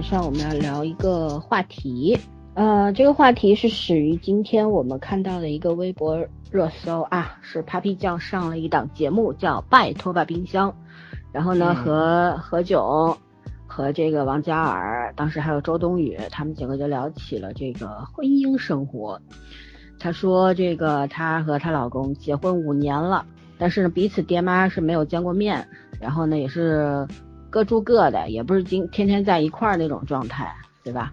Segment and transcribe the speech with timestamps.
[0.00, 2.18] 晚上我们要聊一个话题，
[2.54, 10.70] 呃，这个话题是始于今天我们看到的一个微博热搜啊，是 Papi 酱上了一档节目叫《拜托吧冰箱》，
[11.32, 13.14] 然后呢和何炅
[13.66, 19.20] 和这个王嘉尔，当时还有周冬雨，他们几个就聊起了这个婚姻生活。
[19.98, 23.26] 她说这个她和她老公结婚五年了，
[23.58, 25.68] 但是呢彼此爹妈是没有见过面，
[26.00, 27.06] 然后呢也是。
[27.50, 30.54] 各住各的，也不是今天天在一块儿那种状态，
[30.84, 31.12] 对吧？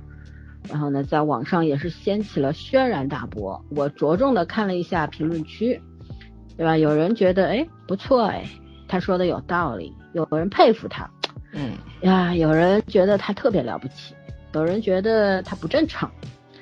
[0.70, 3.64] 然后呢，在网上也是掀起了轩然大波。
[3.70, 5.82] 我着重的看了一下评论区，
[6.58, 6.78] 对吧？
[6.78, 8.44] 有人觉得哎不错哎，
[8.88, 11.10] 他说的有道理；有人佩服他，
[11.54, 14.14] 嗯呀，有人觉得他特别了不起，
[14.54, 16.12] 有人觉得他不正常，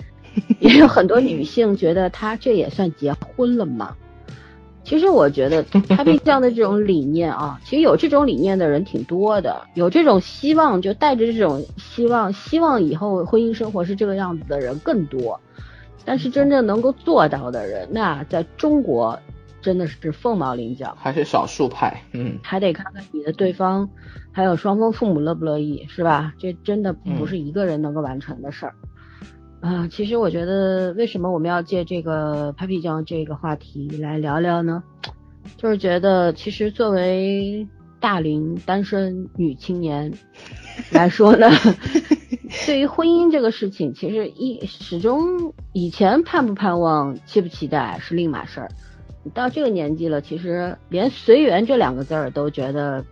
[0.61, 3.95] 也有很多女性觉得他这也算结婚了吗？
[4.86, 15.38] 其实我觉得 Happy 酱的这种理念啊， 其实有这种理念的人挺多的，有这种希望就带着这种希望，希望以后婚姻生活是这个样子的人更多。
[16.06, 19.19] 但是真正能够做到的人，那在中国
[19.59, 22.00] 真的是凤毛麟角，还是少数派。
[22.13, 23.89] 嗯，还得看看你的对方，
[24.31, 26.31] 还有双方父母乐不乐意，是吧？
[26.38, 28.75] 这真的不是一个人能够完成的事儿。
[29.66, 34.83] 啊，其实我觉得，为什么我们要借这个 Papi 酱这个话题来聊聊呢？
[35.57, 37.67] 就是觉得，其实作为
[37.99, 40.13] 大龄单身女青年
[40.94, 41.49] 来说呢，
[42.67, 48.69] 对于婚姻这个事情，其实一始终以前盼不盼望、期不期待是另码事儿。
[49.34, 53.03] 到这个年纪了，其实连随缘这两个字儿都觉得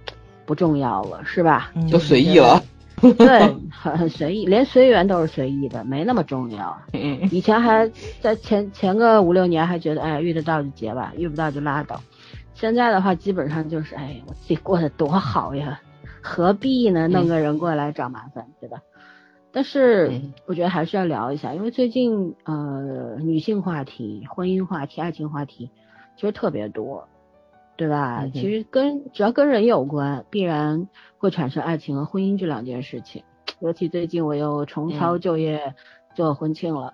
[0.46, 1.72] 不重要了，是吧？
[1.90, 2.64] 就随意了。
[3.18, 6.78] 对，很很随意，连随缘都是随意的，没那么重要。
[6.94, 7.90] 嗯，以前还
[8.22, 12.02] 在前前个五六年还觉得，哎，遇得到就结吧，遇不到就拉倒。
[12.54, 15.82] 现在的话，基本上就是，哎，我自己过得多好呀，
[16.22, 17.08] 何必呢？
[17.08, 18.80] 弄个人过来找麻烦，对吧？
[19.52, 25.70] 但是我觉得还是要聊一下，因为最近呃，女性话题、婚姻话题、爱情话题
[26.16, 27.08] 其实特别多。
[27.76, 28.26] 对吧？
[28.34, 33.24] 其实跟只要跟人有关，必然会产生爱情和婚姻这两件事情。
[33.60, 35.74] 尤其最近我又重操旧业
[36.16, 36.94] 做婚庆了，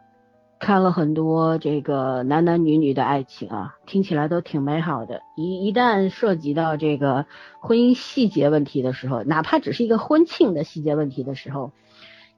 [0.60, 5.22] 看了很多这个男男女女的爱情啊，听起来都挺美好的。
[5.36, 7.26] 一一旦涉及到这个
[7.60, 11.72] 婚姻细节问题的时候，哪怕只是一个婚庆的细节问题的时候，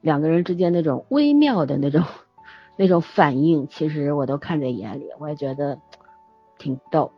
[0.00, 2.04] 两个人之间那种微妙的那种
[2.76, 5.78] 那种反应，其实我都看在眼里，我也觉得
[6.58, 7.12] 挺逗。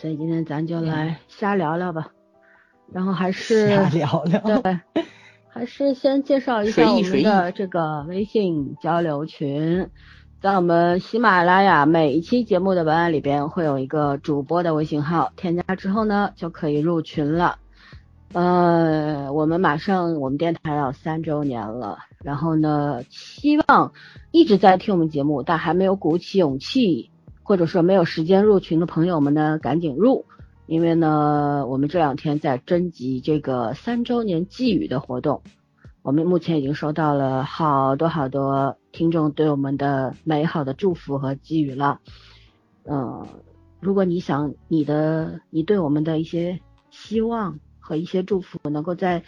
[0.00, 2.10] 所以今天咱就来瞎聊聊吧，
[2.90, 4.80] 然后还是瞎聊聊，对，
[5.46, 9.90] 还是先介绍一下我们的这个微信交流群，
[10.40, 17.58] 在我们喜马拉雅每一期节目的文案里边会有一个主播的微信号，添加之后呢就可以入群了。
[18.32, 23.92] 呃，我们马上我们电台要三周年了，然后呢，希望
[24.30, 27.10] 一直在听我们节目但还没有鼓起勇气。
[27.50, 30.24] 或者说没有时间入群的朋友们呢，赶紧入，
[30.66, 35.42] 因为呢，我们这两天在征集这个三周年寄语的活动，
[36.02, 41.98] 我们目前已经收到了好多好多听众对我们的美好的祝福和寄语了。
[42.84, 43.26] 嗯，
[43.80, 46.60] 如果你想你的你对我们的一些
[46.92, 49.24] 希望和一些祝福能够在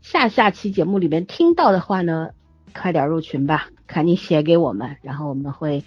[0.00, 2.30] 下下期节目里面听到的话呢，
[2.72, 5.82] 快点入群吧，赶紧写给我们，然后我们会。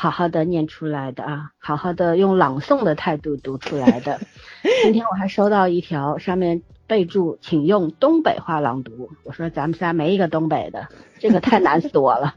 [0.00, 4.20] 好好的念出来的啊，好好的用朗诵的态度读出来的。
[4.84, 9.10] 今天我还收到一条，上面备注，请用东北话朗读。
[9.24, 10.86] 我说咱们仨没一个东北的，
[11.18, 12.36] 这个太难死我了。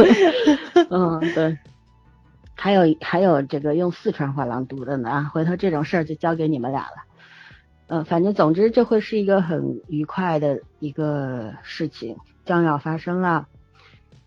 [0.90, 1.56] 嗯，对。
[2.54, 7.06] 还有还有这个用四川话朗读的呢，回头这种事儿就交给你们俩了。
[7.86, 13.46] 嗯，反正总之这会是一个很愉快的一个事情将要发生了。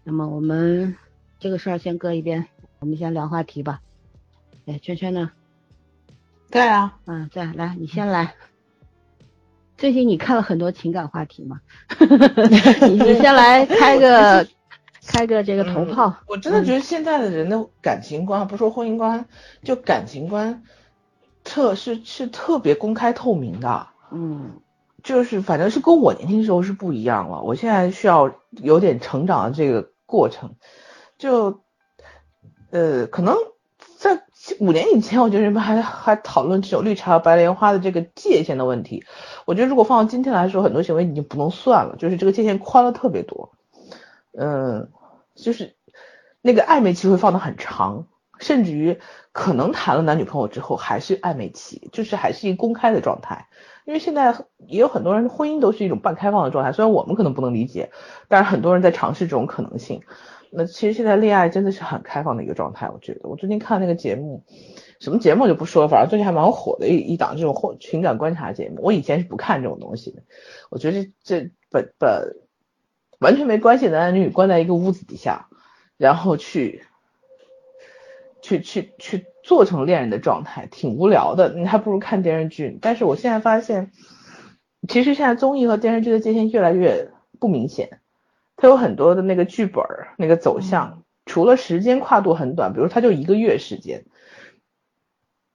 [0.03, 0.95] 那么我们。
[1.39, 2.47] 这个事儿先搁一边，
[2.79, 3.79] 我们先聊话题吧。
[4.65, 5.31] 哎，圈圈呢？
[6.49, 7.45] 在啊，嗯，在。
[7.53, 8.35] 来，你先来。
[9.77, 11.61] 最近你看了很多情感话题吗？
[12.89, 14.45] 你你先来开个
[15.07, 16.13] 开个这个头炮。
[16.27, 19.25] 我真的觉得现在的人的感情观，不说婚姻观，
[19.63, 20.61] 就感情观，
[21.45, 23.87] 特是是特别公开透明的。
[24.11, 24.59] 嗯，
[25.03, 27.41] 就是反正是跟我年轻时候是不一样了。
[27.43, 30.55] 我现在需要有点成长的这个过程。
[31.19, 31.61] 就，
[32.71, 33.35] 呃，可能
[33.97, 34.23] 在
[34.59, 39.03] 五年以前，我觉得人们还还讨论这种绿茶和白莲花的这个界限的问题。
[39.45, 43.51] 我觉得如果放到今天来说，很多行为已经不能算了，就是这个界限宽了特别多。
[44.31, 44.89] 嗯，
[45.35, 45.75] 就是
[46.41, 48.07] 那个暧昧期会放的很长，
[48.39, 48.97] 甚至于
[49.33, 53.47] 可能谈了男女朋友之后还是暧昧期，就是还是一公开的状态。
[53.83, 54.37] 因为现在
[54.67, 57.91] 也有很多人婚姻都是一种半开放的状态，虽然我们可能不能理解，
[58.29, 60.03] 但是很多人在尝试这种可能性。
[60.51, 63.29] 那其实现在恋爱真的是很开放的一个状态，我觉得。
[63.29, 64.43] 我最近看那个节目，
[64.99, 68.77] 什么节目就不说了，反正最近还蛮火的一一档这种或情感观察节目。
[68.81, 70.23] 我以前是不看这种东西的，
[70.69, 72.35] 我觉得这本本
[73.19, 75.49] 完全没关系的男女关在一个屋子底下，
[75.97, 76.83] 然后去
[78.41, 81.53] 去去去做成恋人的状态，挺无聊的。
[81.53, 82.77] 你还不如看电视剧。
[82.81, 83.91] 但是我现在发现，
[84.87, 87.99] 其实现在综艺和电视剧的界限越来越不明显。
[88.61, 94.03] 它有很多的那个剧本儿，那个走向，除了时间跨度很短，比如它就一个月时间，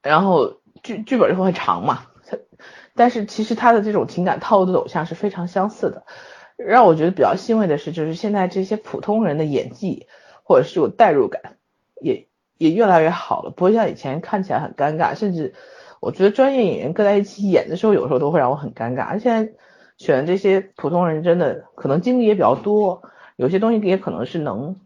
[0.03, 2.39] 然后剧剧本就会很长嘛，它，
[2.95, 6.06] 但是其实它的这种情感套路的走向是非常相似的。
[6.56, 10.07] 让我觉得比较欣慰的是，就是现在这些普通人的演技
[10.43, 11.59] 或者是有代入感，
[12.00, 12.27] 也
[12.57, 15.53] 也越来越好了，不会像以前看起来很尴尬，甚至
[16.00, 19.19] 我觉得专业演员搁在一起演的时候，有时候都会让我很尴尬。
[19.19, 19.53] 现在。
[20.05, 24.77] 选这些普通人真的可能经历也比较多，有些东西也可能是能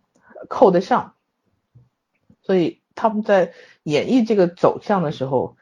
[0.48, 1.14] 扣得上，
[2.40, 5.56] 所以他们在演绎这个走向的时候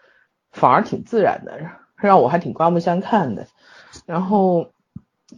[0.51, 3.47] 反而挺自然的，让我还挺刮目相看的。
[4.05, 4.73] 然后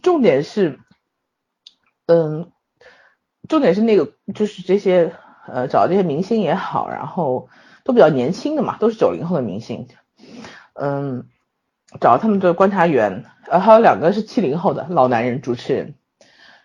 [0.03, 0.81] 重点是，
[2.07, 2.51] 嗯，
[3.47, 5.15] 重点是那个就是这些
[5.47, 7.47] 呃找这些明星也好，然后
[7.85, 9.87] 都比较年轻的嘛，都是九零后的明星，
[10.73, 11.25] 嗯。
[11.99, 15.95] 找他们的观察员，呃，还有两个是七零后的老男人主持人，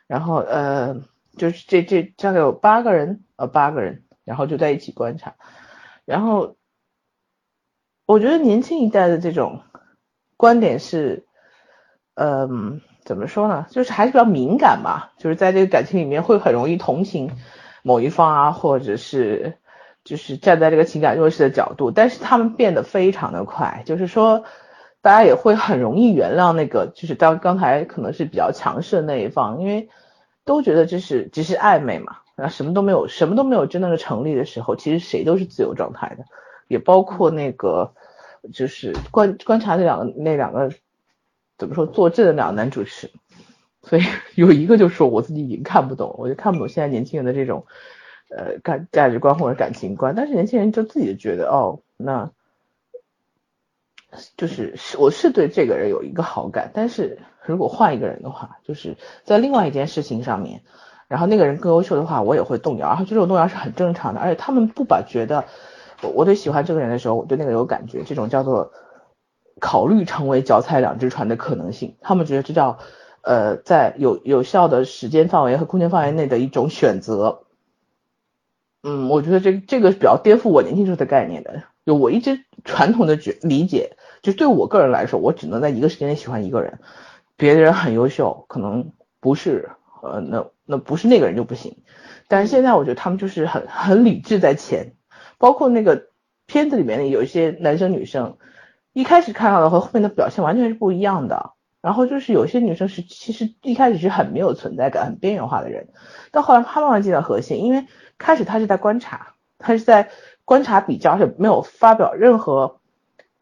[0.07, 0.97] 然后呃，
[1.39, 5.35] 就是这这大概有八个人，呃，八个人，然后就在一起观察，
[6.05, 6.57] 然后
[8.05, 9.63] 我觉得年轻一代的这种
[10.37, 11.25] 观点是，
[12.17, 17.31] 嗯，怎么说呢，就是还是比较敏感吧，就是在这个感情里面会很容易同情
[17.83, 19.57] 某一方啊，或者是
[20.05, 24.45] 就是站在这个情感弱势的角度，但是他们变得非常的快，就是说。
[25.05, 29.91] 大家也会很容易原谅那个，就是当刚才可能是比较强势的那一方，因为
[30.47, 36.25] 都觉得这是只是暧昧嘛，然后什么都没有，什么都没有真正的成立的时候，其实谁都是自由状态的，
[36.69, 37.93] 也包括那个
[38.51, 40.73] 就是观观察那两个那两个
[41.59, 43.11] 怎么说坐镇的两个男主持，
[43.83, 44.03] 所以
[44.37, 47.67] 有一个就说我自己已经看不懂，我就看不懂现在年轻人的这种
[48.35, 52.31] 呃感价值观或者感情观，但是年轻人就自己觉得哦那。
[54.37, 60.63] 就是是我是对这个人有一个好感，但是如果换一个人的话，就是在另外一件事情上面，
[61.09, 62.89] 然后那个人更优秀的话，我也会动摇。
[62.89, 65.45] 然后这种动摇是很正常的，而且他们不把觉得
[66.03, 68.73] 我我对喜欢这个人的时候，我对那个有感觉，这种叫做
[69.61, 71.97] 考虑成为脚踩两只船的可能性。
[72.01, 72.79] 他们觉得这叫
[73.23, 77.43] 呃在有有效的时间范围和空间范围内的一种选择。
[78.83, 81.63] 嗯，我觉得这这个比较颠覆我年轻时候的概念的。
[81.87, 86.81] 就我一直传统的觉理解，就对我个人来说，我只能在一个时间内喜欢一个人，
[87.37, 89.71] 别的人很优秀，可能不是，
[90.03, 91.77] 呃，那那不是那个人就不行。
[92.27, 94.95] 但是现在我觉得他们就是很很理智在前，
[95.37, 96.07] 包括那个
[96.47, 98.39] 片子里面的有一些男生女生，
[98.95, 101.53] 一开始看到的和后面的表现完全是不一样的。
[101.83, 105.91] 然后就是有些女生是其实一开始是很没有存在感、很边缘化的人，
[106.33, 110.09] 到后来她慢慢进到核心，因为开始她是在观察，她是在。
[110.47, 112.79] 观察比较是没有发表任何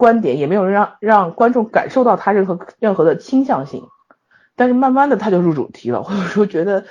[0.03, 3.87] 观点，也没有让让观众感受到他任何任何的倾向性，
[4.57, 6.85] 但是慢慢的他就入主题了，或者说觉得，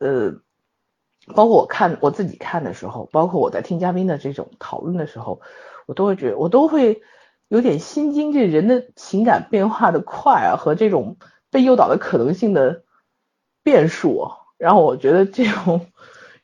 [0.00, 0.32] 呃，
[1.34, 5.42] 包括我看我自己看的时候，包括我在听嘉宾的这种讨论的时候，
[5.84, 7.02] 我都会觉得我都会
[7.48, 11.18] 有点心惊，这人的情感变化的快啊，和这种
[11.50, 12.84] 被诱导的可能性的
[13.62, 15.84] 变数，然后我觉得这种。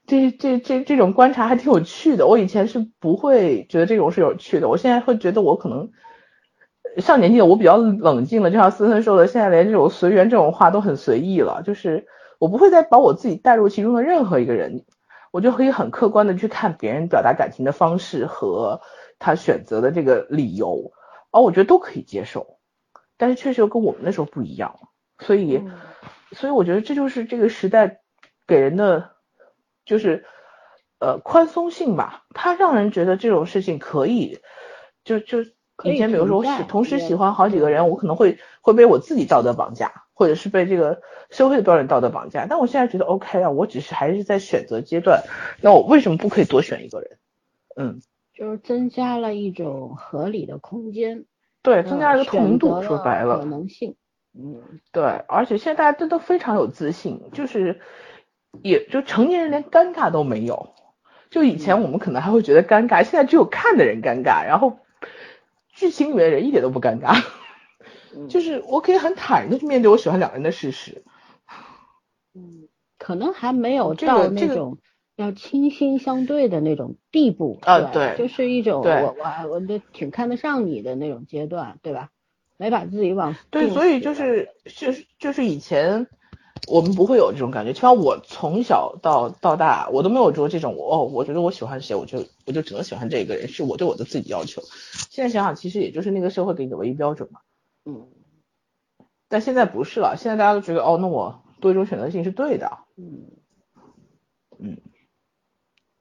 [0.06, 5.90] 这这这这种观察还挺有趣的，我以前是不会觉得这种是有趣的，我现在会觉得我可能
[6.98, 12.06] 上年纪了，我比较冷静了，就像思思说的，现在连这种随缘这种话都很随意了，就是
[12.38, 14.84] 我不会再把我自己带入其中的任何一个人，
[15.32, 18.80] 我就可以很客观的去看别人表达感情的方式和
[19.18, 20.92] 他选择的这个理由，
[21.32, 22.58] 而我觉得都可以接受，
[23.16, 24.76] 但是确实又跟我们那时候不一样，
[25.18, 25.62] 所以
[26.30, 28.02] 所以我觉得这就是这个时代
[28.46, 29.15] 给人的。
[29.86, 30.26] 就是，
[30.98, 34.40] 呃，宽松性吧，它让人觉得这种事情可以，
[35.04, 35.42] 就就
[35.84, 41.00] 以前比如说我喜同时喜欢好几个人，我可能会会被我自己道德绑架，或者是被这个
[41.30, 42.46] 社会的标准道德绑架。
[42.50, 45.22] 但我现在觉得 OK 啊，我只是还是在选择阶段，
[45.62, 47.18] 那我为什么不可以多选一个人？
[47.76, 48.00] 嗯，
[48.34, 51.26] 就是增加了一种合理的空间，
[51.62, 53.94] 对，增加了一个透明度，说白了可能性，
[54.34, 57.80] 嗯，对，而且现在大家真的非常有自信，就是。
[58.62, 60.74] 也就成年人连尴尬都没有，
[61.30, 64.78] 就以前我们可能还会觉得尴尬，现在只有看的人尴尬，然后
[65.72, 67.22] 剧情里面的人一点都不尴尬，
[68.28, 71.04] 就是我可以很坦然的去面对我喜欢两个人的事实。
[72.34, 74.78] 嗯，可能还没有到那种
[75.16, 82.10] 要倾心相对的那种地步啊，对，就是一种我我我都挺看得上你的那种阶段，对吧？
[82.56, 86.06] 没把自己往对，所以就是就是就是以前。
[86.66, 94.62] 我们不会有这种感觉，起码我从小到到大，我都没有说这种哦，我觉得我喜欢谁，我就我就只能喜欢这个人，是我对我的自己要求。
[95.10, 97.40] 现在想想，其实也就是那个社会给你的唯一标准嘛。
[97.84, 98.08] 嗯。
[99.28, 102.78] 但现在不是了，现在大家都觉得哦，那我多一种选择性是对的。
[102.96, 103.30] 嗯。
[104.58, 104.78] 嗯。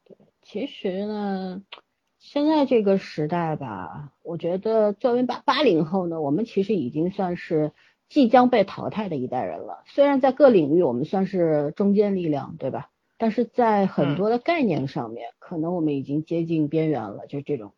[0.06, 1.62] 对，其实呢，
[2.18, 7.72] 现在这个时代吧，我觉得作为八八零后呢，我们其实已经算是。
[8.16, 9.84] 即将被淘汰的一代人了。
[9.88, 12.90] 虽然在各领域我们算是中坚力量，对吧？
[13.18, 17.28] 但是在很多的概念上面，可能我们已经接近边缘了。
[17.28, 17.74] 就这种，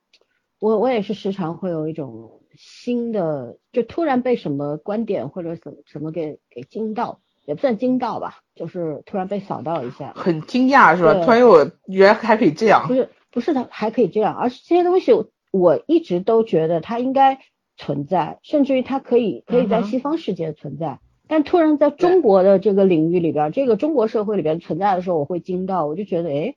[0.60, 11.15] 我我也是时常会有一种新的，就突然被什么观点或者什么什么给给惊到，也不算惊到吧，就是突然被扫到一下，很惊讶是吧？
[11.25, 15.13] 突然我原来还可以这样，不是不是的还可以这样，而是这些东西
[15.50, 17.39] 我一直都觉得它应该。
[17.77, 26.55] 存在，甚至于它可以可以在西方世界存在，但突然在中国的这个领域里边，这个中国社会里边存在的时候，我会惊到，我就觉得，哎，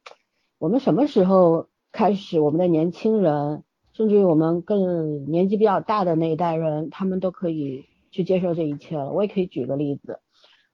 [0.59, 3.63] 我们什么时候开始，我们的年轻人，
[3.93, 9.13] 甚至于我们更年纪比较大的那一代人，他们都可以去接受这一切了。
[9.13, 10.21] 我也可以举个例子，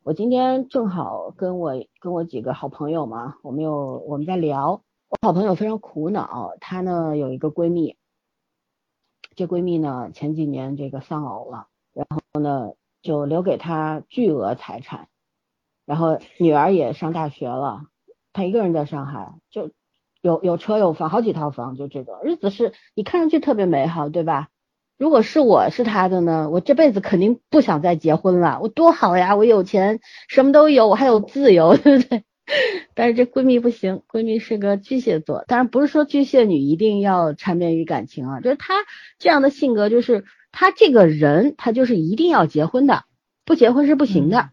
[0.05, 7.97] 我今天正好跟我跟我几个好朋友嘛，我们有我们在聊，我好朋友非常苦恼，她呢有一个闺蜜。
[9.37, 15.09] 这闺蜜呢，前几年这个丧偶了，然后呢就留给她巨额财产，
[15.85, 17.83] 然后女儿也上大学了，
[18.33, 19.71] 她一个人在上海，就
[20.23, 24.49] 有有车有房，好几套房，就这种日子是你看上去特别美好，对吧？
[24.97, 32.25] 如果是我是她的呢，我这辈子肯定不想再结婚了，我多好呀，我有钱，什么都有，我还有自由，对不对？
[32.95, 38.75] 但是这闺蜜不行，闺蜜是个巨蟹座，当然不是说巨蟹女一定要缠绵于感情啊，就是她
[39.19, 43.05] 这样的性格，就是她这个人，她就是一定要结婚的，
[43.45, 44.51] 不结婚是不行的。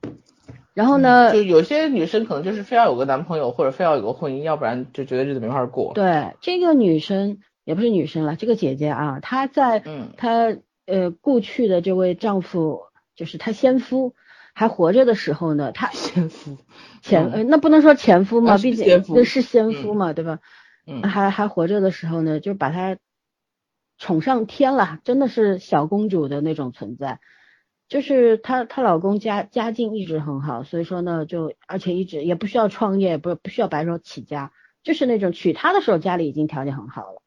[0.73, 5.93] 然后呢，就有些女生可能就是非要有个男朋友，或者非要有个婚姻，要不然就觉得日子没法过。
[5.93, 9.83] 对，这个女生也不是女生了，这个姐姐啊，她在
[10.17, 10.55] 她
[10.87, 12.81] 呃故去的这位丈夫，
[13.15, 14.13] 就是她先夫。
[14.55, 16.57] 还活着的时候呢，她先夫，
[17.03, 20.39] 前呃那不能说前夫嘛，毕竟那是先夫嘛，对吧？
[20.87, 22.97] 嗯，还还活着的时候呢，就把她
[23.97, 27.19] 宠上天了，真的是小公主的那种存在。
[27.89, 37.21] 就是她她老公家家境一直很好，所以说呢，就而且一直也不需要创业，不不需要白手起家，就是那种娶她的时候家里已经条件很好了，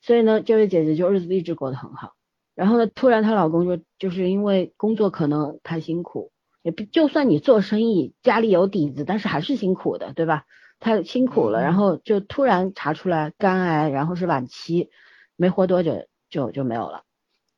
[0.00, 2.14] 所以呢，这位姐姐就日子一直过得很好。
[2.56, 6.31] 然后呢，突然她老公就就是因为工作可能太辛苦。
[6.62, 10.44] 也不就算你做生意，家里有底子，但是还是辛苦的，对吧？
[10.80, 14.90] 他辛苦了，然后就突然查出来肝癌，然后是晚期，
[15.36, 17.02] 没活多久就就没有了。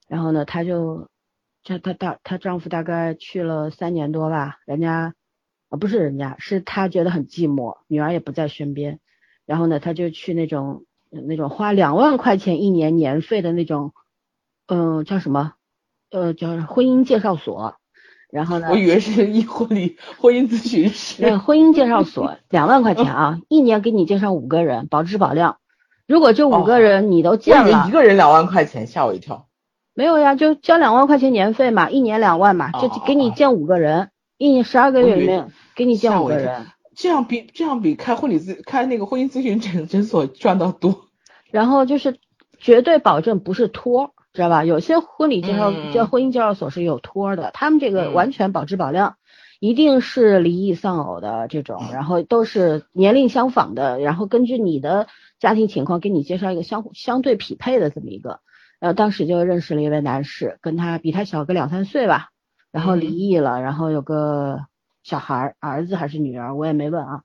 [0.08, 1.08] 然后呢，她就，
[1.62, 5.14] 她她大她丈夫大概去了三年多吧，人家，
[5.70, 9.00] 啊不是人家，是她觉得很寂寞，女儿也不在身边，
[9.46, 13.94] 然后呢，她就去那种那种花两万块钱一年年费的那种，
[14.66, 15.54] 嗯，叫什么？
[16.10, 17.76] 呃，叫婚姻介绍所。
[18.34, 18.66] 然后呢？
[18.68, 21.22] 我以为是一婚礼婚姻咨询师。
[21.22, 25.58] 对，婚姻介绍所两万块钱啊，一年给你介绍五个人，保质保量。
[26.08, 29.46] 如果这五个人你都见了，一个人两万块钱，吓我一跳。
[29.94, 36.66] 没有呀，就交两万块钱年费嘛，一年两万嘛，就给你见五个人，一年十二个月里面给你见五个人。
[36.96, 41.02] 这样比这样比开婚礼咨开那个婚姻咨询诊诊所赚到多。
[41.52, 42.18] 然后就是
[42.58, 44.10] 绝对保证不是托。
[44.34, 44.64] 知道吧？
[44.64, 49.14] 有些婚礼介绍叫婚姻介绍所是有托的，他们这个完全保质保量，
[49.60, 55.06] 一定是离异丧偶的这种，然后都是年龄相仿的，然后根据你的
[55.38, 58.40] 家庭情况给你介绍一个相相对匹配的这么一个。
[58.80, 62.30] 然后当时就认识了一位男士，跟他比他小个两三岁吧，
[62.72, 64.66] 然后离异了，然后有个
[65.04, 67.22] 小孩，儿子还是女儿，我也没问啊。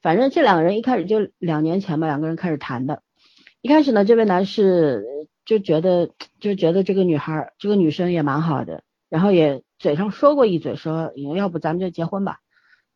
[0.00, 3.02] 反正这两个人一开始就两年前吧，两个人开始谈的。
[3.62, 5.04] 一开始呢，这位男士。
[5.44, 12.40] 就觉得就觉得这个女孩这个女生也蛮好的，然后也嘴上说过一嘴说要不咱们就结婚吧，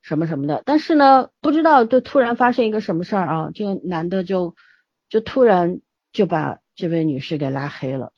[0.02, 0.62] 什么什么的。
[0.64, 4.54] 但是呢，不知道就突然发生一个什么事儿啊，这个男的就
[5.08, 5.80] 就突然
[6.12, 8.12] 就把这位女士给拉黑了。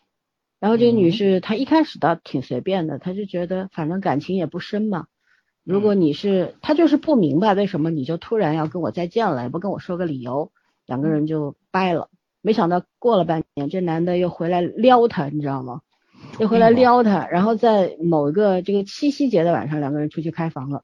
[0.60, 5.06] 然后这个女士她一开始倒挺随便的，她就觉得反正感情也不深嘛。
[5.64, 10.50] 如果你是她就是不明白为什么你就突然要跟我再见了，也不跟我说个理由。
[10.84, 12.08] 两个人就掰了。
[12.40, 15.80] 没想到过了半年，这男的又回来撩她，你知道吗？
[16.38, 20.82] 又回来撩她，然后在某一个这个七夕节的晚上，两个人出去开房了。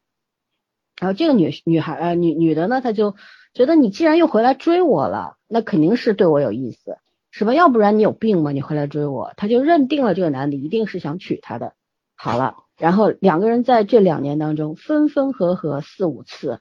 [1.01, 3.17] 然后这个女女孩呃女女的呢，她就
[3.53, 6.99] 觉得你既然又回来追我了，那肯定是对我有意思，
[7.31, 7.53] 是吧？
[7.53, 8.53] 要不然你有病吗？
[8.53, 11.75] 你回来追我，她就认定了这个男的一定是想娶她的。
[12.15, 16.61] 好了，然后两个人在这两年当中分分合合四五次，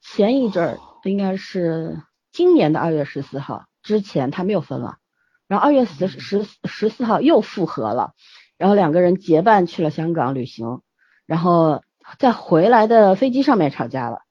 [0.00, 4.98] 前一阵儿应该是今年的二月十四号之前他没有分了，
[5.48, 8.12] 然后二月十十十四号又复合了，
[8.58, 10.80] 然后两个人结伴去了香港旅行，
[11.26, 11.82] 然后。
[12.18, 14.22] 在回来的飞机上面吵架了，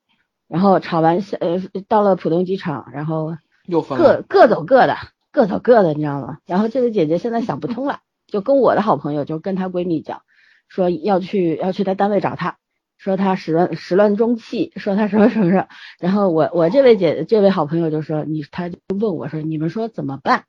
[0.50, 4.98] 然后吵完呃到了浦东机场，然后又分各各走各的，
[5.32, 6.40] 各走各的，你知道吗？
[6.46, 10.22] 然后这个姐姐现在想不通了，就跟我的好朋友就跟她闺蜜讲，
[10.68, 12.58] 说要去要去她单位找她，
[13.02, 15.68] 说他始乱始乱终弃，说他什么什么什么。
[16.00, 20.44] 然后我我这位姐这位好朋友就说你，他就问我说你们说怎么办？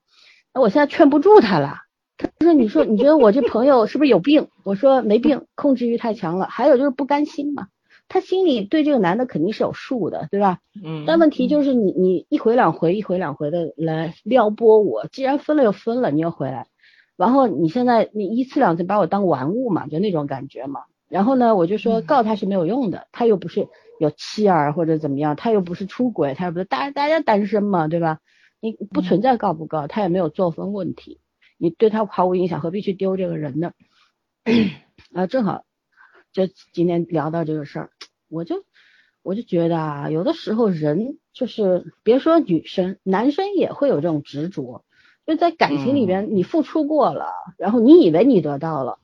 [0.53, 1.79] 那我现在劝不住他了。
[2.19, 6.47] 他说：“你说你觉得我这朋友是不是有病？”我说：“没病，控制欲太强了。
[6.47, 7.69] 还有就是不甘心嘛，
[8.07, 10.59] 他心里对这个男的肯定是有数的，对吧？
[10.85, 11.05] 嗯。
[11.07, 16.67] 但问题就是你你一回两回一回两回的来撩拨我，既然分了又分了，你又回来，
[17.17, 20.83] 然后你现在你一次两次把我当玩物嘛，就那种感觉嘛。
[21.13, 23.69] 然后呢，我就说告他是没有用的，他又不是
[24.01, 28.21] 有妻儿或者怎么样，他又不是出轨，他又不是大大家单身嘛，对吧？
[28.61, 31.21] 你不存在告不告，他也没有作风问题。”
[31.61, 33.73] 你对他毫无影响，何必去丢这个人呢？
[35.13, 35.65] 啊，正好
[36.33, 37.91] 就今天聊到这个事儿，
[38.31, 38.65] 我就
[39.23, 44.83] 我就觉得啊，有的时候人就是别说女生，男生也会有这种执着，
[45.27, 47.27] 就在感情里边，你付出过了，
[47.59, 48.99] 然后你以为你得到了，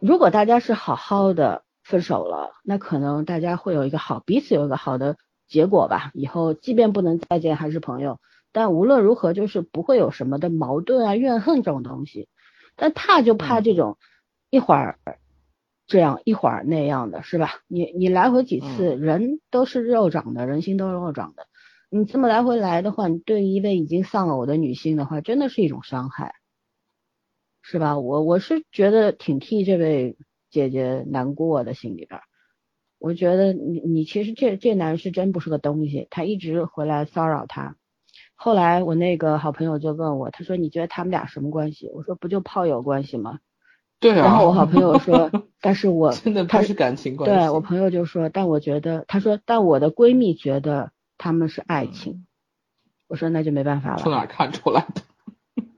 [0.00, 5.16] 如果大家是好好的分手了，那可能大家会有一个好彼此有一个好的
[5.48, 8.18] 结果吧，以后即便不能再见，还是朋友。
[8.52, 12.28] 但无论如何，就是不会有什么的矛盾啊、怨恨这种东西。
[12.76, 13.98] 但怕就怕这种
[14.50, 14.98] 一会儿
[15.86, 17.60] 这样一会儿那样的，是吧？
[17.68, 21.46] 你你来回几次，人都是肉长的，人心都是肉长的。
[21.90, 26.34] 你这么来回来的话，你对一位已经丧偶的女性的话，真的是一种伤害，
[27.66, 27.98] 是吧？
[27.98, 30.18] 我我是觉得挺替这位
[30.50, 32.20] 姐姐难过的，心里边。
[32.98, 37.76] 我觉得你你其实这这男人是真不是个东西，他一直回来骚扰她。
[38.34, 41.88] 后来我那个好朋友就问我，他说你觉得他们俩什么关系？
[41.94, 43.38] 我说不就炮友关系吗？
[43.98, 44.16] 对啊。
[44.16, 45.30] 然后我好朋友说，
[45.62, 47.34] 但是我真的他是感情关系。
[47.34, 52.26] 对我朋友就说，但我觉得，他说，但我的闺蜜觉得他们是爱情。
[53.06, 53.98] 我说那就没办法了。
[53.98, 55.02] 从哪看出来的？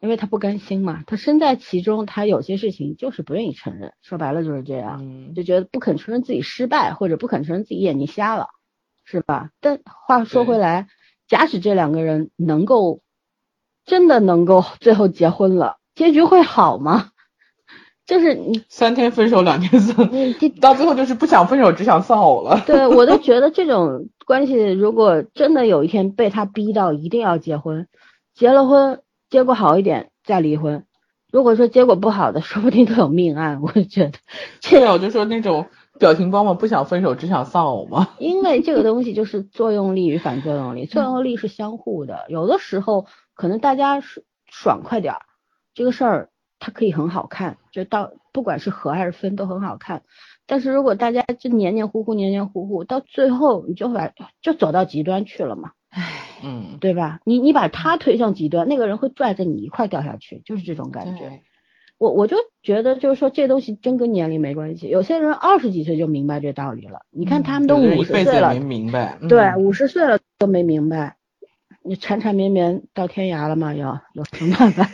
[0.07, 3.93] 因为他不甘心嘛，他身在其中，他有些事情就是不愿意承认。
[4.03, 5.01] 说白了就是这样，
[5.35, 8.47] 就觉得不肯承认自己失败，或者不肯承认自己眼睛瞎了，
[9.05, 9.51] 是吧？
[9.61, 10.87] 但话说回来。
[11.27, 13.01] 假使这两个人能够
[13.85, 17.11] 真的能够最后结婚了，结局会好吗？
[18.07, 20.09] 就是你 三天分手两天丧，
[20.61, 22.63] 到最后就是不想分手，只想丧偶了。
[22.65, 27.89] 对我都 觉得这种关系，如果真的有一天被他逼到一定要结婚，
[28.33, 30.85] 结了婚结果好一点再离婚，
[31.31, 33.61] 如果说结果不好的， 说不定都有命案。
[33.63, 34.19] 我觉得，
[34.63, 35.67] 对，我就说那种。
[35.99, 38.11] 表情包嘛，不想分手，只想丧偶嘛？
[38.19, 42.27] 因为这个东西就是作用力与反作用力，作用力是相互的。
[42.29, 45.23] 有的时候可能大家是爽快点儿，
[45.73, 50.03] 这个事儿它可以很好看，就到不管是合还是分都很好看。
[50.45, 54.13] 但是如果大家就黏黏糊糊、黏黏糊糊，到最后你就把
[54.43, 55.71] 就走到极端去了嘛。
[55.97, 56.03] 唉，
[56.45, 57.21] 嗯，对吧？
[57.25, 61.41] 你你把他推向极端，那个人会拽着你一块掉下去，就是这种感觉。
[61.97, 64.89] 我我就觉得，就是说这东西真跟年龄没关系。
[64.89, 69.19] 有些人二十几岁就明白这道理了，你看他们都五十岁了，没明白。
[69.27, 71.17] 对，五十岁了都没明白。
[71.87, 73.75] 你缠缠绵绵到天涯了吗？
[73.75, 74.91] 要有什么办法？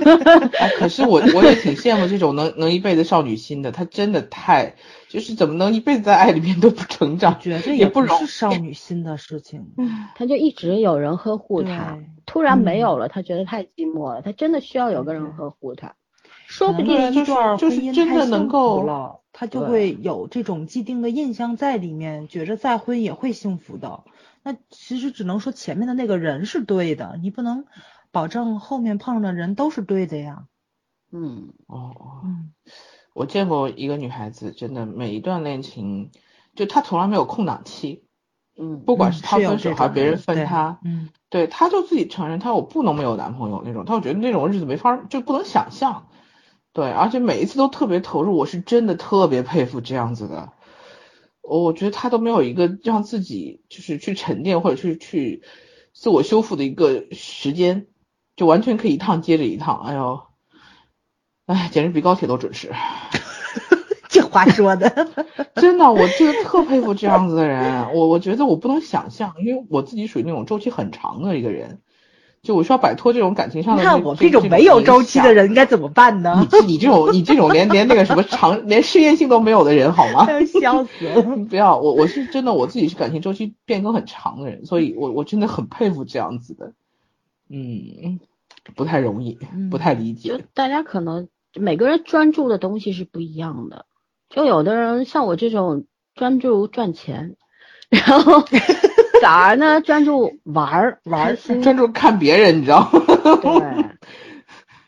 [0.58, 4.74] 哎，可是我我也挺羡慕这种能能一辈子少女心的，她真的太
[5.08, 7.38] 就是怎么能一辈子在爱里面都不成长？
[7.40, 9.66] 觉得也不是少女心的事情。
[10.14, 15.94] 她 就一直有人呵护她，突然没有了，她觉得太寂寞了，她真的需要有个人呵护她。
[16.46, 24.00] 说不定一段婚姻太幸福了，他就会有这种既定的印象在里面，觉着再婚也会幸福的。
[24.42, 27.66] 那其实只能说前面的那个人是对的，你不能
[28.10, 30.46] 保证后面碰上的人都是对的呀。
[31.12, 32.52] 嗯，哦，嗯，
[33.14, 36.10] 我见过一个女孩子，真的每一段恋情，
[36.54, 38.04] 就她从来没有空档期。
[38.56, 46.06] 嗯，不管是她分手还是别人分她，嗯，对，她就自己承认，她说我不能没有男朋友那种，她觉得那种日子没法，就不能想象。
[46.72, 50.52] 对，而且每一次都特别投入，我是真的特别佩服这样子的。
[51.50, 55.42] 我我觉得他都没有一个让自己就是去沉淀或者去去
[55.92, 57.88] 自我修复的一个时间，
[58.36, 59.80] 就完全可以一趟接着一趟。
[59.80, 60.22] 哎呦，
[61.46, 62.72] 哎，简直比高铁都准时。
[64.08, 64.88] 这话说的，
[65.56, 67.92] 真的，我真的特佩服这样子的人。
[67.94, 71.80] 我我觉得我不能想象，因为我自己属于那种周期很长的一个人。
[72.42, 73.82] 就我需要摆脱这种感情上的。
[73.82, 76.48] 看我这种没有周期的人应该怎么办呢？
[76.62, 80.26] 你你这种你这种连连那个什么长 连试验性都没有的人好吗？
[80.46, 81.22] 笑死了！
[81.50, 86.72] 不要我我是真的我自己是感情周期变更很长的人，所以我我真的很佩服这样子的。
[87.50, 88.20] 嗯，
[88.74, 89.38] 不太容易，
[89.70, 90.30] 不太理解。
[90.30, 93.84] 就大家可能每个人专注的东西是不一样的。
[94.30, 97.36] 就有的人像我这种专注赚钱，
[97.90, 98.44] 然后。
[99.22, 99.80] 早儿呢？
[99.80, 103.00] 专注玩儿玩儿， 专注看别人，你知道吗？
[103.42, 103.98] 对。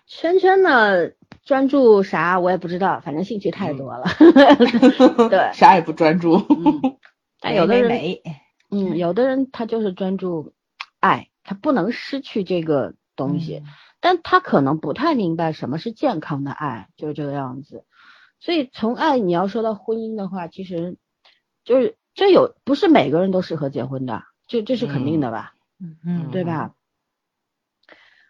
[0.06, 1.10] 圈圈呢？
[1.44, 2.38] 专注啥？
[2.38, 4.04] 我也不知道，反正兴趣太多了。
[5.28, 6.40] 对，啥也不专注。
[7.40, 8.00] 但有的人，
[8.70, 10.52] 嗯，有的人他就是专注
[11.00, 13.62] 爱，他不能失去这个东西，
[14.00, 17.84] 但他可能不太明白什么是健康的爱，就是这个样子。
[18.38, 20.96] 所以从爱你要说到婚姻的话，其实
[21.64, 21.96] 就是。
[22.14, 25.54] 这有不是每个人都适合结婚的，这这是肯定的吧？
[25.80, 26.74] 嗯嗯，对吧？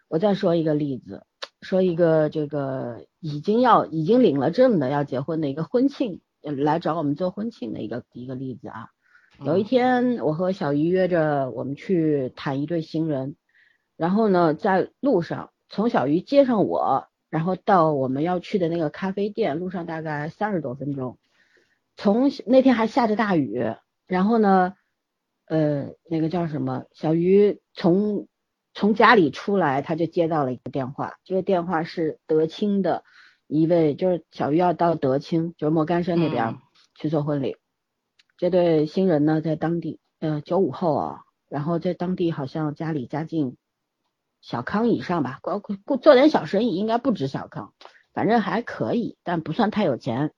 [0.07, 1.25] 我再说一个例子，
[1.61, 8.89] 说一个这个已经要已经领了证的要结婚的一个婚庆来找我们做婚庆的一个一个例子啊。
[9.43, 13.35] 有一天我和小鱼约着我们去谈一对新人，
[13.97, 21.17] 然后呢在路上从小鱼接上我，然后到我们要去的那个咖啡店，路上大概三十多分钟。
[21.95, 23.75] 从那天还下着大雨，
[24.07, 24.75] 然后呢，
[25.45, 28.27] 呃，那个叫什么小鱼从
[28.73, 33.03] 从家里出来，他就接到了一个电话，这个电话是德清的
[33.47, 36.57] 一位，就是小鱼要到德清，就是莫干山那边
[36.95, 37.57] 去做婚礼。
[38.37, 43.57] 这对新人呢，在当地，呃，九五后啊，然后在当地好像家里家境
[44.41, 47.73] 小康以上吧，过过做点小生意，应该不止小康，
[48.11, 50.33] 反正还可以，但不算太有钱。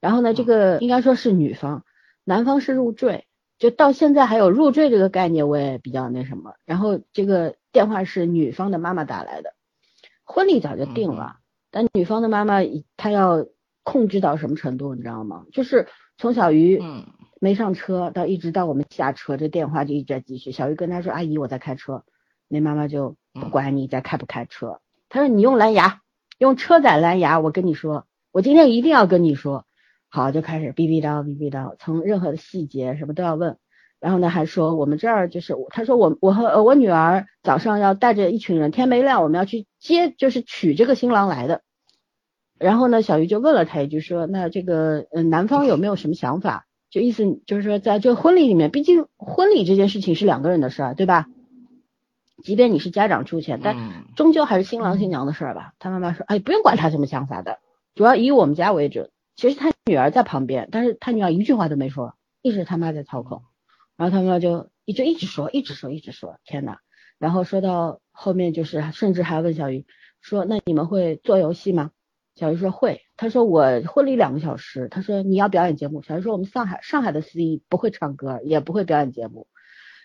[0.00, 1.84] 然后呢，这个应该说是女方，
[2.24, 3.26] 男方是入赘，
[3.58, 6.54] 就到现在还有入赘这个概念，我也比较那什么。
[6.64, 9.54] 然后这个电话是女方的妈妈打来的，
[10.24, 11.36] 婚礼早就定了，
[11.70, 12.60] 但女方的妈妈
[12.96, 13.46] 她要
[13.82, 15.46] 控制到什么程度，你知道吗？
[15.52, 16.82] 就是从小鱼
[17.40, 20.52] 没上车到一直到我们下车，这电话就一直在继续。
[20.52, 22.04] 小鱼跟他说：“阿姨，我在开车。”
[22.48, 26.00] 那妈妈就不管你在开不开车，她说：“你用蓝牙，
[26.38, 29.64] 用车载蓝牙，我跟你说，我今天一定要跟你说。”
[30.16, 33.58] 好，就开始逼逼叨逼逼叨，从任何的细节什么都要问，
[34.00, 41.60] 然后呢还说我们这儿就是，他说我我和我女儿早上要带着一群人，天没亮我们要去接，就是娶这个新郎来的。
[42.58, 46.64] 然后呢，小鱼就问了他一句说，那这个嗯男方有没有什么想法？
[46.88, 51.26] 就意思就是说，在这个婚礼里面，毕竟婚礼这件事情是两个人的事儿，对吧？
[52.42, 53.76] 即便你是家长出钱，但
[54.16, 55.74] 终究还是新郎新娘的事儿吧。
[55.78, 57.58] 他妈妈说，哎，不用管他什么想法的，
[57.94, 59.10] 主要以我们家为准。
[59.36, 63.42] 其实他女儿在旁边，但是他女儿一句话都没说，一直他妈在操控，
[63.96, 66.78] 然后他妈就一直一直说，一直说，一直说，天呐，
[67.18, 69.84] 然后说到后面就是，甚至还问小鱼
[70.22, 71.90] 说，那你们会做游戏吗？
[72.34, 79.48] 小鱼说会，他说我婚礼两个小时，他说你要表演节目，小鱼说我们上海上海的司仪不会唱歌，也不会表演节目，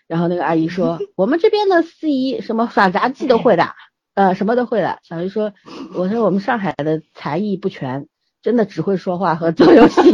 [0.06, 3.74] 然后那个阿姨说 我们这边的司仪什么耍杂技都会的，
[4.14, 5.54] 呃什么都会的，小鱼说
[5.94, 8.08] 我说我们上海的才艺不全。
[8.42, 10.12] 真的只会说话和做游戏，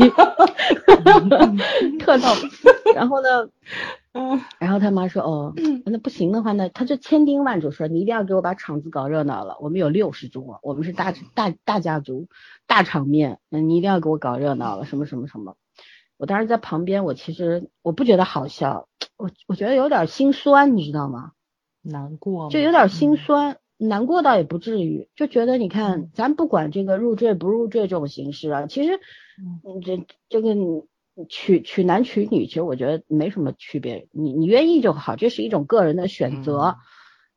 [1.99, 2.29] 特逗。
[2.95, 3.49] 然后呢，
[4.13, 9.57] 嗯，然后他妈说，哦，那不行的话呢，他就千叮万嘱说，你一定要给我把场子搞热闹了。
[9.61, 12.29] 我们有六十桌，我们是大大大家族，
[12.67, 15.57] 大场面，那你一定要给我搞热闹了，什么什么什么。
[16.17, 21.33] 我当时在旁边，我其实我不觉得好笑，我我觉得有点心酸，你知道吗？
[21.83, 23.57] 难过，就有点心酸。
[23.79, 28.99] 难过倒也不至于，就觉得你看，咱不管这个入赘不入赘这种形式啊，其实，
[29.65, 30.57] 嗯，这这个
[31.29, 36.77] 娶娶男娶女，其实我觉得没什么区别，你你愿意就好，这是一种个人的选择，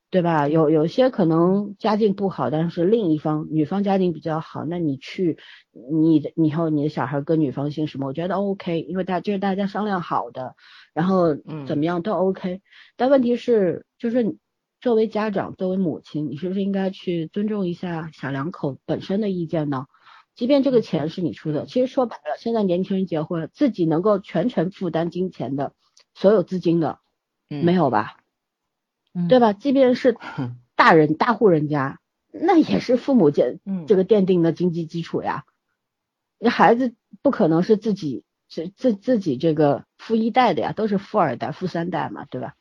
[0.10, 0.48] 对吧？
[0.48, 5.38] 有有些可能家境不好，但是另一方女方家境比较好，那你去，
[5.92, 10.56] 你的以后你的小孩跟女方姓什么，我觉得 OK，因为大这是大家商量好的，
[10.96, 11.36] 然后
[11.68, 12.62] 怎么样都 OK，
[12.98, 14.38] 但问题是就是。
[14.82, 19.86] 作为家长，作为母亲，你是不是应该去尊重一下小两口本身的意见呢？
[20.34, 25.74] 即便这个钱是你出的，其实说白了，现在年轻人结婚，自己能够全权负担金钱的
[26.16, 27.00] 所有资金的，
[27.48, 28.18] 没有吧？
[29.30, 29.54] 对吧？
[29.54, 30.18] 即便是
[30.76, 32.00] 大人大户人家，
[32.32, 35.46] 那也是父母建这个奠定的经济基础呀。
[36.40, 42.56] 那孩子不可能是自己自自自己这个富一代的呀，都是富二代、富三代嘛，对吧？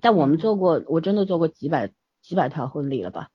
[0.00, 3.28] 但我们做过，我真的做过几百几百条婚礼了吧？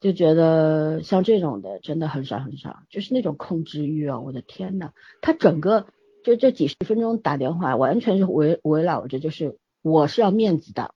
[0.00, 4.20] 就觉得像这种的真的很少很少，就是那种控制欲啊！
[4.20, 5.86] 我的天呐，他整个
[6.22, 10.94] 就这几十分钟打电话，完全是围围绕着就是我是要面子的，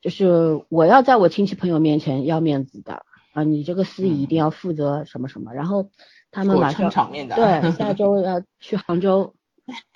[0.00, 3.42] 就是我要在我亲戚朋友面前要面子的啊！
[3.42, 5.90] 你这个司仪一定要负责什么什么，然后
[6.30, 9.34] 他们马上对下周要去杭州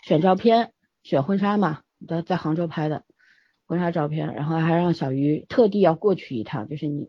[0.05, 0.73] 选照片，
[1.05, 3.05] 选婚纱嘛，在在杭州拍的
[3.70, 7.09] 婚纱照片，然后还让小鱼特地要过去一趟，就是你。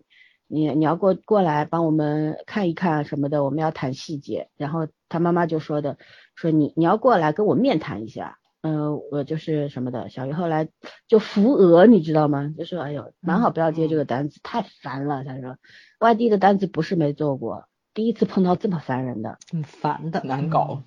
[0.53, 4.49] 你你要过过来帮我们看一看什么的，我们要谈细节。
[4.57, 5.97] 然后他妈妈就说的，
[6.35, 10.09] 说你你要过来跟我面谈一下，嗯，我就是什么的。
[10.09, 10.67] 小鱼后来
[11.07, 12.53] 就扶额，你知道吗？
[12.57, 15.23] 就说哎呦，蛮好，不要接这个单子，太烦了。
[15.23, 15.55] 他说
[16.01, 20.83] 外地的单子不是没做过，第一次碰到这么烦人的，很烦的，难搞。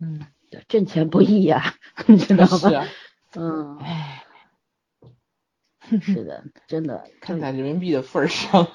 [0.00, 0.26] 嗯，
[0.66, 1.62] 挣钱不易呀，
[2.06, 2.84] 你知道吗？
[3.36, 4.23] 嗯，唉。
[6.00, 8.66] 是的，真的，看在人民币的份上，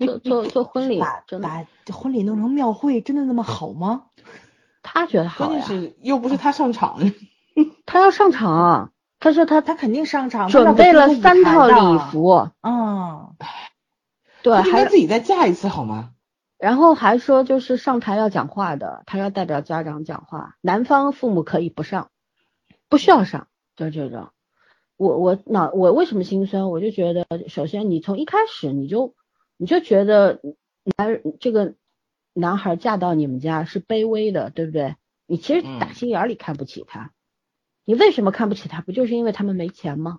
[0.00, 4.04] 做做做婚礼，把把婚礼弄成庙会，真的那么好吗？
[4.82, 7.00] 他觉得好呀，关键是又不是他上场，
[7.86, 13.34] 他要上场，他说他他肯定上场，准备了三套礼服，嗯，
[14.42, 16.10] 对，还自己再嫁一次好吗？
[16.58, 22.10] 然后还说就是上台要讲话的，他要代表家长讲话，男方父母可以不上，
[22.88, 24.28] 不需要上，就这种。
[24.98, 26.68] 我我哪我为什么心酸？
[26.68, 29.14] 我就觉得，首先你从一开始你就
[29.56, 30.42] 你就觉得
[30.96, 31.74] 男这个
[32.34, 34.96] 男孩嫁到你们家是卑微的，对不对？
[35.26, 37.12] 你其实打心眼里看不起他，
[37.84, 38.80] 你为什么看不起他？
[38.80, 40.18] 不就是因为他们没钱吗？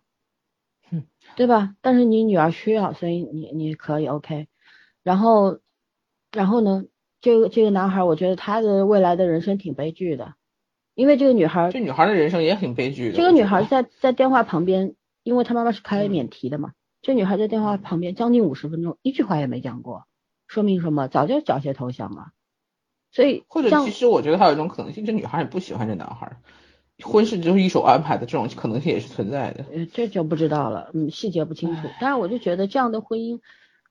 [0.91, 1.75] 嗯，对吧？
[1.81, 4.47] 但是你女儿需要，所以你你可以 OK。
[5.03, 5.59] 然后
[6.31, 6.85] 然后呢，
[7.19, 10.35] 这个这个男孩，我觉得他的未来的人生挺悲剧的。
[10.99, 13.15] 因为这个女孩，这女孩的人生也挺悲剧的。
[13.15, 16.73] 这个女孩在在电话旁边，因为她妈妈是开免提的嘛。
[17.01, 20.03] 这女孩在电话旁边将近五十分钟，一句话也没讲过，
[20.49, 21.07] 说明什么？
[21.07, 22.31] 早就缴械投降了。
[23.13, 26.35] 所以或者其实我觉得还有一种可能性，这女孩也不喜欢这男孩，
[27.01, 29.63] 婚事就是一手安排的，这种可能性也是存在的。
[29.71, 31.87] 呃，这就不知道了，嗯，细节不清楚。
[32.01, 33.39] 但是我就觉得这样的婚姻，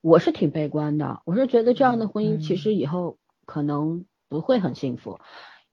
[0.02, 1.22] 我是挺悲观的。
[1.24, 3.16] 我是觉得这样的婚姻其实以后
[3.46, 5.20] 可能不会很幸福，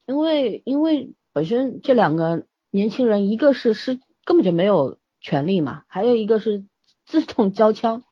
[0.06, 1.14] 因为因为。
[1.36, 6.64] 本身这两个年轻人，一个是是根本就没有权利嘛，还有一个是
[7.06, 8.04] 自动交枪，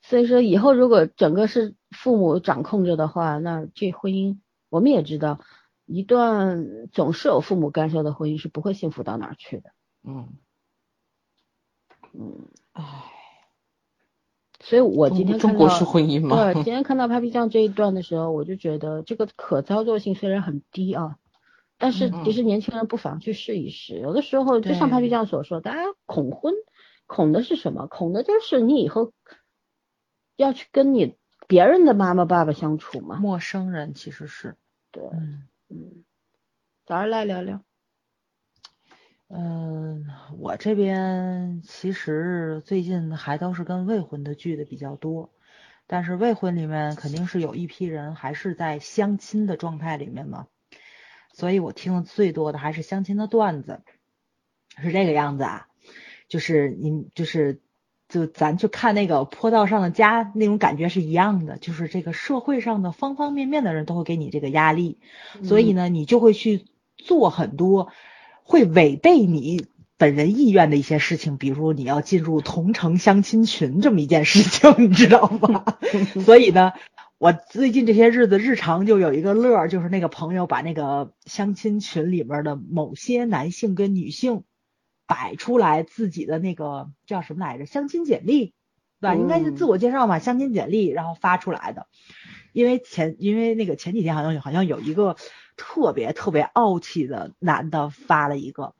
[0.00, 4.38] 所以说以后如果整个是父母掌控着的话，那这婚姻
[4.70, 5.40] 我们也知道，
[5.84, 9.72] 一段总是有父母干涉的婚姻是不会幸福到哪儿去的。
[10.02, 10.28] 嗯
[12.14, 12.84] 嗯，唉，
[14.60, 16.54] 所以我今天中国式婚姻嘛？
[16.54, 21.18] 对，今天看到 Papi 酱这一段的时候，我就觉得这个可操作性虽然很低啊。
[21.82, 26.54] 但是其实年轻人不妨去试一试，有的时候就像 Papi 酱所说，大家恐婚，
[27.08, 27.88] 恐的是什么？
[27.88, 29.12] 恐的就是你以后
[30.36, 31.16] 要去跟你
[31.48, 33.16] 别人的妈妈爸爸相处嘛。
[33.16, 34.54] 陌生人其实是
[34.92, 35.02] 对，
[35.70, 36.04] 嗯，
[36.86, 37.64] 早上来聊聊。
[39.26, 40.06] 嗯，
[40.38, 45.32] 我这边其实最近还都是跟未婚的聚的比较多，
[45.88, 50.46] 但是未婚里面肯定是有一批人还是在相亲的状态里面嘛。
[51.32, 53.80] 所以我听的最多的还是相亲的段子，
[54.82, 55.66] 是这个样子啊，
[56.28, 57.60] 就是你就是
[58.08, 64.98] 就咱去看那个坡道上的家那种感觉是一样的，就是这个社会上的方方面面的人都会给你这个压力，
[65.42, 66.66] 所以呢，你就会去
[66.96, 67.90] 做很多
[68.44, 69.66] 会违背你
[69.96, 75.64] 本人意愿的一些事情，比如你要进入同城相亲群这么一件事情，你知道吗？
[76.24, 76.72] 所以呢。
[77.22, 84.42] 我最近这些日子，日常就有一个乐，就是那个朋友把那个相亲群里面的某些男性跟女性
[85.06, 87.64] 摆出来自己的那个叫什么来着？
[87.64, 88.54] 相亲简历，
[89.00, 89.14] 对吧？
[89.14, 91.86] 应该是自我介绍嘛，相亲简历，然后发出来的。
[92.52, 95.14] 因为前因为那个前几天好像好像有一个
[95.56, 98.74] 特别特别傲气的男的发了一个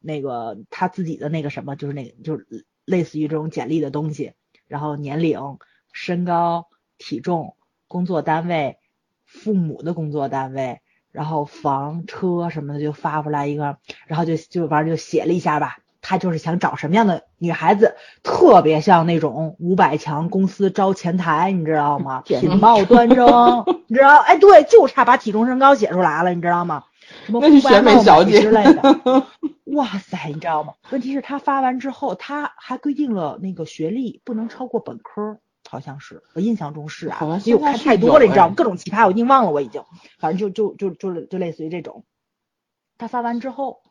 [0.00, 4.32] 那个他自己的那个什么，就是那个就是类似于这种简历的东西，
[4.66, 5.58] 然后年龄、
[5.92, 6.66] 身高、
[6.98, 7.54] 体重。
[7.88, 8.78] 工作单位，
[9.24, 10.80] 父母的工作单位，
[11.12, 15.78] 然后房车什么的就发过来一个，然后就就反正就写了一下吧。
[16.08, 22.22] 他就是想找什么样的女孩子，特别像那种五百强公司招前台，你知道吗？
[22.24, 24.18] 品貌端正，你知道？
[24.18, 26.84] 哎，对，就差把体重身高写出来了，你知道吗？
[27.24, 29.26] 什么选美小姐之类的。
[29.74, 30.74] 哇塞，你知道吗？
[30.90, 35.38] 问题是，他发完之后，他还规定了那个学历不能超过本科。
[35.68, 38.54] 好像是，我印象中是啊，因为我看太多了，你知道吗？
[38.56, 39.84] 各种奇葩，我已经忘了，我已经，
[40.18, 42.04] 反正就就就就就类似于这种。
[42.98, 43.82] 他发完之后，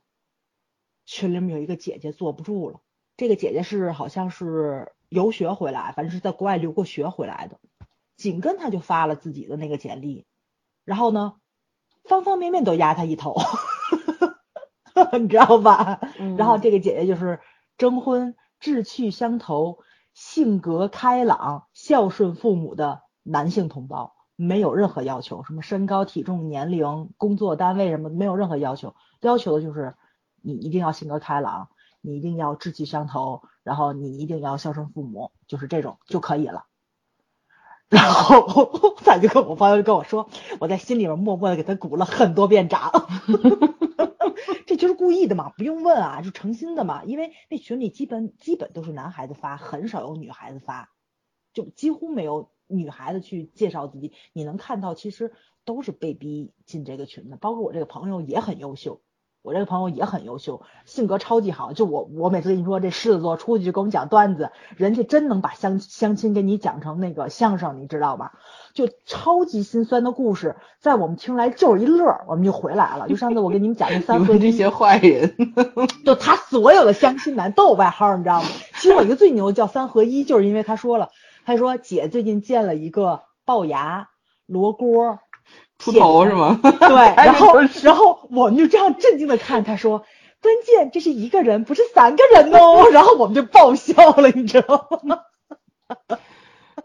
[1.06, 2.80] 群里面有一个姐姐坐不住了，
[3.18, 7.60] 这个姐姐是好像是游学回来，反正是在国外留过学回来的。
[8.16, 10.26] 紧跟他就发了自己的那个简历，
[10.86, 11.34] 然后呢，
[12.06, 13.36] 方方面面都压他一头，
[15.20, 16.00] 你知道吧？
[16.38, 17.42] 然后这个姐姐就是
[17.78, 19.80] 征婚、志趣相投、
[20.16, 29.94] 性格开朗、孝顺父母的男性同胞，没有任何要求，什么身高、体重、年龄、工作单位什么没有任何要求，要求的就是
[30.42, 31.68] 你一定要性格开朗，
[32.00, 36.66] 你一定要志趣相投，然后你一定要孝顺父母，就是这种就可以了。
[37.90, 42.90] 然后他就 跟我朋友跟我说，我在心里面默默的给他鼓了很多遍掌，
[44.66, 50.92] 这就是故意的嘛，不用问啊，就诚心的嘛，因为那群里基本基本都是男孩子发，很少有女孩子发，
[51.54, 59.02] 就几乎没有女孩子去介绍自己，你能看到其实都是被逼进这个群的，包括我这个朋友也很优秀。
[59.46, 61.72] 我这个朋友也很优秀，性格超级好。
[61.72, 68.34] 就我，我每次跟你说这狮子座出去就给我们讲段子，人家真能把相相亲给你讲成那个相声，你知道吧？
[68.74, 73.08] 就超级心酸的故事，在我们听来就是一乐，我们就回来了。
[73.08, 75.36] 就上次我给你们讲那三合这些坏人，
[76.04, 78.50] 就他所有的相亲男都有外号，你知道吗？
[78.80, 81.10] 其中有一个最牛叫三合一，就是因为他说了，
[81.46, 84.10] 他说姐最近见了一个龅牙
[84.48, 85.20] 罗锅。
[85.78, 86.60] 秃头是吗？
[86.62, 86.70] 对，
[87.16, 90.00] 然后然后我们就这样震惊的看他说，
[90.42, 95.20] 关键这是一个人，不是三个人哦， 然后我们就爆笑了，你知道吗？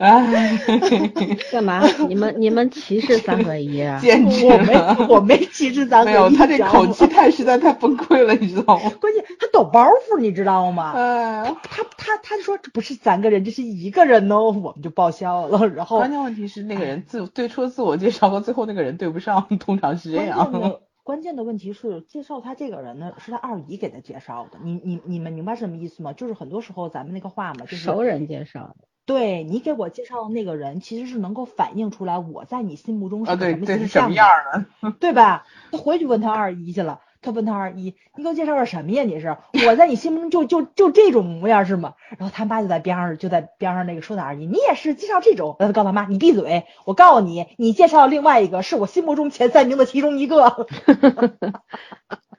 [0.00, 0.58] 哎，
[1.52, 1.86] 干嘛？
[2.08, 3.98] 你们你们歧视三合一啊？
[4.00, 6.14] 简 直我没我没歧视三合一。
[6.14, 8.90] 没有，他这口气太实在，太崩溃了，你知道吗？
[8.98, 10.94] 关键他抖包袱，你知道吗？
[10.94, 15.68] 他他他他说这不是三个人，这是一个人哦，我们就爆笑了。
[15.68, 20.78] 然后关键问题是那个人自对出自我介绍和最后那个人对不上，通常是这样。
[21.02, 24.58] 关键的问题是介绍他这个人呢，是他二姨给他介绍的。
[24.62, 26.14] 你你你们明白什么意思吗？
[26.14, 28.86] 就是很多时候咱们那个话嘛，就是熟人介绍的。
[29.10, 35.46] 对你给我介绍的那个人，其实是能够反映出来我在你心目中是什么形象的， 对吧？
[35.72, 39.02] 他回去问他二姨去了，他问他二姨，你给我介绍个什么呀？
[39.02, 41.94] 你是我在你心目中就就就这种模样是吗？
[42.18, 45.56] 然后他妈就在边上就在边上那个说他二姨，你也是介绍这种？
[45.58, 50.68] 然后他告诉他妈，你闭嘴，我告诉你，你介绍另外一个是我心目中前三名的其中一个。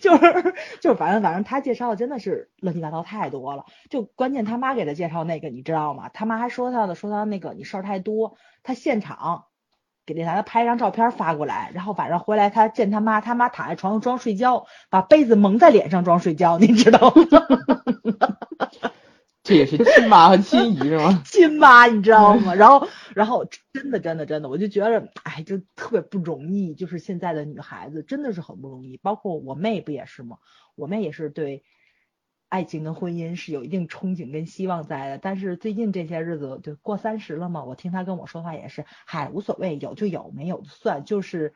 [0.00, 3.64] 就 是就是，反正反正他介绍的真的是乱七八糟太多了。
[3.88, 6.10] 就关键他妈给他介绍那个，你知道吗？
[6.12, 8.36] 他妈还说他的，说他那个你事儿太多。
[8.62, 9.44] 他现场
[10.06, 18.36] 给那男的拍一张照片发过来，然后晚上回来他见他妈，他妈躺在床上装睡觉，把被子蒙在脸上装睡觉，你知道吗？
[19.50, 21.22] 这也是亲妈和亲姨是吗？
[21.26, 22.54] 亲妈，你知道吗？
[22.54, 22.86] 然后，
[23.16, 26.72] 然后真的，真的，真的，我就觉得，哎，就特别不容易。
[26.72, 30.38] 就是现在的女孩子真的是很不容易，包括我妹不也是吗？
[30.76, 31.64] 我妹也是对
[32.48, 35.18] 爱情跟婚姻是有一定憧憬跟希望在的。
[35.18, 41.54] 但是最近这些日子，就过三十了嘛，我听她跟我说话也是，嗨，无所谓，有就有，没有就算，就是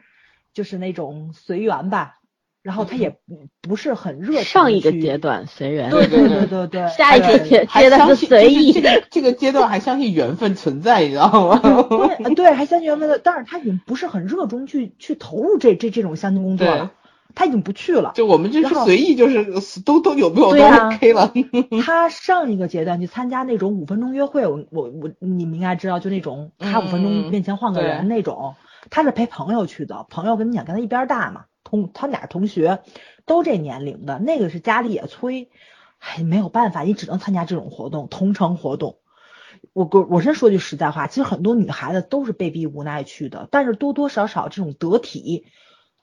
[0.53, 2.19] 就是那种随缘吧。
[2.65, 4.45] 然后他也不不是很热情。
[4.45, 5.91] 上一个阶段随缘。
[5.91, 6.89] 对对对对对。
[6.89, 8.73] 下一个阶阶段是随意。
[8.73, 11.61] 这个这个阶段还相信缘分存在，你知道吗？
[11.61, 16.93] 对 对，还相信缘分的，但是他已经不是很热衷去去投入这这这种相亲工作了，
[17.35, 18.13] 他已经不去了。
[18.15, 21.35] 就我们就是随意，就是都都有没有都 OK 了。
[21.85, 28.55] 他上一个阶段去参加那种五分钟约会，我我我你们应该知道，就那种他五分钟面前换个人那种，
[28.89, 31.45] 他是陪朋友去的，朋友跟你讲跟他一边大嘛。
[31.65, 32.83] 同他俩同学
[33.27, 35.51] 都这年龄的，那个是家里也催，
[35.99, 38.99] 哎，没有办法，你只能参加这种活动，同城活动。
[39.73, 45.47] 我我我先说句实在话，其实很多女孩子都是被逼无奈去的，但是多多少少这种得体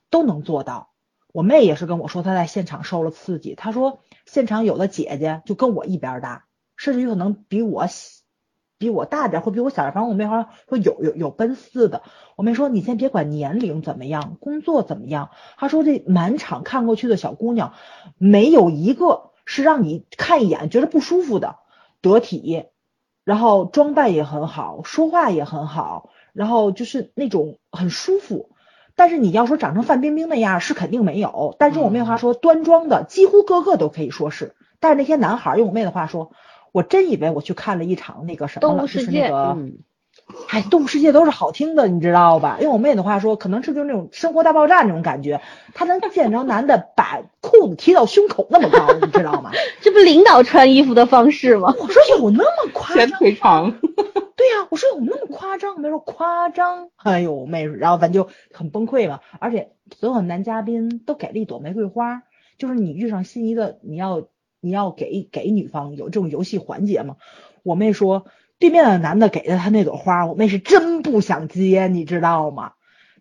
[0.09, 0.91] 都能做到。
[1.32, 6.45] 我妹也是跟我说，她在现场受了刺激，她说现场有的姐姐就跟我一边大，
[6.76, 8.20] 甚至有可能比我小。
[8.82, 12.01] 比我大点或比我小点，反正我妹好像说有有有奔四的。
[12.36, 15.29] 我妹说你先别管年龄怎么样，工作怎么样。
[15.55, 17.73] 她说这满场看过去的小姑娘，
[18.17, 21.57] 没有一个是让你看一眼觉得不舒服的，
[22.01, 22.65] 得体，
[23.23, 28.49] 然后装扮也很好，说话也很好，然后就是那种很舒服。
[28.95, 34.55] 但是你要说长成范冰冰那样是肯定没有，但是我妹话说端庄的几乎个个都可以说是。
[34.79, 36.32] 但是那些男孩用我妹的话说。
[36.72, 39.57] 我真以为我去看了一场那个什么了，就是那个，
[40.49, 42.57] 哎，动物世界都是好听的，你知道吧？
[42.61, 45.41] 用我妹的话说，可能是就是那种生活大爆炸那种感觉，
[45.74, 49.51] 她能见着男的把裤子提到胸口那么高，你知道吗？
[49.82, 51.74] 这不领导穿衣服的方式吗？
[51.80, 53.07] 我说有那么夸张？
[53.19, 53.80] 腿长。
[53.82, 55.80] 对呀，我说有那么夸张？
[55.82, 56.89] 没说夸张。
[56.95, 59.19] 哎呦，妹，然后咱就很崩溃嘛。
[59.39, 62.24] 而且所有男嘉宾都给了一朵玫瑰花，
[62.57, 64.24] 就是你遇上心仪的，你要。
[64.62, 67.18] 你要给给女方有这种游戏环节吗？
[67.64, 68.26] 我妹说，
[68.59, 72.74] 对面的男的给了她那朵花，我妹是真不想接，你知道吗？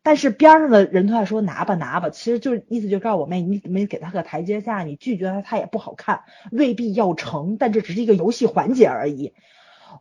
[0.03, 6.21] 但是边上的人都在说拿吧拿吧，其实就是意思就告诉我妹，你没给她个台阶下，你拒绝她她也不好看，
[6.53, 9.33] 未必要成，但这只是一个游戏环节而已。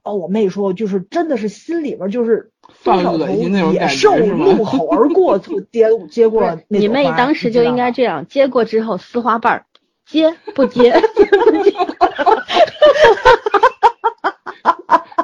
[0.03, 2.51] 哦，我妹说就是真的是心里边就是
[2.83, 3.27] 多少头
[3.73, 9.65] 野兽怒吼而过，就接 接过你妹当时就应该这样，接过之后撕花瓣儿，
[10.09, 10.91] 接不接？
[11.15, 11.71] 接不接？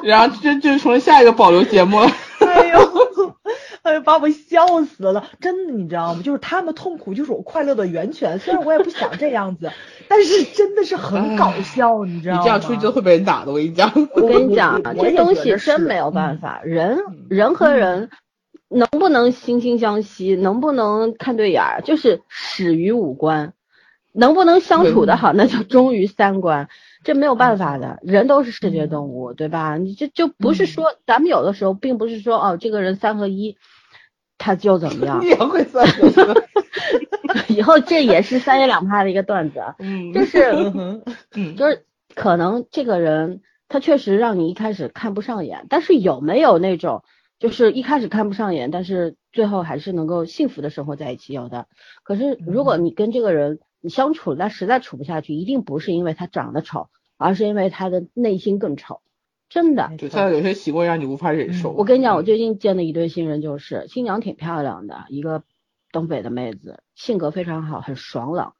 [0.02, 2.06] 然后这就成了下一个保留节目了。
[2.40, 2.78] 哎呦！
[3.82, 5.24] 哎呦，把我笑死了！
[5.40, 6.22] 真的，你知道吗？
[6.22, 8.38] 就是他们痛苦就是我快乐的源泉。
[8.38, 9.70] 虽然我也不想这样子，
[10.08, 12.40] 但是真的是很搞笑，你知道吗？
[12.40, 13.50] 你这样出去就会被人打的。
[13.52, 16.60] 我跟你讲，我跟你讲，这东西真没有办法。
[16.64, 18.10] 人人和人
[18.68, 23.52] 能不能惺惺相惜，能不能看对眼儿，就是始于五官；
[24.16, 26.68] 能不能相处的好，那就忠于三观。
[27.04, 29.76] 这没有办法的，人都是视觉动物，对吧？
[29.76, 33.56] 你这就不是说咱们有的时候并不是说哦，这个人三合一。
[34.38, 35.22] 他就怎么样？
[37.48, 40.52] 以后这也是三言两拍的一个段子，嗯，就是，
[41.34, 47.02] 嗯，就是可能这个人他确实让你一开始看不上眼，但是有没有那种
[47.38, 51.32] 就是一开始看不上眼，但是最后还是能够幸福的生活在一起？
[51.32, 51.66] 有的。
[52.02, 59.00] 可是如果你跟这个人你相处，但实在处不下去，一定不是因为他长得丑，而是因为他的内心更丑。
[59.48, 61.70] 真的，就他有些习惯让你无法忍受。
[61.70, 65.44] 我跟你讲，我最近见的一对新人，就是新娘挺漂亮的，一个
[65.92, 68.54] 东北的妹子，性格非常好，很爽朗，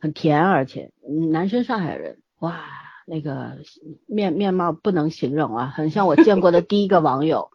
[0.00, 0.90] 很甜，而且
[1.30, 2.64] 男生上海人，哇，
[3.06, 3.58] 那个
[4.06, 7.50] 面面貌不能形容啊，很像我见过的第一个网友，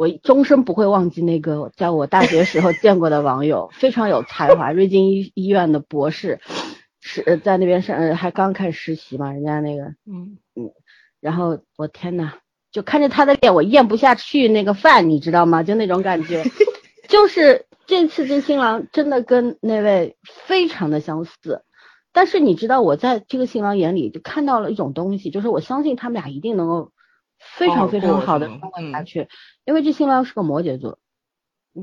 [0.00, 6.40] 我终身不会忘记那个在我大学时候 见过的网友，非常有才华，瑞金医医院的博士，
[7.02, 10.72] 是在那边上还刚开始实习嘛，人家那个，嗯嗯。
[11.20, 12.32] 然后我天呐，
[12.72, 15.62] 就看着他的脸，我咽不下去那个饭，你知道吗？
[15.62, 16.44] 就那种感觉，
[17.06, 21.62] 就是这次这新郎真的跟那位非常的相似，
[22.14, 26.90] 但是你知道我在这个新郎眼里就看到了一种东西，就是我相信他们俩一定能够
[27.38, 29.28] 非常非常好的生活下去，
[29.70, 30.98] 因为这新郎是个摩羯座，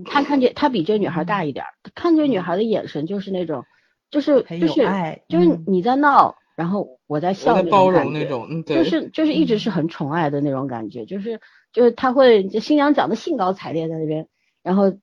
[0.04, 1.66] 他看见他比这女孩大一点，
[1.96, 3.64] 看这女孩的眼神就是那种，
[4.12, 4.84] 就是就是
[5.30, 6.36] 就是你在闹。
[6.58, 11.40] 然后我在笑包容那种就是就是一直是很宠爱的那种感觉，就是
[11.72, 14.28] 就是他会新娘长得兴高采烈在那边，
[14.64, 14.98] 然后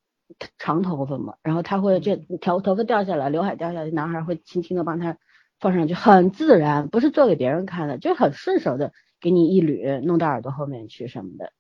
[0.59, 5.17] 长头发嘛，然后他会这头头发掉下来，刘海掉下来，男孩会轻轻的帮他
[5.61, 11.53] 放上去，很自然，不是做给别人看的，就很顺手的给你一捋，弄到耳朵后面去什么的。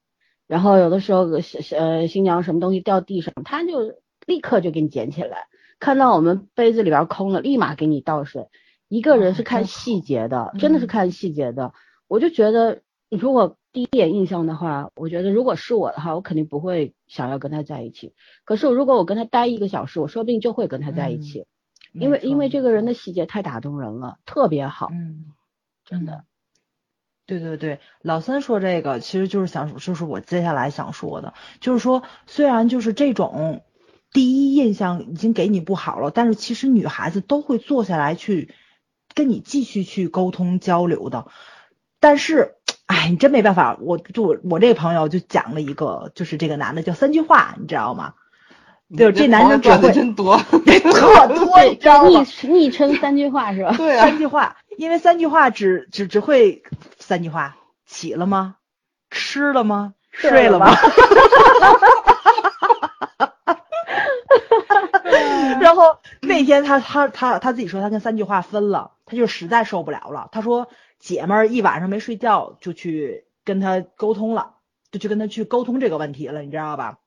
[0.47, 1.27] 然后有的时候
[1.77, 3.95] 呃新娘什么东西掉地上，他就
[4.27, 5.47] 立刻就给你捡起来，
[5.81, 8.49] 看到我们杯子里边空了，立马给你倒水。
[8.89, 11.73] 一个人是看细节的，真的是看细节的。
[12.07, 18.13] 我就觉得，如果第一眼印象的话，我觉得如果是我的话，我肯定不会想要跟他在一起。
[18.45, 21.47] 可是如果我跟他待一个小时，我说不定就会跟他在一起，
[21.93, 25.33] 因为因为这个人的细节太打动人了，特别好，嗯，
[25.85, 26.25] 真的。
[27.27, 33.63] 对对对，老三说这个其实就是想，就是我接下来想说的，就是说虽然就是这种
[34.13, 38.55] 第一印象已经给你不好了，但是其实女孩子都会坐下来去。
[39.17, 41.27] 跟你继续去沟通交流的，
[42.01, 42.57] 但是，
[42.87, 48.15] 哎，你真没办法，我就我这个朋友就讲了一个，就是这个男的叫三句话，你知道吗？
[48.99, 52.25] 就这男生转的真多， 特多， 你知道吗？
[52.25, 53.77] 昵昵称三句话是吧？
[53.77, 56.65] 对啊，三句话，因为三句话只只只会
[57.05, 58.57] 三句话，起了吗？
[59.11, 59.93] 吃了吗？
[60.11, 60.71] 睡了吗？
[65.61, 70.31] 然后那天他他他他自己说他跟三句话分了，他就实在受不了了。
[70.33, 74.55] 他说姐们儿一晚上没睡觉就去跟他沟通了，
[74.91, 77.01] 就去跟他去沟通这个问题了，你知道吧？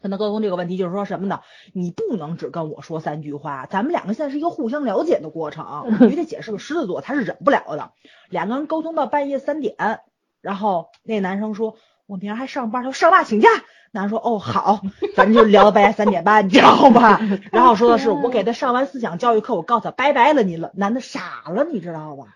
[0.00, 1.40] 跟他沟通这个问题就是说什么呢？
[1.72, 5.84] 你不能只跟我说三句话，咱们两个现在是一个互相了解的过程。
[6.00, 7.90] 因为这姐是个狮子座，他是忍不了的。
[8.28, 10.00] 两个人沟通到半夜三点，
[10.40, 11.76] 然后那男生说
[12.06, 13.48] ：“我明儿还上班。”他说：“上爸请假。”
[13.90, 14.82] 男生说：“哦，好，
[15.16, 17.20] 咱们就聊到半夜三点半，你知道吧？
[17.50, 20.70] 然后说的是我给他上完思想教育课，我告诉他拜拜了你了。
[20.74, 22.26] 男的傻了，你知道吧？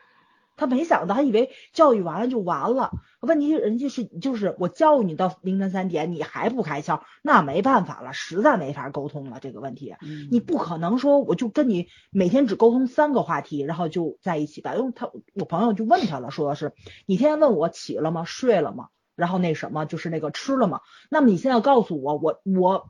[0.57, 2.91] 他没想到，他以为教育完了就完了。
[3.23, 9.39] 问题人家是就是我教育你到凌晨三点，你还不开窍，那没办法了，实在没法沟通了。
[9.41, 9.95] 这个问题，
[10.31, 14.75] 你不可能说我就跟你每天只沟通三个话题，然后就在一起吧？
[14.75, 16.73] 因为他我朋友就问他了，说的是
[17.07, 18.25] 你天天问我起了吗？
[18.25, 20.81] 睡了吗？”然后那什么就是那个吃了吗？
[21.09, 22.89] 那么你现在告诉我，我我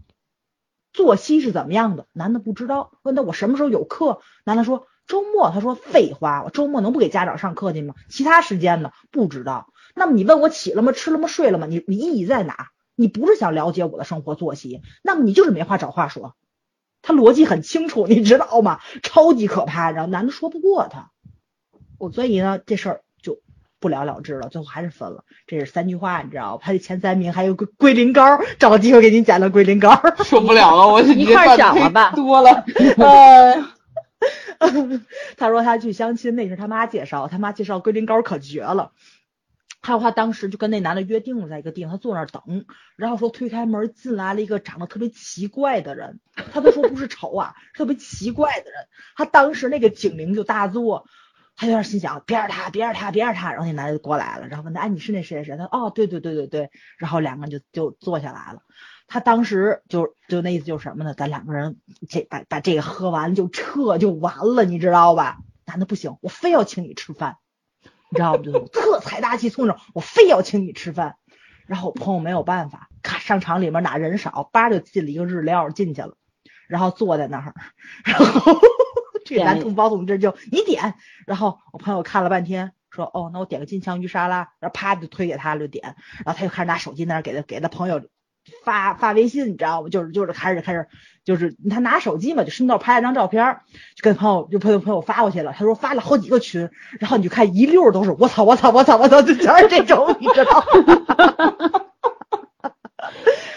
[0.95, 2.07] 作息是怎么样的？
[2.13, 4.21] 男的不知道，问他我什么时候有课？
[4.45, 7.95] 男的说周末他说废话，我周末能不给家长上课去吗？
[8.09, 8.93] 其他时间呢？
[9.11, 9.69] 不知道。
[9.95, 10.93] 那么你问我起了吗？
[10.93, 11.29] 吃了吗？
[11.29, 11.67] 睡了吗？
[11.67, 12.69] 你你意义在哪？
[12.95, 16.35] 你不是想了解我的生活作息，那么你就是没话找话说。
[17.01, 18.79] 他逻辑很清楚，你知道吗？
[19.03, 21.11] 超级可怕，然后男的说不过他，
[21.99, 23.41] 我所以呢这事儿就
[23.81, 25.25] 不了了之了，最后还是分了。
[25.47, 26.63] 这是三句话，你知道吧？
[26.65, 32.65] 他的前三名还有个龟苓膏，找个机会给你讲了龟苓膏，受不了了，我 一块讲了吧，多了。
[35.37, 38.93] 他说他去相亲，那是他妈介绍，他妈介绍龟苓膏可绝了。
[39.83, 42.65] 还有他当时就跟那男的约定了，在一个地方，他坐那儿等，
[42.97, 46.21] 然后说推开门进来了一个长得特别奇怪的人，
[46.53, 48.87] 他都说不是丑啊， 特别奇怪的人。
[49.17, 51.07] 他当时那个警铃就大作，
[51.57, 53.51] 他有点心想别是他，别是他，别是他。
[53.51, 55.57] 然后那男的就过来了，然后问他，哎，你是那谁谁谁？
[55.57, 56.71] 他哦，对对对对对。
[56.97, 58.61] 然后两个人就就坐下来了。
[59.09, 61.13] 他当时就就那意思就是什么呢？
[61.13, 65.39] 咱两个人这把把这个喝完就撤就完了，你知道吧？
[65.67, 67.37] 男的不行，我非要请你吃饭。
[68.13, 68.43] 你知道不？
[68.45, 71.17] 就特财大气粗那种，我非要请你吃饭。
[71.67, 76.15] 然后我朋友没有办法，咔商场里面哪人少，叭就进了一个日料进去了，
[76.69, 77.55] 然后坐在那儿，
[78.05, 78.61] 然后
[79.25, 80.95] 这男同胞同志就你点，
[81.27, 85.97] 然后我朋友看了半天，说哦，那我点个金枪鱼沙拉，然后啪就推给他就点，
[86.27, 88.03] 然后他就开始拿手机那儿给他给他朋友。
[88.65, 89.89] 发发微信，你知道吗？
[89.89, 90.87] 就是就是开始开始，
[91.25, 93.59] 就是他拿手机嘛，就顺道拍了张照片，
[93.97, 95.53] 就跟朋友就朋友朋友发过去了。
[95.53, 100.67] 他说发了好几个群，然后你就看一溜都是我操我操我操我操，就全是这种，你知道吗？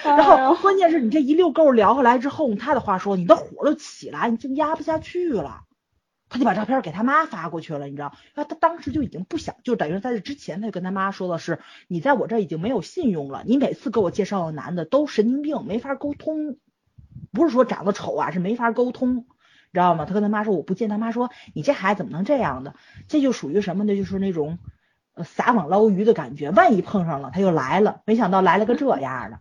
[0.03, 5.61] 然后关键是你这一溜够聊下来之后，用他的话说，你的火都起来，你就压不下去了。
[6.35, 8.11] 他就把照片给他妈发过去了，你知道？
[8.35, 16.57] 他他当时就已经不想，就等于在这之前，他就跟他妈说的是，你在我这已经没有信用了，你每次给我介绍的男的都神经病，没法沟通，
[17.31, 19.25] 不是说长得丑啊，是没法沟通，
[19.71, 20.03] 知道吗？
[20.03, 22.75] 他跟他妈说我不见，他妈说你这孩子怎么能这样的？
[23.07, 23.95] 这就属于什么呢？
[23.95, 24.59] 就是那种
[25.23, 29.39] 撒网捞鱼的感觉，万一碰上了他又来了，没想到来了个这样的。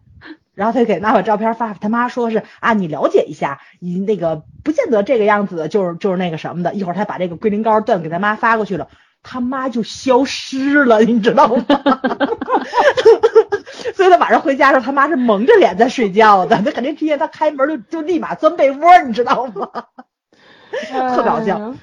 [0.55, 6.75] 然后他就给妈把照片发，他妈说是啊，你了解一下，你那个不见得这个样子，就是就是那个什么的。
[6.75, 8.89] 一会儿他把这个龟苓膏段给他妈发过去了，
[9.23, 11.65] 他妈就消失了，你知道吗？
[13.95, 19.69] 所以他晚上回家的时候，他妈是蒙着脸在睡觉的，他肯定听见他开门就就立马钻被窝，你知道吗？
[20.91, 21.75] 特搞笑。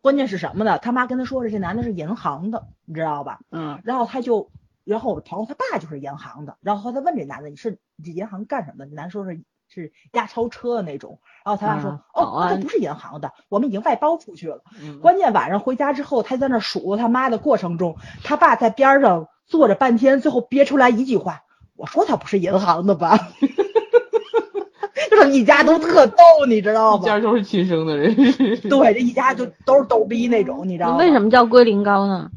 [0.00, 0.78] 关键是什么呢？
[0.78, 3.40] 他妈跟他说是这男的是银行的，你知道吧？
[3.50, 3.80] 嗯。
[3.84, 4.50] 然后他就。
[4.86, 8.92] 然后我朋友他爸就是银行的，然后他问这男的你是这银行干什么的？
[8.92, 14.62] 男说是是押钞车的那种，然后他爸说哦，他不是银行的，我们已经外包出去了。
[15.02, 21.42] 关键晚上回家之后，他在那数他妈的过程中，他爸在边上坐着半天，最后憋出来一句话：
[21.74, 23.18] 我说他不是银行的吧？
[25.10, 26.16] 就是一家都特逗，
[26.46, 27.02] 你知道吗？
[27.02, 28.14] 一家都是亲生的人。
[28.68, 30.98] 对，这一家就都是逗逼那种，你知道吗？
[30.98, 32.30] 为什么叫龟苓膏呢？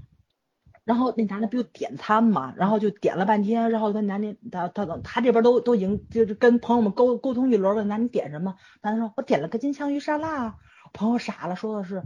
[0.89, 10.55] 然后那男的不就点餐嘛，然后就点了半天，然后跟男的他他他这边都都已经就是跟朋友们沟沟通一轮，问男的点什么，男的说我点了个金枪鱼沙拉，
[10.91, 12.01] 朋友傻了，说的是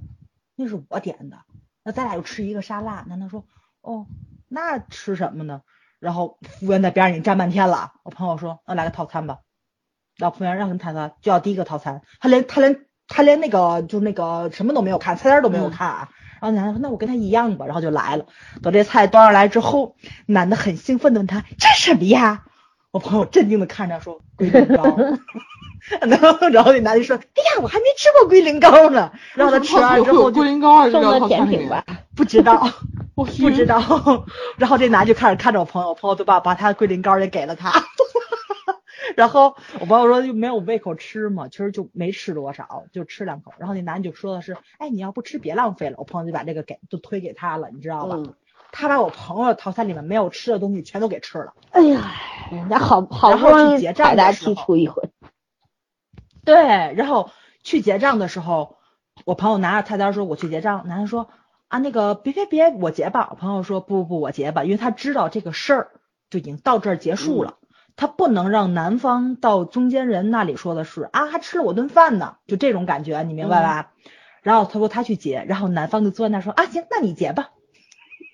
[0.57, 1.37] 那是我点的，
[1.81, 3.45] 那咱俩就吃一个沙拉，男的说
[3.79, 4.05] 哦
[4.49, 5.61] 那吃什么呢？
[6.01, 9.39] 然后服务员在边上已经站半天了，我朋友说那来个套餐吧，
[10.17, 16.09] 然后服务员让他谈餐就要第一个套餐，他连他连他连那个就是那个什么都没有看，菜单都没有看啊。
[16.43, 18.25] 然后男的说：“那我跟他一样吧。”然后就来了。
[18.61, 22.43] 等这菜端上来之后，男的很兴奋的问他：“这是什么呀？”
[22.91, 24.97] 我朋友镇定的看着说：“龟苓膏。
[26.07, 31.83] ”然后，然后那男的说：“哎呀，我还没吃过龟苓膏呢。”然后他吃完之后，龟苓膏送的甜品吧？
[32.15, 32.69] 不知道，
[33.15, 34.25] 不知道。
[34.57, 37.71] 然后这男就开始看着我朋友，我朋友就把把他的龟苓膏也给了他。
[39.15, 43.53] 然后我朋友说就没有胃口吃嘛，其实就没吃多少，就吃两口。
[43.57, 45.95] 然后那男的就说的是，哎，你要不吃别浪费了。
[45.97, 48.17] 我朋友就把这个给都推给他了，你知道吧？
[48.71, 51.53] 他把我朋友套餐里面没有吃的东西全都给吃了。
[51.69, 52.11] 哎呀，
[52.51, 55.11] 人家好好不容易结账的时候，一回。
[56.43, 56.55] 对，
[56.95, 57.29] 然后
[57.61, 58.77] 去结账的时候，
[59.25, 61.29] 我朋友拿着菜单说：“我去结账。”男的说
[61.69, 65.91] ：“啊，那个别别别，我结吧。”我朋友说：“不不不，我结吧，因为他知道这个事儿
[66.29, 67.57] 就已经到这儿结束了。”
[67.95, 73.91] 他不能让男方到中间人那里说的是啊，还吃了我顿饭呢，就这种感觉，你明白吧？
[74.41, 77.51] 然后他说他去结，然后男方就坐在那说啊，行，那你结吧。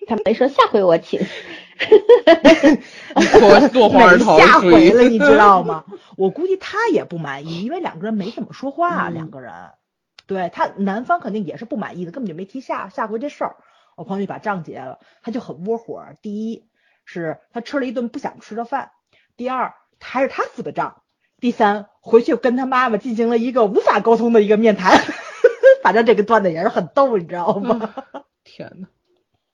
[0.08, 1.20] 他没说下回我请。
[3.16, 4.40] 我落荒而逃。
[4.40, 5.86] 下回了， 你知道吗？
[6.18, 9.54] 我估计他也不满意，因为两个人没怎么说话，两个人。
[10.26, 13.56] 对他男方肯定也是不满意的，根本就没提下下回这事儿。
[13.96, 16.04] 我朋友就把账结了，他就很窝火。
[16.22, 16.66] 第一
[17.06, 18.92] 是他吃了一顿不想吃的饭。
[19.40, 21.02] 第二，还是他付的账。
[21.40, 25.00] 第三，回去跟他妈妈进行了一个无法沟通的一个面谈，
[25.82, 27.96] 反正这个段子也是很逗，你知道吗？
[28.44, 28.90] 天呐。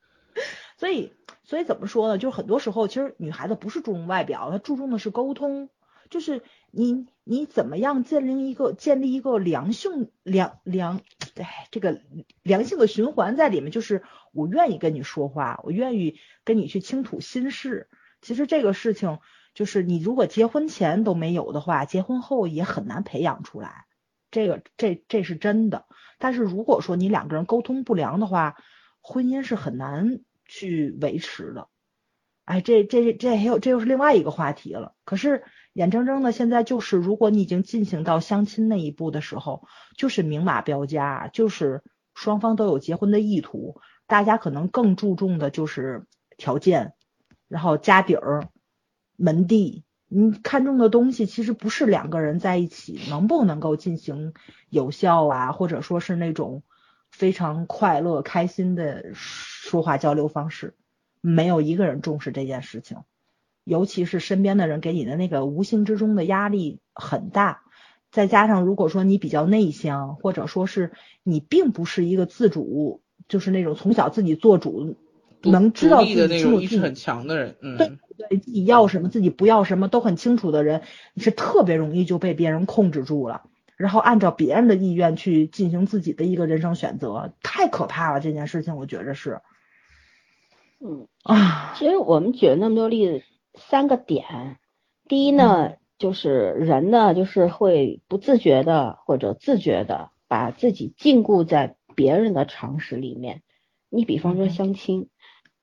[0.79, 1.13] 所以，
[1.43, 2.17] 所以怎么说呢？
[2.17, 5.69] 就是很多时候，其实女孩子不是注重外表，她注重的是沟通。
[6.09, 11.01] 就是你你怎么样建立一个建立一个良性良良
[11.36, 12.01] 哎这个
[12.41, 14.01] 良性的循环在里面，就是
[14.33, 17.88] 我愿意跟你说话，我愿意跟你去倾吐心事。
[18.23, 19.19] 其实这个事情
[19.56, 23.86] 就是你如果结婚前都没有的话，结婚后也很难培养出来。
[24.30, 25.86] 这个这这是真的。
[26.20, 28.58] 但是如果说你两个人沟通不良的话，
[29.01, 31.70] 婚姻是很难去维持的。
[32.43, 34.93] 哎，这这这还有这又是另外一个话题了。
[35.06, 35.43] 可是。
[35.76, 41.84] 眼睁睁的，现在就是，如果你已经进行到相亲那一步的时候，就是明码标价，就是
[42.14, 46.93] 双方都有结婚的意图，大家可能更注重的就是条件，
[47.49, 48.47] 然后家底儿、
[49.18, 54.34] 门第，你看中的东西其实不是两个人在一起能不能够进行
[54.70, 56.63] 有效啊，或者说是那种
[57.11, 60.76] 非常快乐、开心的说话交流方式，
[61.22, 62.97] 没有一个人重视这件事情。
[63.63, 67.63] 尤其是身边的人给你的那个无形之中的压力很大，
[68.11, 70.91] 再加上如果说你比较内向，或者说是
[71.24, 74.97] 你并不是一个自主，就是那种从小自己做主，
[75.52, 77.91] 能知道自己那种意识很强的人，嗯，对
[78.30, 80.82] 对，自己要什么，自己不要什么都很清楚的人，
[81.14, 83.43] 你是特别容易就被别人控制住了，
[83.78, 89.41] 然后按照别人的意愿去进行自己的一个人生选择，太可怕了，这件事情我觉着是，
[90.80, 91.08] 嗯。
[91.24, 93.24] 啊，其实我们举了那么多例子。
[93.58, 94.58] 三个点，
[95.08, 103.43] 第一呢，就是人呢，就是会不自觉的或者自觉的把自己禁锢在别人的常识里面。
[103.88, 105.08] 你比方说相亲，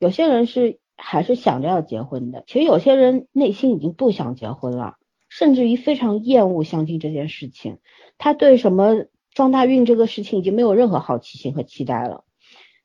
[0.02, 4.96] 有些人是还是想着要结婚的，其实有些人内心已经不想结婚了，
[5.28, 7.78] 甚至于非常厌恶相亲这件事情。
[8.18, 12.24] 他对什么撞大运这个事情已经没有任何好奇心和期待了。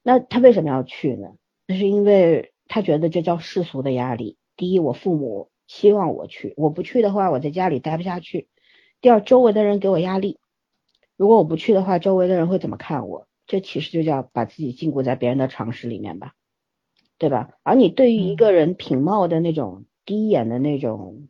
[0.03, 1.29] 那他为什么要去呢？
[1.65, 4.37] 那是因为他觉得这叫世俗的压力。
[4.55, 8.47] 第一，我父母希望我去，我不去的话，我在家里待不下去。
[9.01, 10.37] 第二，周围的人给我压力，
[11.15, 13.27] 如果我不去的话，周围的人会怎么看我？
[13.47, 16.33] 这其实就叫把自己禁锢在别人的常识里面吧，
[17.17, 17.49] 对吧？
[17.63, 21.27] 而你对于一个人品貌的那种第一眼的那种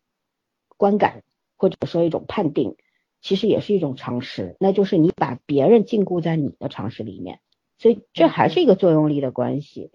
[0.78, 1.24] 观感，
[1.56, 2.76] 或者说一种判定，
[3.22, 7.40] 其实也是一种常识，那就是你把别人禁锢在你的常识里面，
[7.78, 9.92] 所以这还是一个作用力的关系。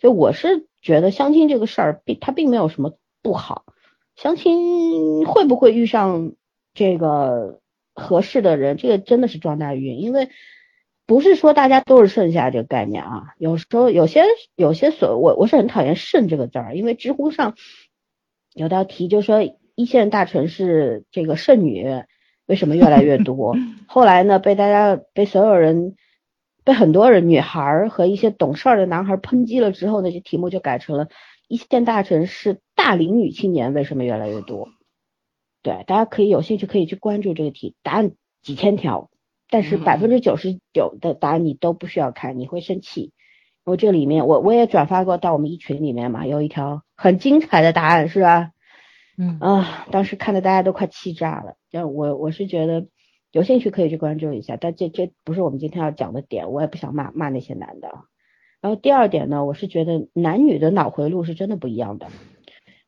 [0.00, 0.66] 所以我是。
[0.82, 3.64] 觉得相亲这个事儿并它并没有什么不好，
[4.14, 6.34] 相亲会不会遇上
[6.74, 7.60] 这个
[7.92, 10.28] 合适的人，这个真的是撞大运，因为
[11.06, 17.54] 不是说大家都是剩下这个概念啊，有时候有些有些所我我是很讨厌剩这个字儿，因为知乎上
[18.54, 19.38] 有道题就说
[19.74, 21.86] 一线大城市这个剩女
[22.46, 25.94] 为什么越来越多， 后来呢被大家被所有人。
[26.64, 31.06] 被很多人、女孩和一些懂事儿的男孩抨击了之后，那些题目就改成了
[31.46, 34.66] 一线大城市大龄女青年为什么越来越多？
[35.62, 38.10] 对，大家可以有兴趣可以去关注这个题，答案
[38.42, 39.10] 几千条，
[39.50, 43.12] 但是百分之九十九的答案你都不需要看，你会生气。
[43.64, 48.50] 我这里面我我也转发过到我们一群里面嘛，有一条很精彩的答案是吧？
[49.18, 51.56] 嗯啊，当时看的大家都快气炸了。
[51.70, 52.86] 就我我是觉得。
[53.32, 57.88] 有兴趣可以去关注一下，但这这不是我们今天要讲的点，我也不想骂骂那些男的。
[58.62, 62.06] 然后第二点呢，我是觉得男女的脑回路是真的不一样的。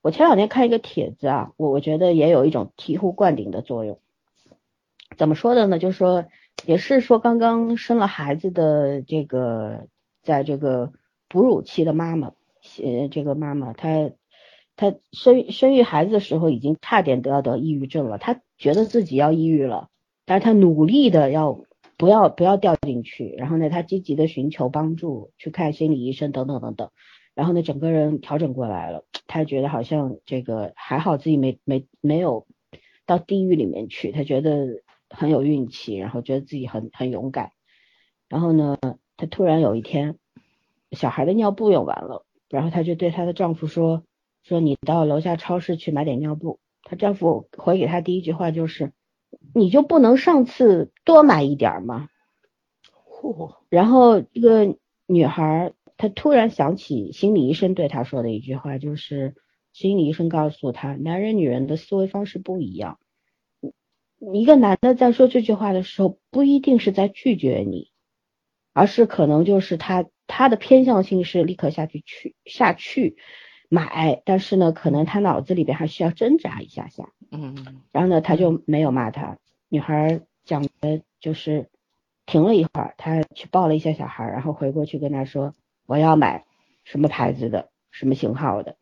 [0.01, 3.99] 我前两天看一个帖子啊，我我觉得也有一种醍醐灌顶的作用。
[5.19, 5.79] 怎么说的呢？
[5.79, 6.25] 就是说，
[6.67, 9.87] 也是说刚刚生了孩子的这个，
[10.23, 10.93] 在这个
[11.29, 12.33] 哺乳期的妈妈，
[12.83, 14.11] 呃，这个妈妈她
[14.77, 19.89] 她生生育孩子的时候已经差点都要得抑郁症了，她觉得自己要抑郁了。
[20.27, 21.61] 但是她努力的要
[21.97, 26.91] 不要不要掉进去，然后呢，她积极的寻求帮助，去看心理医生等等等等，
[27.35, 32.47] 然后呢，整个人调整过来了，她觉得好像这个还好自己没没没有
[33.07, 37.53] 到地狱里面去，他觉得很有运气，然后觉得自己很很勇敢，
[38.29, 38.77] 然后呢，
[39.17, 40.19] 她突然有一天，
[40.93, 44.05] 小孩的尿布用完了，然后她就对她的丈夫说
[44.43, 48.93] 说你到楼下超市去买点尿布，她丈夫回给她第一句话就是。
[49.55, 52.09] 你就不能上次多买一点吗？
[53.07, 53.57] 嚯！
[53.69, 59.35] 然后这个女孩她突然想起心理医生对她说的一句话，就是
[59.75, 62.99] 心理医生告诉她，男人女人的思维方式不一样。
[64.19, 67.91] 一个男的在说这句话的时候，不一定是在拒绝你，
[68.73, 73.17] 而是可能就是他他的偏向性是立刻下去去下去
[73.69, 77.13] 买，但是呢，可能他脑子里边还需要挣扎一下下。
[77.31, 79.39] 嗯，然后呢，他就没有骂他。
[79.69, 81.69] 女孩讲的就是，
[82.25, 85.55] 停了一会儿，他去抱了一下小孩，然后回过去跟他说
[85.87, 86.47] ：“我要买
[86.85, 88.77] 什么牌子的，什么型号的。”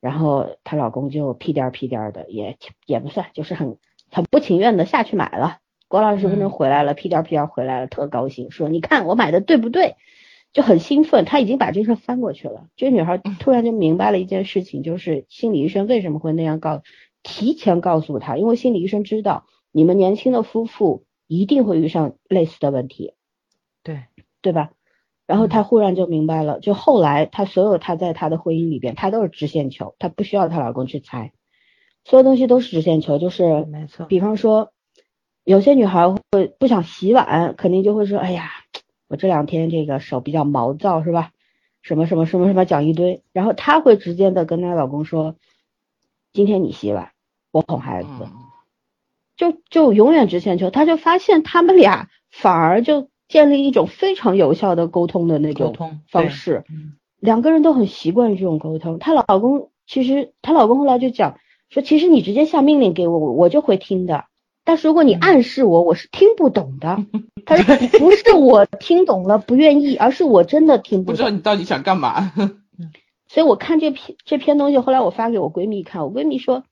[0.00, 2.56] 然后她老公就屁颠屁颠的，也
[2.86, 3.78] 也不算，就是很
[4.12, 5.58] 很不情愿的下去买了。
[5.88, 9.96] 过了二十分钟回来了，屁颠屁颠回来了，特高兴，说：“你看我买的对不对？”
[10.54, 12.68] 就很兴奋，他已经把这事翻过去了。
[12.76, 16.82] 这女孩突然就明白了一件事情，就是心理医生为什么会那样告，
[17.24, 21.04] 提前告诉她，因为心理医生知道你们年轻的夫妇。
[21.28, 23.14] 一定会遇上类似的问题，
[23.82, 24.02] 对
[24.42, 24.72] 对吧？
[25.26, 31.32] 然后她忽然就明白了，就后来她所有她在她的婚姻里边，她都是直线球，她不需要她老公去猜，
[32.04, 34.06] 所有东西都是直线球，就是没错。
[34.06, 34.72] 比方说，
[35.44, 38.50] 有些女孩会不想洗碗，肯定就会说，哎呀，
[39.08, 41.30] 我这两天这个手比较毛躁，是吧？
[41.82, 45.36] 什么什么什么什么讲一堆，然后她会直接的跟她老公说，
[46.32, 47.10] 今天你洗碗，
[47.50, 48.08] 我哄孩子。
[49.34, 55.74] 就就永远直线球，她就发现他们俩反而就建立一种非常有效的沟通的那种
[56.08, 56.64] 方式，
[57.18, 59.00] 两个人都很习惯这种沟通。
[59.00, 61.38] 她老公其实她老公后来就讲
[61.72, 64.26] 说，其实你直接下命令给我，我就会听的。
[64.64, 67.04] 但是如果你暗示我，我是听不懂的。
[67.44, 71.14] 他说不是我听懂了不愿意，而是我真的听不懂。
[71.14, 72.32] 不知道你到底想干嘛。
[73.26, 76.64] 所以我看这篇这篇东西，后来我发给我闺蜜看，我闺蜜说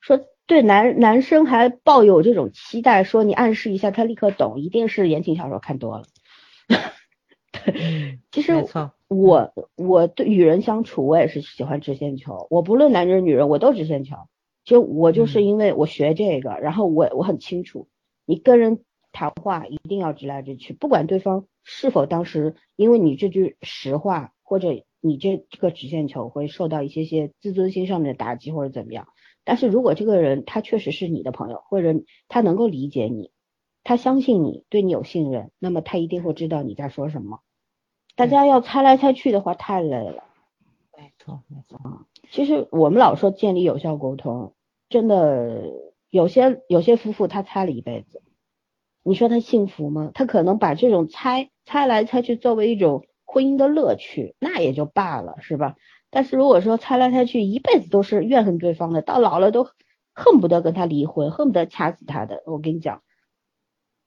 [0.00, 0.20] 说。
[0.48, 6.04] 对男男生还抱有这种期待，说你暗示一下他立刻懂，一定是言情小说看多了。
[8.30, 8.64] 其实
[9.08, 12.46] 我我对与人相处，我也是喜欢直线球。
[12.50, 14.16] 我不论男人女人，我都直线球。
[14.64, 17.86] 就我就是因为我学这个，然后我我很清楚，
[18.24, 18.82] 你跟人
[19.12, 29.06] 谈话一定要直来直去，不管对方是否当时因为你这句实话或者你这这个直线球会受到一些些自尊心上面的打击或者怎么样。
[29.44, 31.94] 但是如果这个人他确实是你的朋友，或者
[32.26, 33.30] 他能够理解你，
[33.84, 37.38] 他相信你，对你有信任，那么他一定会知道你在说什么。
[38.16, 40.24] 大家要猜来猜去的话，太累了。
[40.96, 41.78] 没错，没错。
[42.30, 44.54] 其实我们老说建立有效沟通，
[44.88, 45.62] 真的
[46.10, 48.22] 有些有些夫妇他猜了一辈子，
[49.02, 50.10] 你说他幸福吗？
[50.14, 55.76] 他可能把这种猜猜来猜去作为一种婚姻的乐趣，那也就罢了，是吧？
[56.10, 59.68] 但是如果说猜来猜去一辈子都是怨恨对方的，到老了都
[60.14, 63.02] 恨不得跟他离婚，恨不得掐死他的，我跟你讲，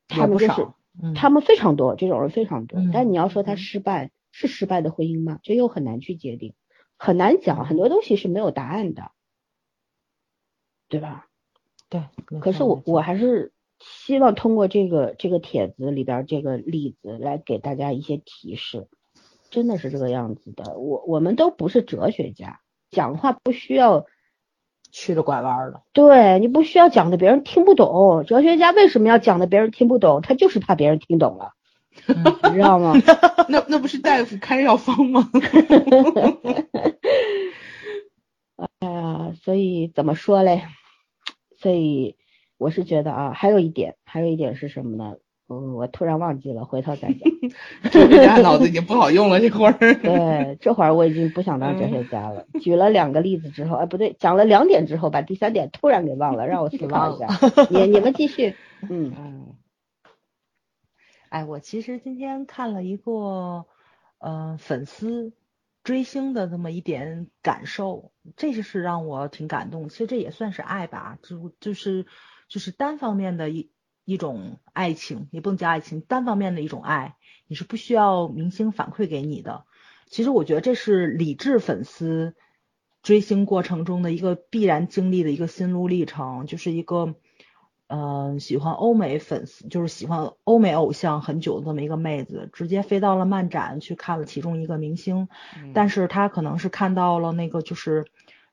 [0.08, 0.68] 他们就是
[1.16, 2.80] 他们非常多，这种人非常多。
[2.94, 5.40] 但你要说他失败是失败的婚姻吗？
[5.44, 6.54] 这又很难去界定，
[6.98, 9.12] 很难讲，很多东西是没有答案的，
[10.88, 11.28] 对吧？
[11.90, 12.04] 对。
[12.40, 18.88] 可是我我还是希望通过这个这个帖子里边这个例子来给大家一些提示。
[19.50, 22.60] 真的是这个样子的，我我们都不是哲学家，
[22.92, 24.06] 讲话不需要
[24.92, 25.82] 曲着拐弯的。
[25.94, 30.22] 对你不需要讲的别人听不懂，哲学家为什么要讲的别人听不懂？
[30.22, 31.54] 他就是怕别人听懂了，
[32.08, 32.94] 你知道吗？
[33.50, 35.30] 那那不是大夫开药方吗？
[38.58, 40.64] 哎呀，所以怎么说嘞？
[41.58, 42.16] 所以
[42.58, 45.16] 我是觉得啊，还有一点，还有一点是什么呢？
[45.52, 47.20] 嗯，我突然忘记了，回头再讲。
[47.92, 49.74] 哲学家脑子已经不好用了，这会儿。
[49.80, 52.46] 对，这会儿我已经不想当哲学家了。
[52.62, 57.28] 举了两个例子之后，哎，不对，讲了两点之后，把第三点突然给忘了，让我失望一下。
[57.72, 58.54] 你你们继续。
[58.88, 59.56] 嗯嗯。
[61.30, 63.66] 哎，我其实今天看了一个，
[64.20, 65.34] 呃，粉丝
[65.84, 69.90] 追星的这么一点感受，这就是让我挺感动。
[69.90, 72.06] 其实这也算是爱吧，就就是
[72.48, 73.72] 就是单方面的一。
[74.10, 79.66] 一种爱情也不能叫爱情，单方面的一种爱，你是不需要明星反馈给你的。
[80.08, 82.34] 其实我觉得这是理智粉丝
[83.04, 87.14] 追星过程中的一个必然经历的一个心路历程，就是一个
[87.86, 95.28] 嗯喜欢欧美粉丝，就是喜欢欧美偶像很久的这么一个妹子，直接飞到了漫展去看了其中一个明星，
[95.76, 98.08] 但是她可能是看到了那个就是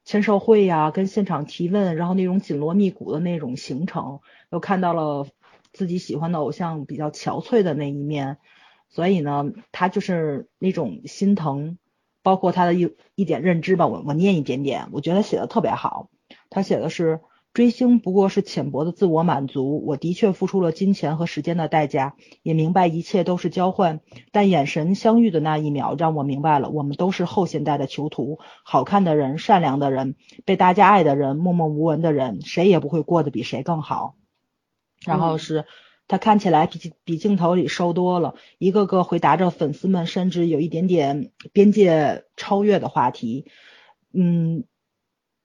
[0.05, 5.27] 签售会呀，跟现场提问，然后那种紧锣密鼓的那种行程，又看到了。
[5.77, 8.39] 自己喜欢的偶像比较憔悴的那一面，
[8.89, 11.77] 所以呢，他就是那种心疼，
[12.23, 13.87] 包括他的一一点认知吧。
[13.87, 16.09] 我我念一点点，我觉得写的特别好。
[16.49, 17.21] 他写的是
[17.53, 24.01] 追星不过是浅薄的自我满足，我的确付出了金钱和时间的代价，也明白一切都是交换。
[24.33, 28.39] 但眼神相遇的那一秒，让我明白了，我们都是后现代的囚徒。
[28.65, 30.17] 好看的人，善良的人，
[30.47, 34.17] 被大家爱的人，默默无闻的人，谁也不会过得比谁更好。
[35.05, 35.65] 然后是
[36.09, 43.51] 他看起来比比镜头里瘦多了，一个个回答着粉丝们甚至有一点点边界超越的话题。
[44.13, 44.65] 嗯，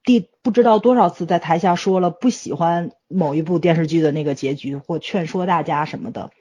[0.04, 6.32] 第不知道多少次在台下说了不喜欢某一部电视剧的那个结局，或劝说大家什么的。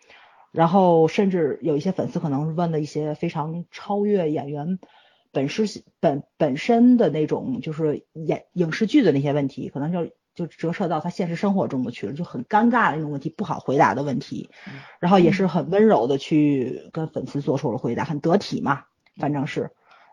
[0.52, 4.80] 然后甚至有一些粉丝可能问了一些非常超越演员
[5.30, 5.66] 本身
[6.00, 14.50] 本本身的那种就是演影视剧的那些问题，可能就就折射到他现实生活中的去了，就很尴尬的那种问题，不好回答的问题，
[14.98, 18.84] 然后也是很温柔的去跟粉丝做出了回答，很得体嘛，
[19.16, 19.70] 反正是。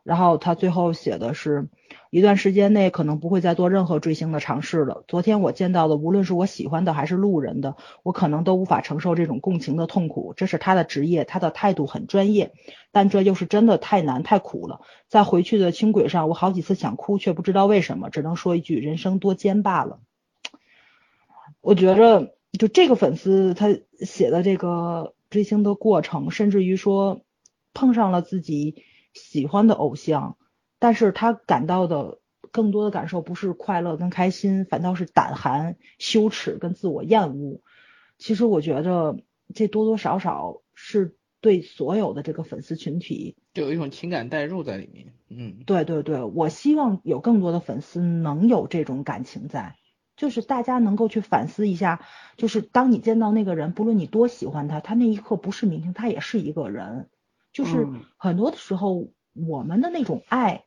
[0.08, 1.68] 然后他最后写的是，
[2.12, 5.04] 一段时间内可能不会再做任何追星的尝试了。
[5.10, 10.34] 昨天我见到的，无论是我喜欢的还是路人的，我可能都无法承受这种共情的痛苦。
[10.38, 12.54] 这是他的职业，他的态度很专业，
[12.94, 14.80] 但这又是真的太难太苦了。
[15.10, 20.00] 在回去的轻轨上，我好几次想哭，却不知道为什么，只能说一句：人生多艰罢了。
[21.60, 27.24] 我觉着，就这个粉丝他写的这个追星的过程，甚至于说
[27.74, 28.86] 碰上了自己。
[29.18, 30.38] 喜欢的偶像，
[30.80, 32.20] 但是他感到的
[32.52, 37.62] 更多的感受不是快乐跟开心，反倒是胆寒、羞耻跟自我厌恶。
[38.18, 39.18] 其实我觉得
[39.54, 45.14] 这多多少少是对所有的这个粉丝群体，就有一种情感代入在里面。
[45.30, 49.76] 嗯，对对对，我希望有更多的粉丝能有这种感情在，
[50.16, 52.02] 就是大家能够去反思一下，
[52.38, 57.10] 就是当你见到那个人，不论你多喜欢他，他那一刻不是明星，他也是一个人。
[57.58, 57.88] 就是
[58.18, 60.66] 很多的时候，我们的那种爱，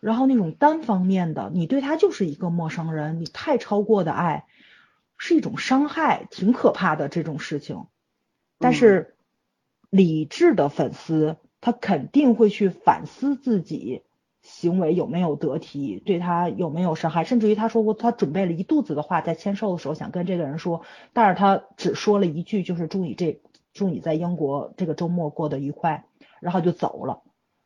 [0.00, 4.46] 然后那种单方面的，你对他就是一个陌生人，你太超过的爱，
[5.16, 7.86] 是一种伤害，挺可怕的这种事情。
[8.58, 9.14] 但是
[9.88, 14.02] 理智的粉丝，他肯定会去反思自己
[14.42, 23.40] 行为有没有得体，对他有没有伤害，甚至于他说过，他准备了一肚子的话在签售的时候想跟这个人说，但是他只说了一句，就是祝你这
[23.72, 26.05] 祝你在英国这个周末过得愉快。
[26.40, 27.22] 然后就走了，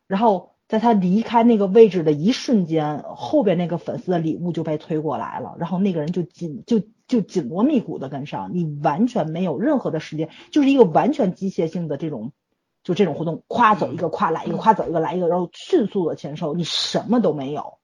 [0.07, 12.31] 然后在他离开那个位置的一瞬间，后边那个粉丝的礼物就被推过来了，然后那个人就紧就就紧锣密鼓的跟上，你完全没有任何的时间，就是一个完全机械性的这种
[12.83, 17.79] 就这种活动，夸走一个，夸来一个，夸走一个来一个，然后迅速的签收，你什么都没有，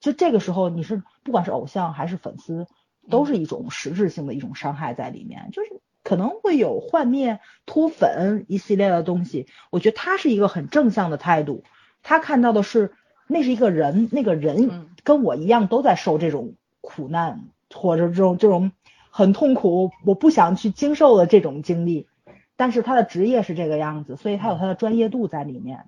[0.00, 2.66] 就这个时候你是不管是偶像还是粉丝，
[3.08, 5.80] 都是一种实质性的一种伤害在里面，就是。
[6.06, 11.64] 可能会有幻灭、脱粉一系列的东西，我觉得他是一个很正向的态度。
[12.04, 12.92] 他看到的是，
[13.26, 18.70] 那是一个人，那个人跟我一样都在受这种苦难，或者这种这种
[19.10, 22.06] 很痛苦，我不想去经受的这种经历。
[22.54, 25.86] 但是他的职业是这个样子，所以他有他的专业度在里面。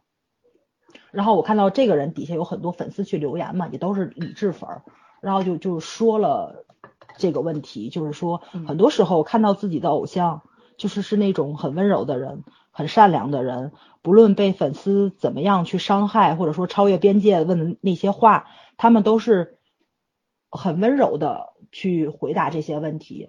[1.12, 4.68] 然后我看到这个人底下有很多粉丝去留言嘛，也都是理智粉，
[5.20, 6.64] 然后就就说了。
[7.18, 10.42] 这个问题就是说，很多时候看到自己的偶像，
[10.78, 18.46] 就是是那种很温柔的人，很善良的人，不论被粉丝怎么样去伤害，或者说超越边界问的那些话，
[18.76, 19.58] 他们都是
[20.50, 23.28] 很温柔的去回答这些问题。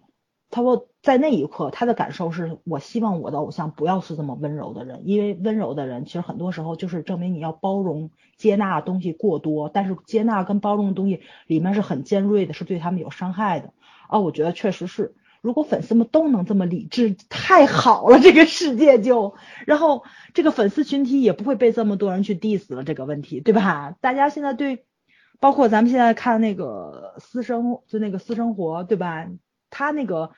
[0.52, 13.74] 他说，在那一刻，他的感受是我希望我的偶像不要是这么温柔的人，因为温柔的人其实很多时候就是证明你要包容、接纳东西过多，但是接纳跟包容的东西里面是很尖锐的，是对他们有伤害的。
[14.10, 19.36] 啊，我觉得确实是，如果粉丝们都能这么理智，太好了，这个世界就，
[19.68, 20.03] 然后
[20.34, 23.95] 这个粉丝群体也不会被这么多人去 diss 了，这个问题，对吧？
[24.01, 24.86] 大家现在对，
[25.39, 29.28] 包括咱们现在看那个私生，就那个私生活，对吧？
[29.70, 30.32] 他那个，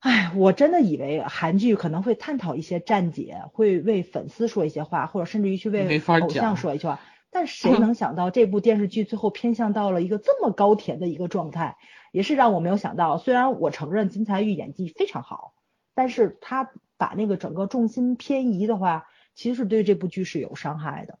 [0.00, 6.98] 哎，我真的以为韩剧可能会探讨一些站姐，会为粉丝说一些话，或者甚至于去为偶像说一句话，
[7.30, 11.76] 但谁能想到这部电视剧最后偏向到了一个这么高甜的一个状态？
[12.10, 15.54] 也是让我没有想到，虽然我承认金财玉演技非常好，
[15.94, 21.18] 但是他把那个整个重心偏移的话，其实对这部剧是有伤害的，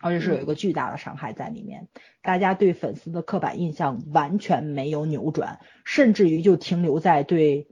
[0.00, 1.88] 而且是有一个巨大的伤害在里面。
[2.20, 7.68] 大家对粉丝的刻板印象完全没有扭转，甚至于就停留在对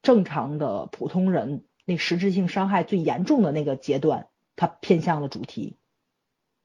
[0.00, 5.76] 正常的普通人那实质性伤害最严重的那个阶段，它偏向了主题，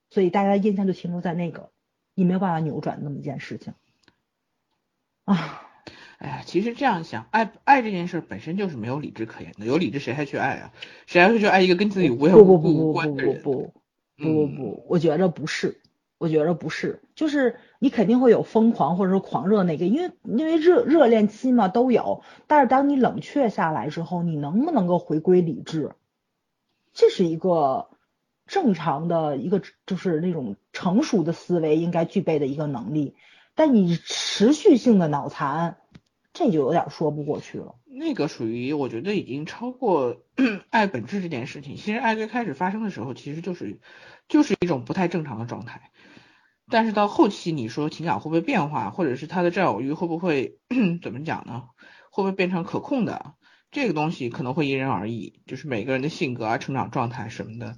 [0.10, 1.70] 所以大家的印象就停留在那个，
[2.16, 3.74] 你没有办法扭转那么一件事情。
[5.26, 5.68] 啊，
[6.20, 10.74] 哎呀，其实这样想，爱爱这件事本身就是没有理智可言的，有理智谁还去爱啊？
[11.06, 13.42] 谁还会去爱一个跟自己无缘无故无关的人？
[13.42, 13.72] 不不不
[14.16, 15.82] 不不不不，我觉着不是，
[16.18, 25.92] 我觉着不是，就是你肯定会有疯狂或者说狂热那个，因为因为热热恋期嘛都有，但是当你冷却下来之后，你能不能够回归理智？
[26.94, 27.90] 这是一个
[28.48, 33.16] 正常的一个就是那种成熟的思维应该具备的一个能力。
[33.54, 35.78] 但你持续性的脑残，
[36.34, 37.76] 这就有点说不过去了。
[37.86, 40.22] 那个属于我觉得已经超过
[40.70, 41.76] 爱本质这件事情。
[41.76, 43.80] 其实爱最开始发生的时候，其实就是
[44.28, 45.92] 就是一种不太正常的状态。
[46.70, 50.60] 但是到后期，你说情感会不会变化，或者是他的占有欲会不会
[51.02, 51.64] 怎么讲呢？
[52.12, 53.34] 会不会变成可控的？
[53.72, 57.78] 这个东西可能会因人而异，就是每个人的性格啊、成长状态什么的，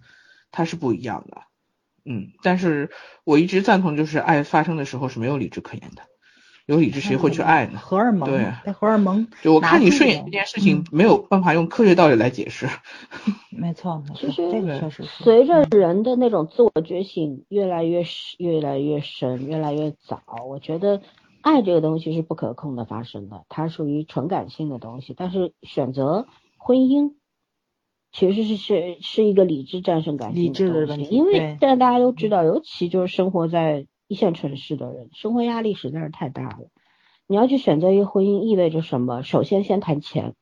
[0.51, 1.41] 它是不一样的。
[2.05, 2.89] 嗯，但是
[3.23, 6.01] 我一直赞同，就是爱发生的时候是没有理智可言的，
[6.65, 7.77] 有理智谁会去爱呢？
[7.77, 9.27] 荷尔蒙，对，被荷尔蒙。
[9.43, 12.67] 就我看你顺眼这件事情，没有办法用科学道理来解释。
[13.51, 15.23] 没错，其实这个确实是。
[15.23, 18.03] 随着人的那种自我觉醒越来越
[18.39, 21.01] 越来越深、越来越早，我觉得
[21.41, 25.13] 爱这个东西是不可控的发生的，它属于纯感性的东西。
[25.15, 26.25] 但是选择
[26.57, 27.13] 婚姻。
[28.11, 36.69] 其实是是是一个理智战胜感性的东西，因为现在大家都知道，尤其就是生活在一线城市的人，生活压力实在是太大了。
[37.27, 39.21] 你要去选择一个婚姻，意味着什么？
[39.21, 40.33] 首先先谈钱，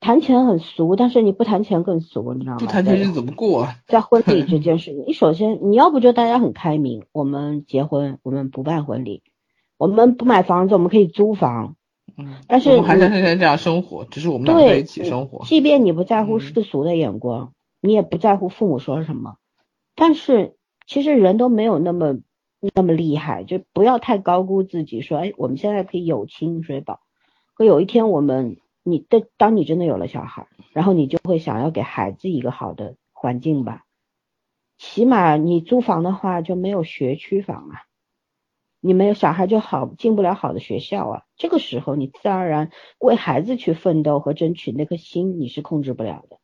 [0.00, 2.58] 谈钱很俗，但是你不谈钱更俗，你知道吗？
[2.58, 3.68] 不谈钱你怎么过？
[3.86, 9.22] 在婚礼这 件事情，你首先你要不就大家很开明，我们结婚，我们不办婚礼，
[9.78, 11.76] 我们不买房子，我们可以租房。
[12.16, 15.44] 嗯，但是我们还是天天这样生活，只是我们俩在一起生活。
[15.44, 19.36] 即便你不在乎世俗的眼光，你也不在乎父母说什么，
[19.94, 20.56] 但是
[20.86, 22.18] 其实人都没有那么
[22.74, 25.00] 那么厉害，就不要太高估自己。
[25.00, 27.00] 说，哎，我们现在可以有清水宝，
[27.54, 33.84] 可有一天我们，你的当你真的有了小孩，然后你就会想要给孩子一个好的环境吧，
[34.78, 37.82] 起码你租房的话就没有学区房啊。
[38.84, 46.38] 你没有小孩就好进不了好的学校啊，这个时候你自然而然为孩子去奋斗和争取那颗心你是控制不了的，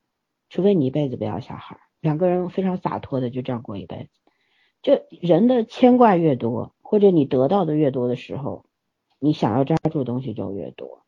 [0.49, 4.11] 除非你一辈子不要小孩，两个人非常洒脱的就这样过一辈子。
[4.83, 8.65] 就人的牵挂越多，或者你得到的越多的时候，
[9.19, 11.03] 你想要抓住的东西就越多。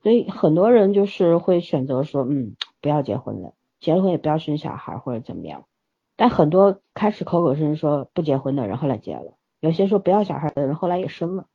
[0.00, 5.66] 所以很多人就是会选择说，嗯，不要结婚了，结了婚也不要生小孩或者怎么样。
[6.14, 9.34] 但很多开始口口声声说不结婚的人后来结了。
[9.64, 11.46] 有些说不要小孩的人，后来也生了，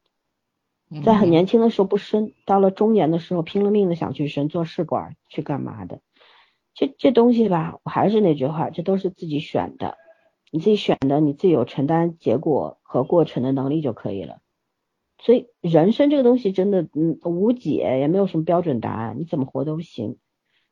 [1.05, 5.99] 在很年轻的时候不生，到了中年的时候拼了命的想去生，做试管去干嘛的？
[6.74, 9.95] 这这东西吧，我还是那句话，这都是自己选的，
[10.49, 14.39] 你自己选的，你自己有承担结果和过程的能力就可以了。
[15.20, 20.18] 所以人生这个东西真的，嗯，无解，也没有什么标准答案，你怎么活都行。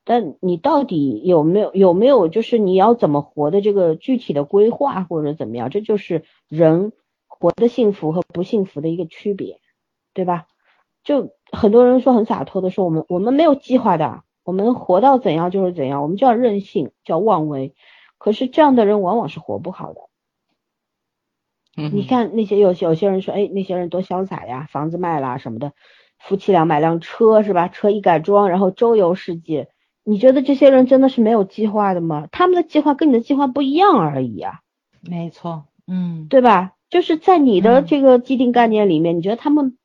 [0.03, 5.69] 但你到底有没有有没有就是你要怎么活的这个具体的规划或者怎么样？
[5.69, 6.93] 这就是人。
[7.39, 9.59] 活的幸福和不幸福的一个区别，
[10.13, 10.47] 对吧？
[11.03, 17.73] 就很多人说很洒脱的说，我们我们没有计划的，我们活到怎样就是怎样，我们就要任性，叫妄为。
[18.17, 20.01] 可是这样的人往往是活不好的。
[21.77, 25.73] 嗯，你看那些有有些人说，哎，那些人多潇洒呀，房子卖了什么的，
[26.17, 27.67] 夫妻俩买辆车是吧？
[27.67, 29.69] 车一改装，然后周游世界。
[30.03, 32.27] 你觉得这些人真的是没有计划的吗？
[32.31, 34.61] 他们的计划跟你的计划不一样而已啊。
[35.01, 36.73] 没错，嗯，对吧？
[36.89, 39.77] 就是在你的这个既定概念里面，你觉得他们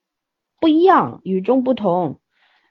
[0.60, 2.20] 不一样，与众不同，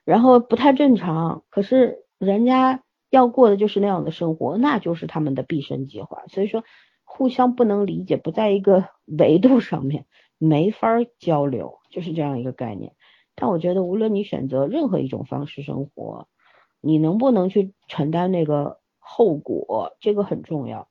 [0.04, 1.44] 然后不太正常。
[1.50, 6.24] 可是人家要过的就是那样的生活，那就是他们的毕生计划。
[6.28, 6.64] 所以说，
[7.04, 10.06] 互相不能理解，不在一个 维度上面，
[10.38, 12.94] 没法交流，就是这样一个概念。
[13.34, 16.26] 但我觉得，无论你选择任何一种方式生活，
[16.80, 20.88] 你能不能去承担那个后果，这个很重要。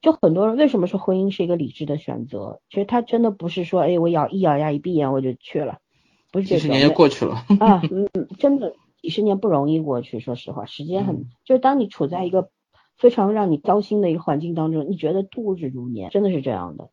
[0.00, 2.60] 就很多人为什么说婚姻是一个理智的选择？
[2.70, 5.78] 其实他真的不是说，哎，我咬一咬牙一闭眼我就去了，
[6.32, 10.18] 不是几十年就过去了啊， 嗯，真的几十年不容易过去。
[10.18, 12.48] 说实话，时间很，就是当你处在一个
[12.96, 16.88] 非常让你糟心的一个环境当中，你觉得度日如年，真的是这样的，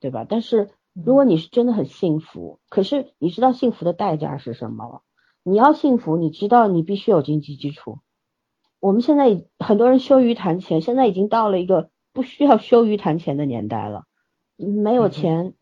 [0.00, 0.26] 对吧？
[0.28, 5.02] 但是如果你是真的很幸福，可是你知道幸福的代价是什么？
[5.44, 8.00] 你要幸福，你知道你必须有经济基础。
[8.80, 11.90] 我们现在很多人羞于谈钱，现在已经到了一个。
[12.14, 14.04] 不需要羞于谈钱的年代了，
[14.56, 15.52] 没有钱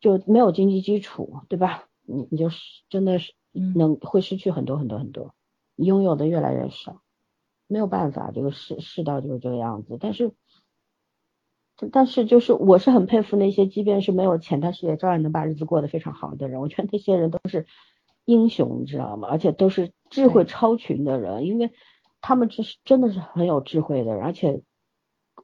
[0.00, 1.88] 就没有经济基础，对吧？
[2.06, 3.34] 你你就是真的是
[3.74, 5.34] 能会失去很多很多很多，
[5.74, 7.02] 拥有的越来越少，
[7.66, 9.98] 没有办法，这个世世道就是这个样子。
[10.00, 10.32] 但是，
[11.90, 16.60] 但是就是我是很佩服那些即便是没有钱，但是也照样能把日子过得非常好的人。
[16.60, 17.66] 我觉得那些人都是
[18.24, 19.26] 英雄，你知道吗？
[19.28, 21.72] 而且都是智慧超群的人，因为
[22.20, 24.62] 他们这是真的是很有智慧的人，而且。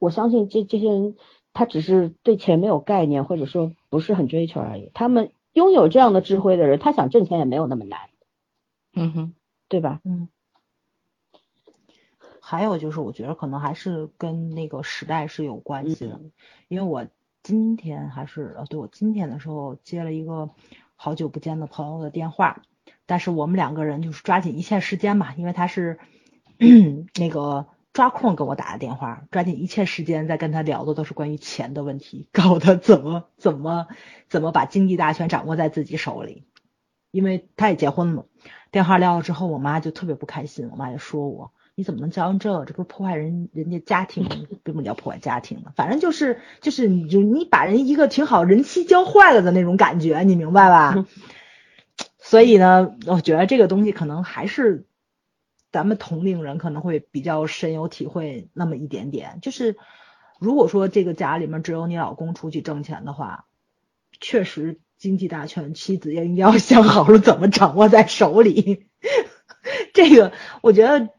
[0.01, 1.15] 我相信这这些人，
[1.53, 4.89] 他只是对钱没有概念，或者说不是很追求而已。
[4.95, 8.09] 他们拥有这样的智慧的人，他想挣钱也没有那么难。
[8.95, 9.33] 嗯哼，
[9.69, 10.01] 对吧？
[10.03, 10.27] 嗯。
[12.41, 16.19] 还有就是，我觉得可能还是跟那个时代是有关系的。
[16.67, 17.05] 因为我
[17.43, 20.49] 今天还是呃，对我今天的时候接了一个
[20.95, 22.63] 好久不见的朋友的电话，
[23.05, 25.99] 但是我们两个人就是抓紧一切时间嘛，因为他是
[27.19, 27.67] 那个。
[27.93, 33.87] 抓空给我打个电话，抓紧一切时间在跟他聊的都是关于钱的问题， 搞得怎么怎么
[34.29, 36.45] 怎么把经济大权掌握在自己手里。
[37.11, 38.25] 因为他也结婚了。
[38.71, 41.51] 电话撂了之后，我妈就特别不开心，我妈就说我。
[41.75, 42.63] 你怎么能教人这？
[42.63, 44.23] 这不是破坏人人家家庭？
[44.29, 45.73] 为什么叫破坏家庭呢？
[45.75, 51.05] 反正就是就是你就你把人一个挺好人妻教坏了的那种感觉，你明白吧？
[52.17, 54.85] 所以呢，我觉得这个东西可能还是
[55.71, 59.39] 咱们同龄人可能会比较深有体会那么一点点。
[59.41, 59.77] 就是
[60.39, 63.45] 如果说这个家里面只有你老公出去挣钱的话，
[64.19, 68.87] 确实经济大权妻子也应该要想好了怎么掌握在手里。
[69.93, 71.09] 这个我觉得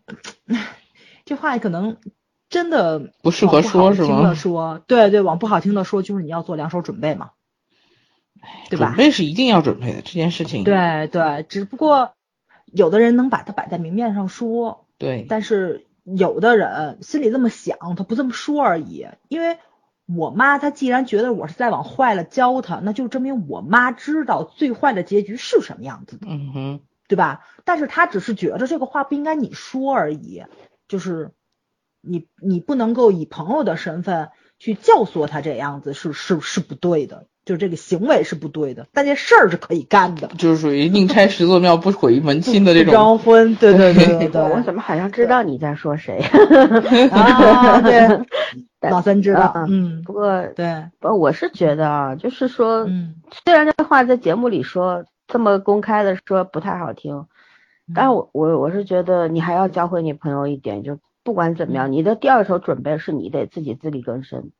[1.25, 1.97] 这话可能
[2.49, 4.35] 真的不适合说，是吗？
[4.35, 7.31] 说对对，往不好听的说，就是你要做两手准备嘛，
[8.69, 8.89] 对吧？
[8.89, 10.65] 准备是一定要准备的这件事情。
[10.65, 12.15] 对对，只不过
[12.73, 19.07] 有的人能把它摆在明面上说，对，但是有的人心里这么想，他不这么说而已。
[19.29, 19.59] 因为
[20.07, 26.27] 我妈她既然觉得我是在往坏了教她，那就证明我妈知道最坏的结局是什么样子的。
[26.29, 26.81] 嗯哼。
[27.09, 27.45] 对吧？
[27.65, 30.45] 但是她只是觉得这个话不应该你说而已，
[30.89, 31.33] 就是
[32.01, 42.93] 你你不能够以朋友的身份去教唆他这样子是是是不对的，就这个行为是不对的，但这事儿是可以干的，就是属于宁拆十座庙不毁一门亲的这种。
[42.93, 44.41] 张婚，对对对对。
[44.51, 46.19] 我怎么好像知道你在说谁？
[47.11, 48.09] 啊，对，
[48.91, 49.53] 老三知道。
[49.69, 52.87] 嗯，不过对，不，我是觉得啊，就是说，
[53.45, 55.05] 虽然这话在节目里说。
[55.29, 57.25] 这么公开的说不太好听，
[57.95, 64.51] 但我我我是觉得你还要教会你朋友一点，就不管怎么样，你的第二手准备是你得自己自力更生。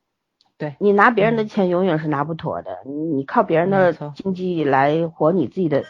[0.57, 0.75] 对。
[0.79, 5.83] 你拿别人的钱永远是拿不妥的，你靠别人的经济来活你自己的，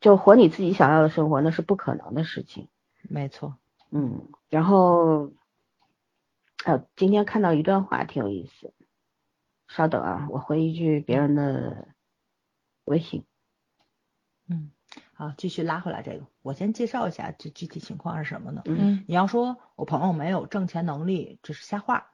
[0.00, 2.68] 就活你自己想要的生活，那是不可能的事情。
[3.02, 3.56] 没错，
[3.90, 5.30] 嗯，然后，
[6.64, 8.72] 呃，今天看到一段话挺有意思，
[9.68, 11.88] 稍等啊，我回一句别人的。
[12.88, 13.26] 微信，
[14.48, 14.70] 嗯，
[15.12, 18.62] 好，继续拉回来这个，我先介绍一下这具体情况是什么呢？
[18.64, 22.06] 嗯，你要说我朋友没有挣钱能力，这是瞎话。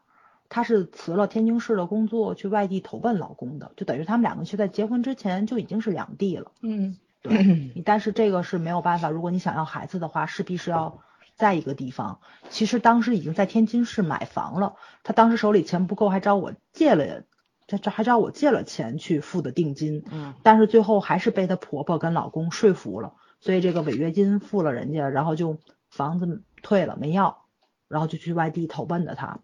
[0.49, 6.51] 她是辞了天津市的工作，去外地投奔老公的，就等于他们两个是在结婚之前就已经是两地了。
[6.63, 10.99] 嗯，对，但是这个是没有办法，如果你想要孩子的话，势必是要
[11.37, 12.19] 在一个地方。
[12.51, 14.75] 其实当时已经在天津市买房了，
[15.05, 17.23] 她当时手里钱不够，还找我借了。
[17.67, 23.15] 在这还找我借了钱去付的定金，嗯，但是最后还是被她婆婆跟老公说服了，
[23.45, 25.59] 所以这个违约金付了人家，然后就
[25.91, 27.45] 房子退了没要，
[27.89, 29.41] 然后就去外地投奔的他，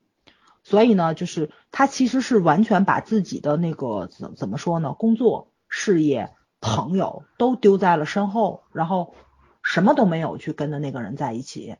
[0.62, 6.30] 所以呢，就是他其实是完全把自己的那个怎怎么说呢，工作、事业、
[6.62, 9.14] 朋友都丢在了身后，然后
[9.62, 11.76] 什么都没有去跟的那个人在一起，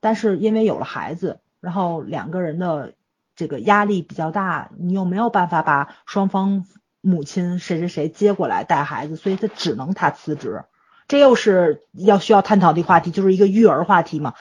[0.00, 2.94] 但是因为有了孩子，然后两个人的。
[3.36, 6.66] 这个压力比较大，你又没有办法把双方
[7.00, 10.64] 母亲谁谁谁接过来带孩子，所以他只能他辞职。
[11.08, 14.34] 这又是要需要探讨的话题，就是一个育儿话题嘛。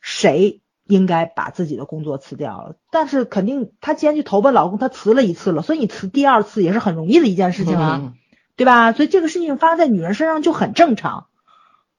[0.00, 2.76] 谁应该把自己的工作辞掉了？
[2.90, 8.14] 但是肯定她既然去投奔老公，她辞了一次了，所以你辞第二次也是很容易的一件事情啊，
[8.56, 8.92] 对吧？
[8.92, 11.26] 所以这个事情发生在女人身上就很正常。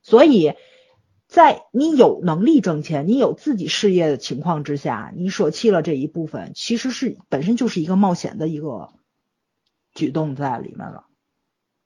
[0.02, 0.54] 所以。
[1.28, 8.90] 在你有能力挣钱、你有自己事业的情况之下，你舍弃了这一部分，其实是本身就是一个冒险的一个
[9.92, 11.06] 举动在里面了。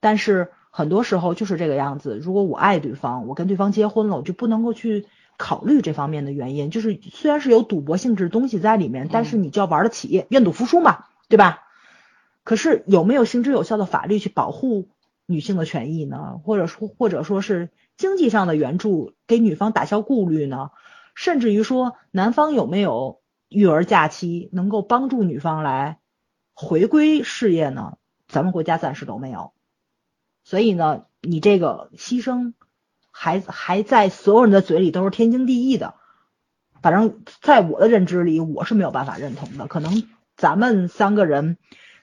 [0.01, 2.17] 但是很多时候就是这个样子。
[2.21, 6.71] 如果我爱对方，我跟对方结婚了，我就不能够去考虑这方面的原因。
[6.71, 11.63] 就是虽然是有赌博性质东西在里面，但是你就要玩得起，愿赌服输嘛，对吧？
[12.43, 14.89] 可是有没有行之有效的法律去保护
[15.25, 16.39] 女性的权益呢？
[16.43, 17.69] 或者说，或者说是？
[17.99, 20.69] 经济上的援助给女方打消顾虑呢，
[21.15, 23.19] 甚至于说男方有没有
[23.49, 25.99] 育儿假期能够帮助女方来
[26.53, 27.97] 回归事业呢？
[28.29, 29.51] 咱们国家暂时都没有，
[30.49, 32.53] 所以呢，你这个牺牲
[33.11, 35.93] 还还在所有人的嘴里都是天经地义的，
[36.81, 40.03] 反正在我的认知里我是没有办法认同的，可能
[40.35, 41.57] 咱们三个人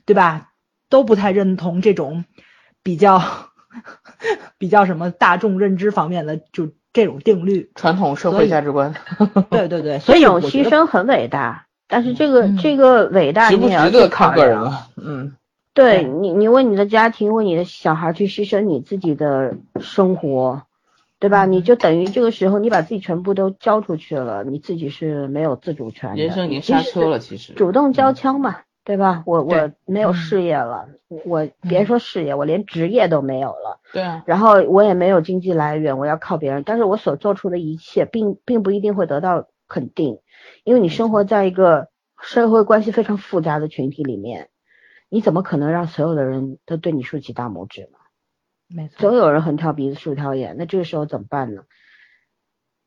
[0.05, 0.53] 对吧
[0.89, 2.25] 都不太认同这种
[2.85, 3.21] 比较。
[4.57, 8.95] 比较什么大众认知方面的，就这种定律，传统社会价值观。
[9.51, 14.87] 对对对， 这种牺牲很伟大，但是这个这个伟大值不值得看个人了。
[14.97, 15.37] 嗯，
[15.77, 20.63] 对你，你为你的家庭，为你的小孩去牺牲你自己的生活，
[21.21, 21.47] 对吧？
[21.47, 26.17] 你就等于这个时候你把自己全部都交出去了，你自己是没有自主权的。
[26.17, 28.57] 人生已经刹车了，其实主动交枪嘛。
[28.87, 29.25] 对吧？
[29.27, 30.87] 我我没有事业了，
[31.25, 33.81] 我别说事业，我连职业都没有了。
[33.93, 34.23] 对啊。
[34.27, 36.63] 然后我也没有经济来源，我要靠别人。
[36.65, 40.21] 但是我所做出的一切，并并不一定会得到肯定，
[40.63, 41.89] 因为你生活在一个
[42.21, 44.51] 社会关系非常复杂的群体里面，
[45.09, 47.99] 你怎么可能让所有的人都对你竖起大拇指呢？
[48.69, 51.63] 没错，总有人横挑鼻子竖挑眼，那这个时候怎么办呢？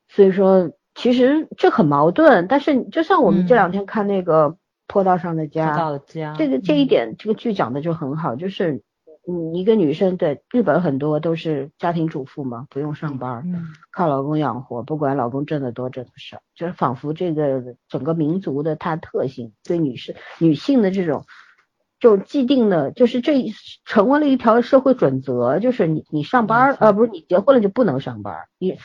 [0.09, 2.47] 所以说，其实这很矛盾。
[2.49, 5.73] 但是就像我们这两天看那个坡道上的家，
[6.37, 8.83] 这个这一点，这个剧讲的就很好，就是
[9.25, 13.43] 嗯，一个女生对日本很多都是家庭主妇嘛，不用上班，
[13.91, 21.23] 靠老公养活，不管老公挣得多挣得少，就是仿佛这个整个民族的它特性对女士女性的这种。
[21.99, 23.53] 就既定的，就是这
[23.83, 28.77] 成为了一条社会准则，就是你你上班呃不是你结婚了就不能上班，你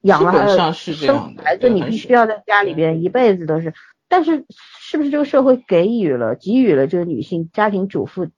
[0.00, 3.74] 养了生孩子你必须要在家里边一辈子都是，
[4.08, 4.46] 但是
[4.80, 8.28] 是不是这个社会给予了给予了这个女性家庭主妇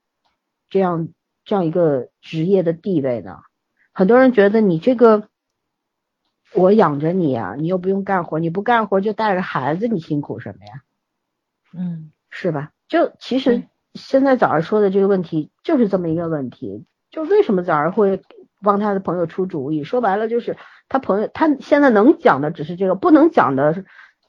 [0.69, 1.07] 这样
[1.45, 3.37] 这样一个职业的地位呢？
[3.93, 5.29] 很多人觉得你这个
[6.53, 10.81] 我养着你啊，你又不用干活，你不干活就带着孩子，你辛苦什么呀？
[11.73, 12.73] 嗯，是吧？
[12.89, 13.63] 就其实。
[13.99, 18.21] 现在早上说的这个问题就是这么一个问题，就为什么早上会
[18.61, 19.83] 帮他的朋友出主意？
[19.83, 20.57] 说白了就是
[20.87, 23.85] 他朋友他现在能讲的只是这个，不能讲的是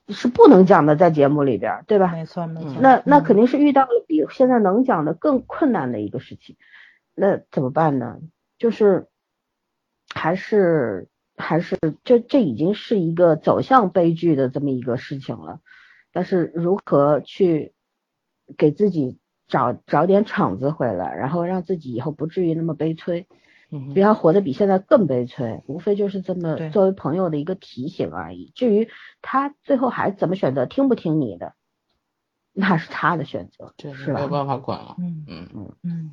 [0.09, 2.13] 是不能讲的，在节目里边，对吧？
[2.13, 2.77] 没错没错。
[2.81, 6.57] 那那肯定是遇到了比现在能讲的更困难的一个事情，
[7.15, 8.19] 那怎么办呢？
[8.59, 9.07] 就是
[10.15, 15.61] 还是还是这这已经是一个走向悲剧的这么一个事情了，
[16.13, 17.73] 但是如何去
[18.59, 19.19] 给自己？
[19.51, 23.27] 找找点场子回来，然后让自己以后不至于那么悲催，
[23.93, 25.63] 不要活得比现在更悲催。
[25.67, 28.53] 无非就是这么作为朋友的一个提醒而已。
[28.55, 28.89] 至于
[29.21, 31.55] 他最后还怎么选择，听不听你的，
[32.53, 34.15] 那是他的选择，是吧？
[34.15, 34.95] 没有办法管了。
[34.99, 36.11] 嗯嗯嗯嗯，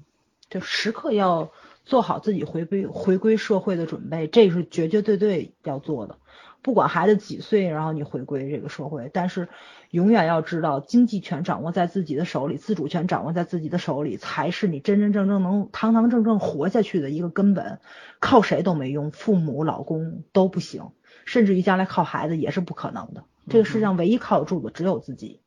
[0.50, 1.52] 就时刻要
[1.86, 6.18] 做好自己回归回归社会的准备，这是绝绝对对要做的。
[6.62, 9.48] 不管孩子几岁，然后你回归这个社会，但是
[9.92, 17.80] 永远要知道，经济权掌握在自己的手里，自主权掌握在自己的手里，才是你真真正正能堂堂正正活下去的一个根本。
[18.20, 20.90] 靠谁都没用，父母、老公都不行，
[21.26, 23.24] 甚至于将来靠孩子也是不可能的。
[23.48, 25.40] 这个世上唯一靠得住的只有自己。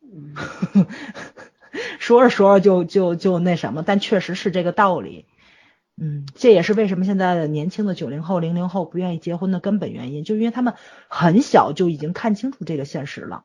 [1.98, 5.26] 说着说着就就就那什么，但确实是这个道理。
[6.00, 10.74] 嗯，这也是为什么现在的年轻的九零后、零零后不愿意结婚的根本原因，就因为他们
[11.06, 13.44] 很小就已经看清楚这个现实了，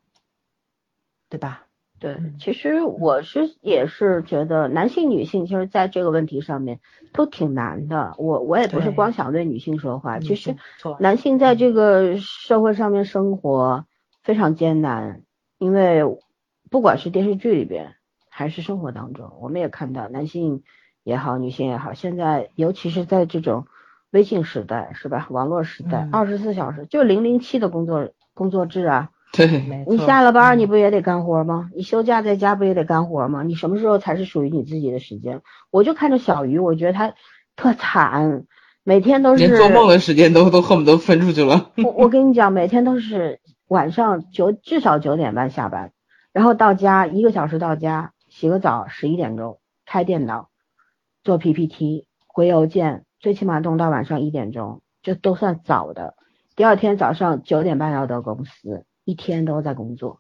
[1.30, 1.66] 对吧？
[2.00, 6.80] 对，其实我是也是觉得男性、女性其实在这个问题上面
[7.12, 8.16] 都挺难的。
[8.18, 10.56] 我我也不是光想对女性说话，其实
[11.00, 13.86] 男性在这个社会上面生活
[14.24, 15.24] 非常艰难，
[15.58, 16.04] 因为
[16.72, 17.96] 不管是电视剧里边
[18.30, 20.64] 还是生活当中，我们也看到男性。
[21.08, 23.66] 也好，女性也好，现在尤其是在这种
[24.12, 25.26] 微信时代，是吧？
[25.30, 29.10] 网络时代，二十四小时就零零七的工作工作制啊。
[29.32, 31.70] 对，你下了班你不也得干活吗？
[31.74, 33.42] 你休假在家不也得干活吗？
[33.44, 35.40] 你什么时候才是属于你自己的时间？
[35.72, 37.14] 我就看着小鱼，我觉得他
[37.56, 38.44] 特惨，
[38.84, 41.72] 每天都是连做梦的时间都 都恨不得分出去了。
[41.86, 43.40] 我我跟你讲，每天都是
[43.70, 45.94] 晚上九至少九点半下班，
[46.34, 50.50] 然后到家一个小时到家，洗个澡，十一点钟开电脑。
[51.28, 56.16] 做 PPT 回邮件，最起码弄到晚上一点钟，这都算早的。
[56.56, 60.20] 第二天早上九点半要到公司，一天都在工作。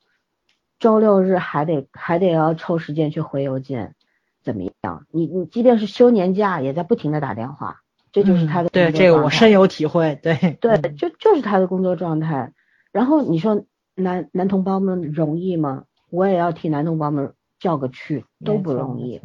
[0.80, 3.96] 周六日还得还得要抽时间去回邮件，
[4.44, 5.06] 怎么样？
[5.10, 7.78] 你你即便是休年假，也在不停的打电话，
[8.12, 10.20] 这就是他的对这个我深有体会。
[10.22, 12.52] 对对，就就是他的工作状态。
[12.92, 13.64] 然后你说
[13.96, 15.86] 男男同胞们容易吗？
[16.10, 19.22] 我也要替男同胞们叫个去，都不容易。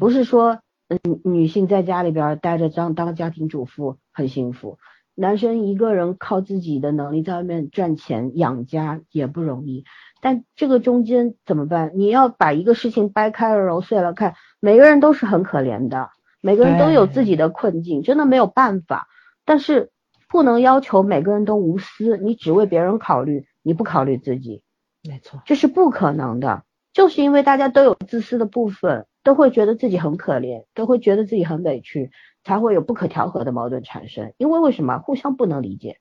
[0.00, 0.60] 不是说。
[0.88, 4.78] 嗯，女性在家里边待着当当家庭主妇很幸福，
[5.14, 9.84] 男生一个人靠自己的能力在外面赚钱养家也不容易。
[10.22, 11.92] 但这个中间怎么办？
[11.94, 16.08] 你要把一个事情掰开了揉碎了看，每个人都是很可怜的，
[16.40, 19.08] 每个人都有自己的困境，真的没有办法。
[19.44, 19.90] 但是
[20.30, 24.62] 不能要求每个人都无私，你只为别人考虑，你不考虑自己，
[25.02, 26.62] 没错，这是不可能的。
[26.94, 29.06] 就是因为大家都有自私的部分。
[29.22, 32.10] 都会觉得自己很可怜，都会觉得自己很委屈，
[32.44, 34.32] 才会有不可调和的矛盾产生。
[34.38, 35.98] 因为为什么互相不能理解？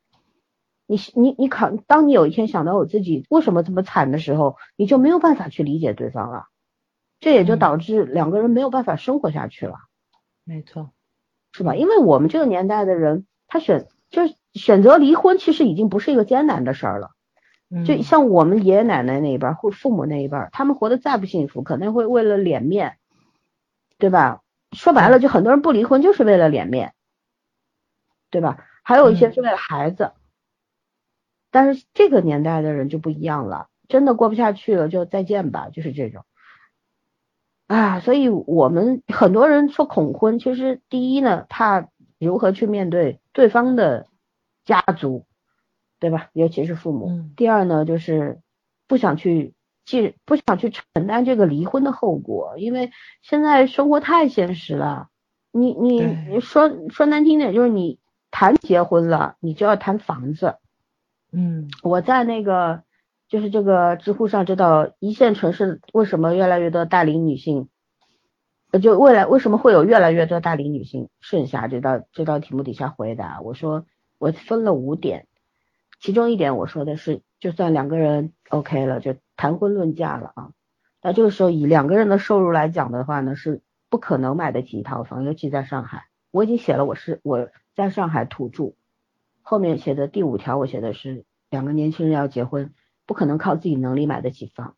[0.85, 6.45] 你你你考，当你有一天想到我自己为什么这么惨的时候，你就没有办法去理解对方了，
[7.19, 9.76] 这也就导致两个人没有办法生活下去了。
[10.45, 10.91] 没错，
[11.52, 11.76] 是吧？
[11.76, 17.10] 因为我们这个年代的人，他选就是选择离婚，其实已经不是一个艰难的事儿了。
[17.85, 22.98] 就像我们爷爷奶奶那一辈或父母那一辈，他们活得再不幸福，可能会为了脸面。
[23.98, 24.41] 对吧？
[24.74, 26.94] 说白了，就很多人不离婚就是为了脸面，
[28.30, 28.65] 对吧？
[28.84, 30.11] 还有一些是为了孩子，
[31.52, 36.26] 但是这个年代的人就不一样了，真的过不下去了就再见吧，就是这种。
[37.68, 44.07] 啊，所以我们很多人说恐婚，其实第一呢，怕如何去面对对方的
[44.64, 45.26] 家族，
[45.99, 46.30] 对吧？
[46.32, 47.30] 尤其是父母。
[47.36, 48.40] 第二呢，就是
[48.88, 49.53] 不想去
[49.88, 52.91] 既不想去承担这个离婚的后果，因为
[53.23, 55.07] 现在生活太现实了。
[55.51, 57.97] 你你你说说难听点，就是你
[58.30, 60.57] 谈结婚了，你就要谈房子。
[61.31, 62.84] 嗯，我在那个。
[63.30, 67.68] 就是这个知乎上知道一线城市为什么越来越多大龄女性，
[68.72, 71.68] 呃，就未来为什么会有越来越多大龄女性剩下？
[71.68, 73.85] 这道这道题目底下回答我说
[74.18, 75.27] 我分了五点，
[75.99, 80.51] 其中一点我说的是，就算两个人 OK 了，就谈婚论嫁了啊，
[81.01, 86.07] 那这个时候以两个人的收入来讲的话呢，是不可能买得起一套房，尤其在上海。
[86.31, 88.73] 我已经写了我是我在上海土著，
[89.41, 92.73] 后面写的第五条我写的是两个年轻人要结婚。
[93.05, 94.76] 不可能靠自己能力买得起房，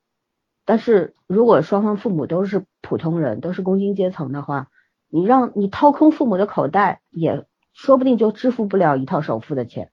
[0.64, 4.69] 但是如果双方父母都是普通人，都是工薪阶层的话，
[5.07, 9.90] 你让你掏空父母的口袋，也说不定就支付不了一套首付的钱。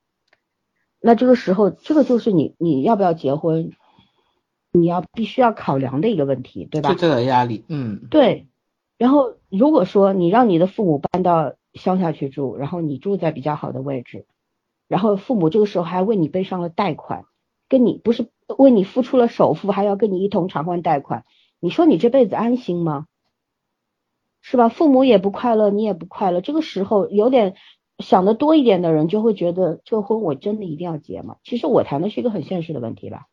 [0.99, 3.71] 那这个时候，这个就是你你要不要结婚，
[4.71, 6.89] 你要必须要考量的一个问题，对吧？
[6.89, 8.47] 就这个压力，嗯，对。
[8.97, 14.25] 然后如果说你让你的父母搬到乡下去住，然后你住在比较好的位置，
[14.87, 17.25] 然后父母这个时候还为你背上了贷款。
[17.69, 21.25] 跟你不是为你付出了首付，还要跟你一同偿还贷款，
[21.59, 23.07] 你说你这辈子安心吗？
[24.41, 24.69] 是吧？
[24.69, 26.39] 父母也不快乐，你也不快乐。
[26.39, 27.55] 这个时候有点
[27.99, 31.35] 想的多一点的人，就会觉得这个婚我真的一定要结吗？
[31.43, 33.27] 其实我谈的是一个很现实的问题吧。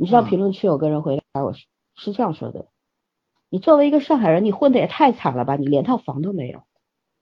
[0.00, 2.68] 你知道评论区有个人回答我是是这样说的：
[3.50, 5.56] 你作为一个上海人，你混的也太惨了吧？
[5.56, 6.62] 你连套房都没有。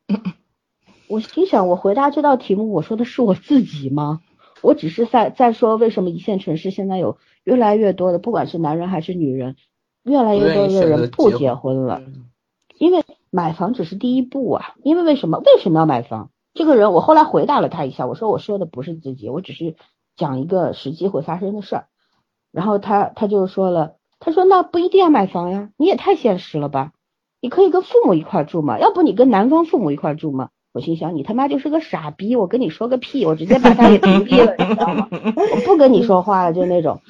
[1.11, 4.21] 我心想，我回答这道题目，我说的是我自己吗？
[4.63, 9.57] 我只是在在说，为什么一线城市现在有越来越多的，不管是男人还是女人，
[10.05, 12.01] 越来越多的人不结婚了，
[12.79, 14.75] 因为买房只是第一步啊。
[14.85, 16.31] 因为为什么为什么要买房？
[16.55, 19.75] 这个人我后来回答了他一下，我说我说的不是自己，我只是
[20.15, 21.89] 讲一个实际会发生的事儿。
[22.59, 26.91] 然后他他就说了，他说那不一定要买房呀，你也太现实了吧？
[27.41, 30.49] 你可以跟父母一块住嘛，要不你跟男方父母一块住嘛？
[30.73, 32.35] 我心想，你他妈就是个傻逼！
[32.35, 33.25] 我跟你说个屁！
[33.25, 35.09] 我直接把他给屏蔽了，你知道吗？
[35.13, 37.01] 我不跟你说话了，就那种。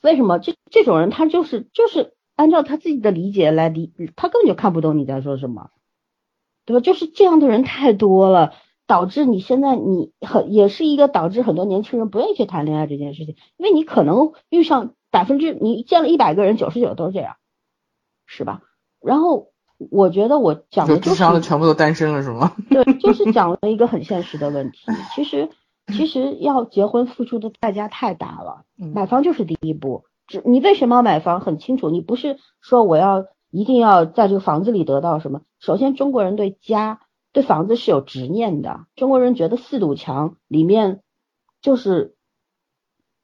[0.00, 0.38] 为什么？
[0.38, 5.68] 这这种人他就是就是按照他自己的理解来理，他根本就看不懂你在说什么，
[6.64, 6.80] 对吧？
[6.80, 8.54] 就是这样的人太多了，
[8.86, 17.36] 导致你现在你很也是一个导致很多年轻人不愿意去谈恋爱这件事情，因为你可能遇上百分之你见了一百个人，九十九都是这样，
[18.26, 18.62] 是吧？
[19.00, 19.48] 然后。
[19.90, 22.56] 我觉得我讲的智商的全部都单身了是吗？
[22.70, 24.78] 对，就是 讲了一个很现实的问题。
[25.14, 25.50] 其实，
[25.92, 28.64] 其实要结婚付出的代价太大了。
[28.74, 30.04] 买房就是第一步。
[30.26, 31.42] 只你为什么要买房？
[31.42, 35.42] 很清楚，你不是说我要一定要在这个房子里得到什么。
[35.60, 37.00] 首先，中国人对家、
[37.36, 38.86] 对房子是有执念的。
[38.94, 41.02] 中国人觉得四堵墙里面
[41.60, 42.14] 就是，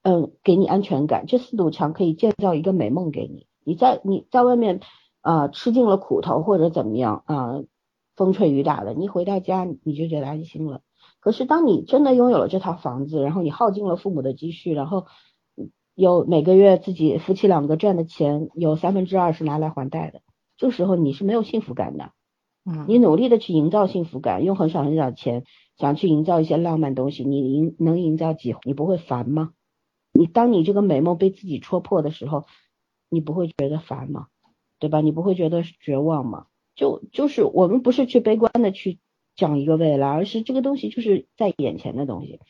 [0.03, 1.25] 嗯，给你安全感。
[1.25, 3.47] 这四堵墙可以建造一个美梦给你。
[3.65, 4.81] 你在你在外面。
[5.25, 7.63] 啊，吃尽了苦头或者怎么样啊，
[8.17, 10.81] 风吹雨打的，你回到家你就觉得安心了。
[11.21, 15.07] 可是当你真的拥有了这套房子，然后你耗尽了父母的积蓄，然后
[15.95, 20.23] 有每个月自己夫妻两个赚的钱有三分之二是拿来还贷的，
[20.57, 22.11] 这时候你是没有幸福感的。
[22.65, 25.45] 嗯，你努力的去营造幸福感，用很少很少的钱
[25.77, 28.55] 想去营造一些浪漫东西，你营能营造几？
[28.65, 29.53] 你不会烦吗？
[30.13, 32.45] 你当你这个美梦被自己戳破的时候，
[33.09, 34.27] 你不会觉得烦吗？
[34.79, 35.01] 对吧？
[35.01, 36.47] 你不会觉得绝望吗？
[36.75, 38.99] 就就是我们不是去悲观的去
[39.37, 42.41] 讲一个未来，而是这个东西就是在眼前的东西。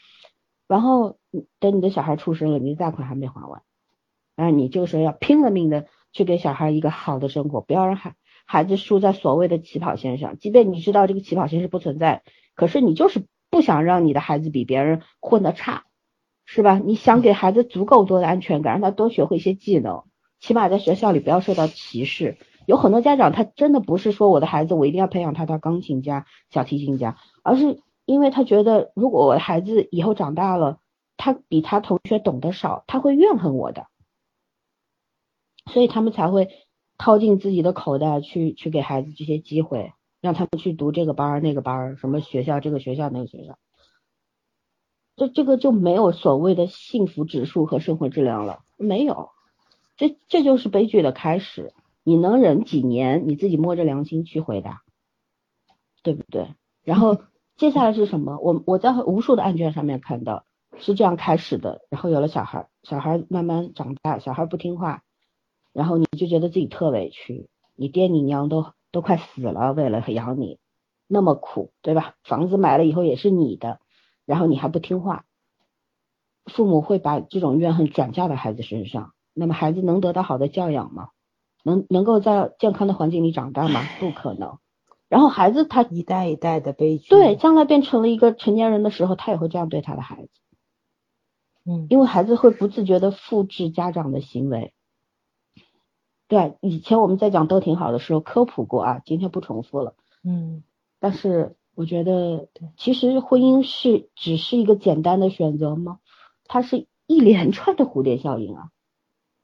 [0.68, 1.18] 然后
[1.58, 3.62] 等你的小孩出生了，你的贷款还没还完，
[4.36, 8.14] 啊你这个时候要拼了命的去给小孩一个好的生活，不要让孩
[8.46, 10.38] 孩子输在所谓的起跑线上。
[10.38, 12.22] 即便你知道这个起跑线是不存在，
[12.54, 15.84] 可是你就是不想让你的孩子比别人混得差，
[16.44, 16.78] 是吧？
[16.78, 20.04] 你想给孩子足够多的安全感，让他多学会一些技能。
[20.40, 22.36] 起码在学校里不要受到歧视。
[22.66, 30.78] 有很多家长，他真的不是说我的孩子我一定要培养他当钢琴家、小提琴家，而是因为他觉得如果我的孩子以后长大了，
[31.16, 33.86] 他比他同学懂得少，他会怨恨我的，
[35.72, 36.48] 所以他们才会
[36.98, 43.58] 掏进自己的口袋去去给孩子这些机会，让他们去读这个班儿那个班儿，什么学校这个学校那个学校，
[45.16, 49.30] 这这个就没有所谓的幸福指数和生活质量了，没有。
[49.96, 51.74] 这这就是悲剧的开始。
[52.04, 53.28] 你能忍几年？
[53.28, 54.82] 你自己摸着良心去回答，
[56.02, 56.54] 对不对？
[56.82, 57.22] 然后
[57.56, 58.38] 接下来是什么？
[58.38, 60.44] 我我在无数的案卷上面看到
[60.78, 65.04] 是这样开始的，然后有了小孩，小孩慢慢长大，小孩不听话，
[65.72, 70.58] 然后你就觉得自己特委屈，你爹你娘都都快死了，为了养你，
[71.06, 72.14] 那么苦，对吧？
[72.24, 73.80] 房子买了以后也是你的，
[74.26, 75.24] 然后你还不听话，
[76.46, 81.08] 父母会把这种怨恨转嫁到孩子身上，那么孩子能得到好的教养吗？
[81.64, 83.82] 能能够在健康的环境里长大吗？
[84.00, 84.58] 不可能。
[85.08, 90.30] 然后孩子他一代一代的悲剧，对，将来变成了一个成年人的时候，他也会这样对他的孩子。
[91.64, 94.72] 嗯，因为孩子会不自觉的复制家长的行为。
[96.32, 99.92] 对，以前我们在讲都挺好的时候科普过啊，今天不重复了。
[100.24, 100.62] 嗯，
[100.98, 102.48] 但是我觉得，
[102.78, 105.98] 其实婚姻是只是一个简单的选择吗？
[106.46, 108.70] 它是一连串的蝴蝶效应啊。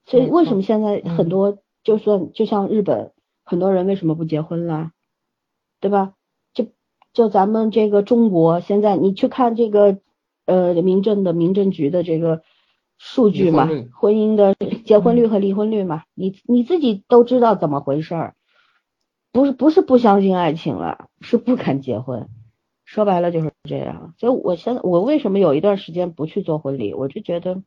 [0.07, 3.13] 所以为什么现在很多，就算就像日本，
[3.45, 4.93] 很多人为什么不结婚啦？
[5.81, 6.15] 对吧？
[6.55, 6.69] 就
[7.13, 9.99] 就咱们这个中国现在，你去看这个
[10.47, 12.41] 呃民政的民政局的这个
[12.99, 14.55] 数据嘛，婚姻的
[14.85, 18.35] 结婚率和离婚率嘛，你你自己都知道怎么回事儿，
[19.33, 22.29] 不是不是不相信爱情了，是不敢结婚，
[22.85, 24.15] 说白了就是这样。
[24.19, 27.63] 所以我现在我为什么有一段时间不去做婚礼，我就觉得，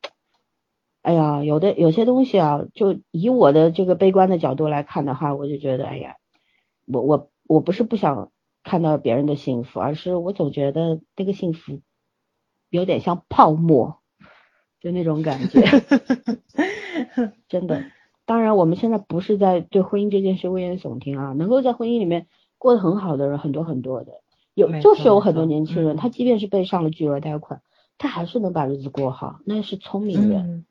[1.02, 6.16] 哎呀，有的有些东西啊，就以我的这个悲观的角度来看的话，我就觉得，哎呀，
[6.86, 7.28] 我我。
[7.48, 8.30] 我不是不想
[8.62, 11.80] 看到别人的幸福，而是我总觉得那个幸福
[12.70, 14.00] 有点像泡沫，
[14.82, 15.62] 就那种感觉。
[17.48, 17.84] 真的，
[18.26, 22.26] 当然我们现在不是在对婚姻这件事危言耸听啊，能够在婚姻里面
[22.58, 24.20] 过得很好的人很多很多的，
[24.54, 27.62] 有就是有很多年轻人，他即便是被上了巨额贷款，
[27.98, 30.66] 他还是能把日子过好，那是聪明人，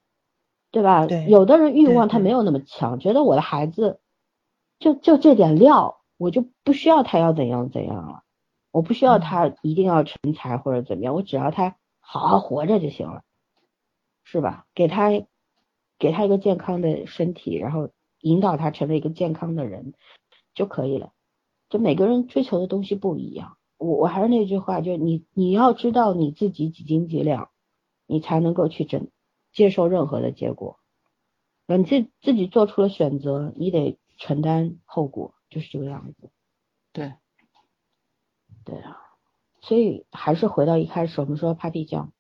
[0.72, 1.06] 对吧？
[1.28, 4.00] 有的人欲望他没有那么强，觉得我的孩子
[4.80, 5.98] 就就这点料。
[6.18, 8.22] 我就不需要他要怎样怎样了，
[8.72, 13.24] 我不需要他一定要成才或者怎么样，我只要他好好活着就行了，
[14.32, 14.66] 是吧？
[14.74, 15.10] 给他
[16.00, 17.90] 给他一个健康的身体，然后
[18.22, 19.94] 引导他成为一个健康的人
[20.54, 21.12] 就可以了。
[21.70, 27.52] 就每个人追求的东西不一样，我我还是那句话，就你你要知道你自己几斤几两，
[28.08, 29.10] 你才能够去整
[29.52, 30.80] 接受任何的结果。
[31.68, 35.34] 你自自己做出了选择，你得承担后果。
[35.50, 36.32] 就是这个样子，
[36.94, 37.14] 对，
[38.64, 38.98] 对啊，
[39.60, 42.14] 所以还是回到一开始我们说 Papi 酱，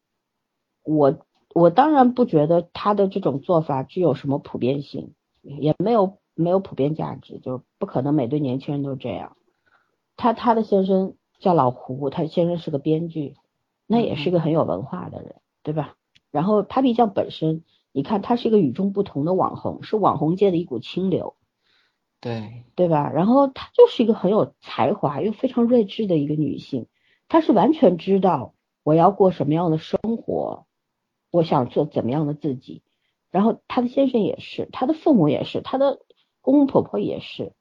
[0.83, 9.35] 我我当然不觉得他的这种做法具有什么普遍性，也没有没有普遍价值，就不可能每对年轻人都这样。
[10.15, 13.35] 他他的先生叫老胡，他先生是个编剧，
[13.87, 15.95] 那也是个很有文化的人，对吧？
[16.31, 21.35] 然后 Papi 酱本身，你看他是一个与众不同的网红，是网红界的一股清流。
[22.23, 23.09] 对对吧？
[23.11, 26.85] 然后她就是一个很有才华又非常睿智的一个女性，
[27.27, 28.53] 她是完全知道
[28.83, 30.67] 我要过什么样的生活，
[31.31, 32.83] 我想做怎么样的自己。
[33.31, 35.99] 然后她的先生也是，她的父母也是，她的
[36.41, 37.53] 公公婆婆也是，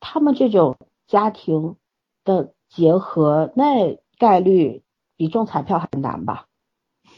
[0.00, 0.76] 他们这种
[1.06, 1.76] 家庭
[2.24, 4.82] 的结合，那概率
[5.16, 6.46] 比中彩票还难吧？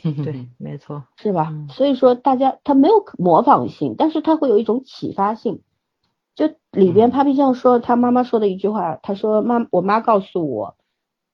[0.02, 1.52] 对， 没错，是吧？
[1.70, 5.62] 所以说大家他没有模仿性，但是他会有一种启发性。
[6.34, 10.76] 就里边，Papi 酱说他妈妈说的一句话，他说妈，我妈告诉我，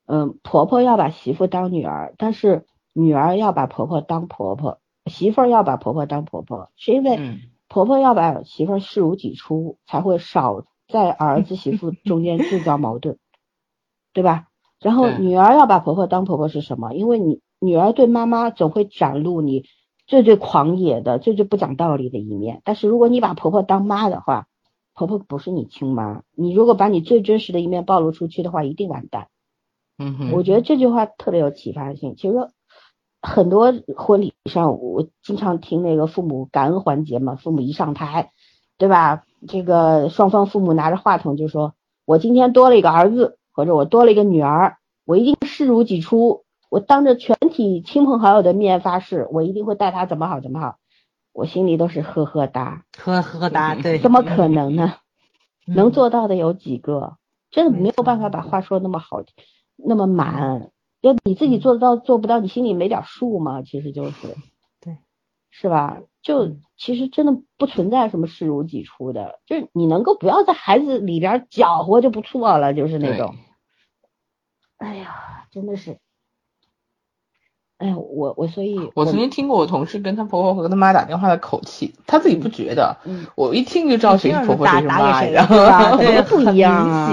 [0.05, 2.65] 嗯，婆婆要把媳妇当女儿，但是
[2.99, 7.17] 女儿要把婆婆当婆婆，媳妇儿要把婆婆当婆婆，是因为
[7.67, 13.17] 婆婆要把媳妇儿视如己出，才会少在儿子媳妇中间制造矛盾，
[14.13, 14.47] 对吧？
[14.79, 16.93] 然后女儿要把婆婆当婆婆是什么？
[16.93, 19.65] 因为你女儿对妈妈总会展露你
[20.07, 24.47] 最最狂野的、最最不讲道理的一面，但是如果你把婆婆当妈的话，
[24.93, 29.27] 婆婆不是你亲妈，你如果把你最真实的一面暴露出去的话，一定完蛋。
[29.97, 32.15] 嗯哼，我觉得这句话特别有启发性。
[32.15, 32.35] 其实
[33.21, 38.31] 很多婚礼上，我经常听那个父母感恩环节嘛，父母一上台，
[38.77, 39.23] 对吧？
[39.47, 41.73] 这个双方父母拿着话筒就说
[42.05, 50.75] ：“我今天多了一个儿子，或者我多了一个女儿，我一定视如己出，我当着全体亲朋好友的面发誓，我一定会带他怎么好怎么好。”
[51.31, 54.95] 我心里都是呵呵哒，呵呵哒，对，怎么可能呢？
[55.65, 57.17] 能做到的有几个？
[57.51, 59.23] 真的没有办法把话说那么好，
[59.77, 60.71] 那么满。
[61.01, 63.61] 要你自己做得到做不到，你心里没点数吗？
[63.61, 64.35] 其实就是，
[64.81, 64.97] 对，
[65.49, 66.01] 是吧？
[66.21, 73.35] 就其实真的不存在什么视如己出的，就是你能够不要在孩子里边搅和就不错了，就是那种。
[74.77, 75.99] 哎呀，真的是。
[77.79, 82.97] 哎呀，我我所以，我曾经听过我同事跟他婆婆和跟他妈打电话的口气，他自己不觉得，
[83.35, 87.09] 我一听就知道谁是婆婆谁是妈，然后对不一样啊，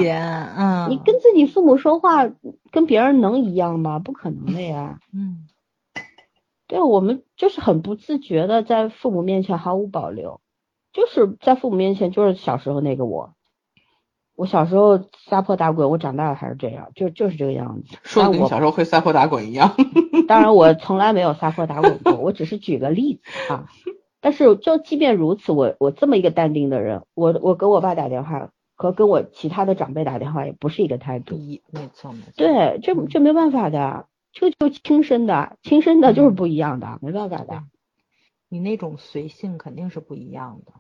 [0.59, 2.29] 嗯，你跟自己父母说话，
[2.73, 4.01] 跟别人能一样吗？
[4.01, 5.47] 不可能的呀，嗯，
[6.67, 10.41] 对，我们就是很不自觉的在父母面前毫无保留，
[10.93, 13.35] 就是在父母面前就是小时候那个我，
[14.37, 17.97] 我小时候撒泼打滚，我长大了还是这样，就就是这个样子。
[18.03, 19.75] 说你小时候会撒泼打滚一样。
[20.29, 23.67] 当然，我从来没有撒泼打滚过，我只是举个例子啊。
[24.21, 31.37] 但是，就即便如此，我我这么一个淡定的人，我我给我爸打电话和跟我其他的长辈打电话也不是一个态度。
[31.37, 32.33] 一，没错没错。
[32.37, 37.63] 对，这这没办法的，这就亲生的，亲生的就是不一样的，没办法的。
[38.49, 40.73] 你那种随性肯定是不一样的。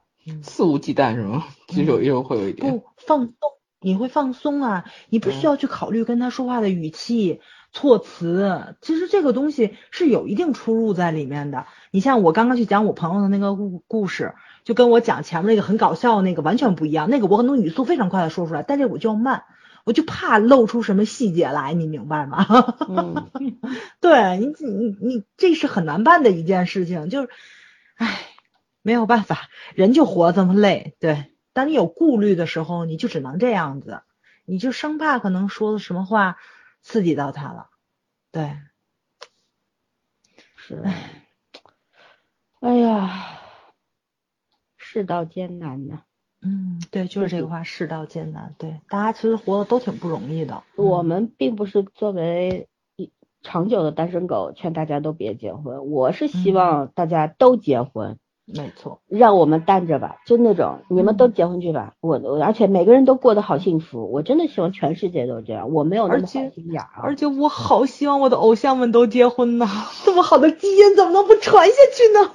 [0.42, 1.44] 肆无忌惮是吗？
[1.68, 3.34] 其实有时候会有一点不放松，
[3.80, 7.40] 你会放松啊，你不需要去考虑跟他说话的语气、
[7.72, 11.66] 措辞，其实这个东西是有一定出入在里面的。
[11.90, 14.34] 你像我刚刚去讲我朋友的那个故故事，
[14.64, 17.08] 就跟我讲前面那个很搞笑那个完全不一样。
[17.10, 19.44] 那个我可能语速非常快的说出来，但这我就要慢，
[19.84, 22.74] 我就怕露出什么细节来，你明白吗？
[22.88, 23.30] 嗯，
[24.00, 27.28] 对你你你这是很难办的一件事情，就是，
[27.96, 28.18] 唉。
[28.86, 30.94] 没有办法，人就活这么累。
[31.00, 34.02] 对，当你有顾虑的时候，你就只能这样子，
[34.44, 36.36] 你就生怕可能说的什么话
[36.82, 37.70] 刺激到他了。
[38.30, 38.56] 对，
[40.54, 40.84] 是，
[42.60, 43.40] 哎呀，
[44.76, 46.02] 世道艰难呐。
[46.40, 48.54] 嗯，对，就是这个话，世道艰难。
[48.56, 50.62] 对，大家其实活的都挺不容易的。
[50.76, 53.10] 我们并不是作为一
[53.42, 55.90] 长久的单身狗，劝大家都别结婚。
[55.90, 58.20] 我是希望大家都结婚。
[58.46, 69.66] 没错，让我们单着吧，就那种你们都结婚去吧，我我而且每个人都过得好幸福，我真的希望全世界都这样，我没有那么心眼儿，而且我好希望我的偶像们都结婚呐，
[70.06, 72.30] 这么好的基因怎么能不传下去呢？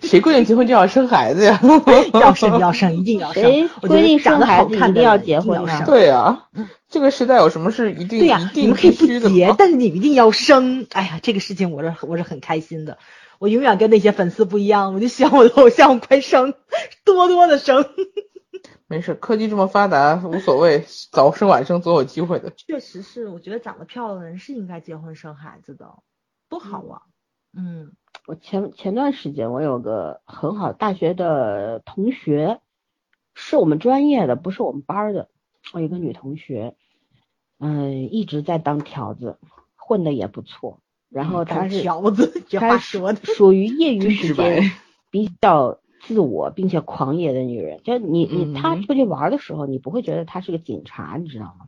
[0.02, 1.60] 谁规定结婚就要生孩子呀？
[2.14, 5.82] 要生要生一定要生，谁规定生孩子一定要结婚呢？
[5.84, 6.46] 对呀，
[6.88, 8.50] 这个时代有什么是一定对呀？
[8.54, 10.86] 你们可以不结，但是你一定要生。
[10.92, 12.96] 哎呀，这个事情我是我是很开心的。
[13.40, 16.52] 我永远跟那些粉丝不一样，我就希望我的偶像快生，
[17.06, 17.86] 多多的生。
[18.86, 22.50] 没事，科技这么发达，无所谓，早生晚生总有机会的。
[22.50, 26.02] 确实是，我觉得长得漂亮的人是应该结婚生孩子的，
[26.50, 27.00] 多好啊。
[27.56, 27.92] 嗯，
[28.26, 32.60] 我前前段时间我有个很好大学的同学，
[33.34, 35.30] 是我们专业的，不是我们班的。
[35.72, 36.76] 我有个女同学，
[37.58, 39.38] 嗯，一直在当条子，
[39.76, 40.82] 混的也不错。
[41.10, 42.78] 然后他 是条子，她
[43.22, 44.70] 属于业余时间
[45.10, 47.80] 比较自我并且狂野的女人。
[47.84, 51.66] 就你你他出去玩的时候，你不会觉得他是个警察，你知道吗？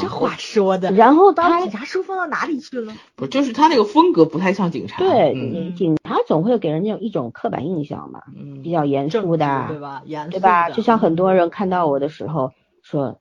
[0.00, 0.90] 这话说的。
[0.92, 2.94] 然后当警察书放到哪里去了？
[3.16, 4.98] 不就是他那个风格不太像警察。
[4.98, 5.34] 对，
[5.76, 8.22] 警察总会给人家一种刻板印象嘛，
[8.62, 10.02] 比较严肃的，对吧？
[10.06, 10.68] 严肃对吧？
[10.76, 12.52] 就像很多人看到我的时候
[12.82, 13.18] 说：“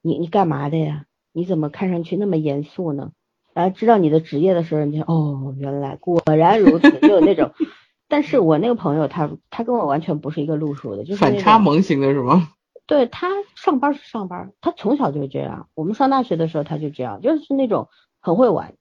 [0.00, 1.06] 你你干嘛的呀？
[1.32, 3.10] 你怎么看上去那么严肃呢？”
[3.56, 7.52] 然后知道你的职业的时候，你就哦，原来果然如此，就有那种。
[8.06, 12.50] 但是我那个朋友，他他跟我完全不是一个路数的，就是反差萌型的是吗？
[12.86, 15.70] 对他上班是上班，他从小就是这样。
[15.72, 17.88] 我们上大学的时候他就这样，就是那种
[18.20, 18.74] 很会玩，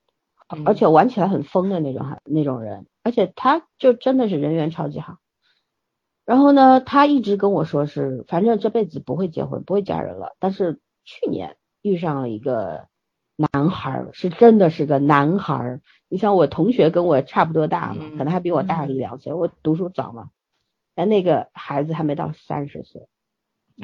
[0.65, 2.85] 而且玩起来很疯的那种哈那种人。
[3.02, 5.19] 而且他就真的是人缘超级好。
[6.26, 10.35] 然后呢，他一直跟我说是，反正这辈子不会结婚，不会嫁人了。
[10.39, 12.88] 但是去年遇上了一个。
[13.36, 20.30] 男孩是真的是个男孩，你像我同学跟我差不多大嘛，可能还比我大一两岁，我读书早嘛，
[20.95, 23.07] 但那个孩子还没到三十岁，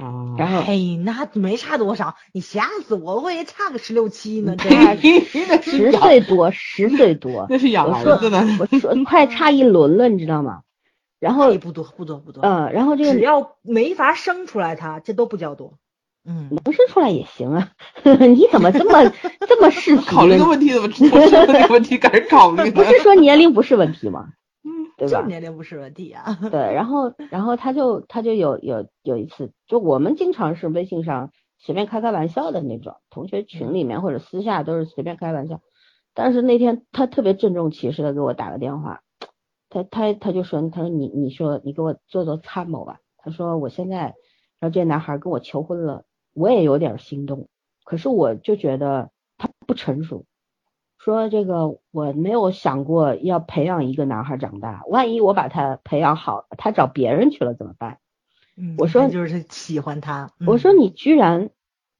[0.01, 4.95] 啊，然后嘿，那没差多少，你吓死我，我以为差个十六七呢， 差
[5.61, 10.61] 十岁多，十岁多， 那是养儿子呢，我说快差一轮了，你知道吗？
[11.19, 15.77] 然后不多不多不多，嗯，然后这个只要没法生出来，他这都不叫多。
[16.23, 17.71] 嗯，能生出来也行啊。
[18.03, 19.11] 你怎么这么
[19.47, 20.01] 这么世俗？
[20.15, 22.69] 考虑个问题怎么不是这个问题开始考虑？
[22.71, 24.27] 不是说年龄不是问题吗？
[24.63, 25.25] 嗯，对吧？
[25.25, 26.37] 年龄不是问题啊。
[26.51, 35.59] 对，然后然后他就他就有有有一次，就我们经常是微信上随便开开玩笑的那种，同学群里面或者私下都是随便开玩笑。
[36.13, 38.99] 但是那天他特别郑重其事的给我打个电话，
[39.69, 42.99] 他他他就说，他说你你说你给我做做参谋吧。
[43.17, 44.13] 他说我现在，
[44.59, 46.03] 然后这男孩跟我求婚了。
[46.33, 47.47] 我也有点心动，
[47.83, 50.25] 可是我就觉得他不成熟。
[50.97, 57.97] 说这个我没有想过要培养一个男孩长大，万一我把他培养好，他找别人去了怎么办？
[58.55, 60.31] 嗯，我说就是喜欢他。
[60.45, 61.49] 我说你居然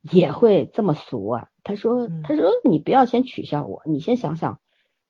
[0.01, 1.47] 也会这么俗啊？
[1.63, 4.59] 他说他说你不要先取笑我，你先想想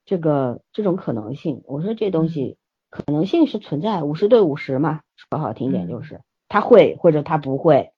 [0.05, 1.61] 这个这种可能性。
[1.65, 2.55] 我说这东西
[2.89, 7.90] 可能性是存在，五十对五十嘛，说好听点就是他会或者他不会。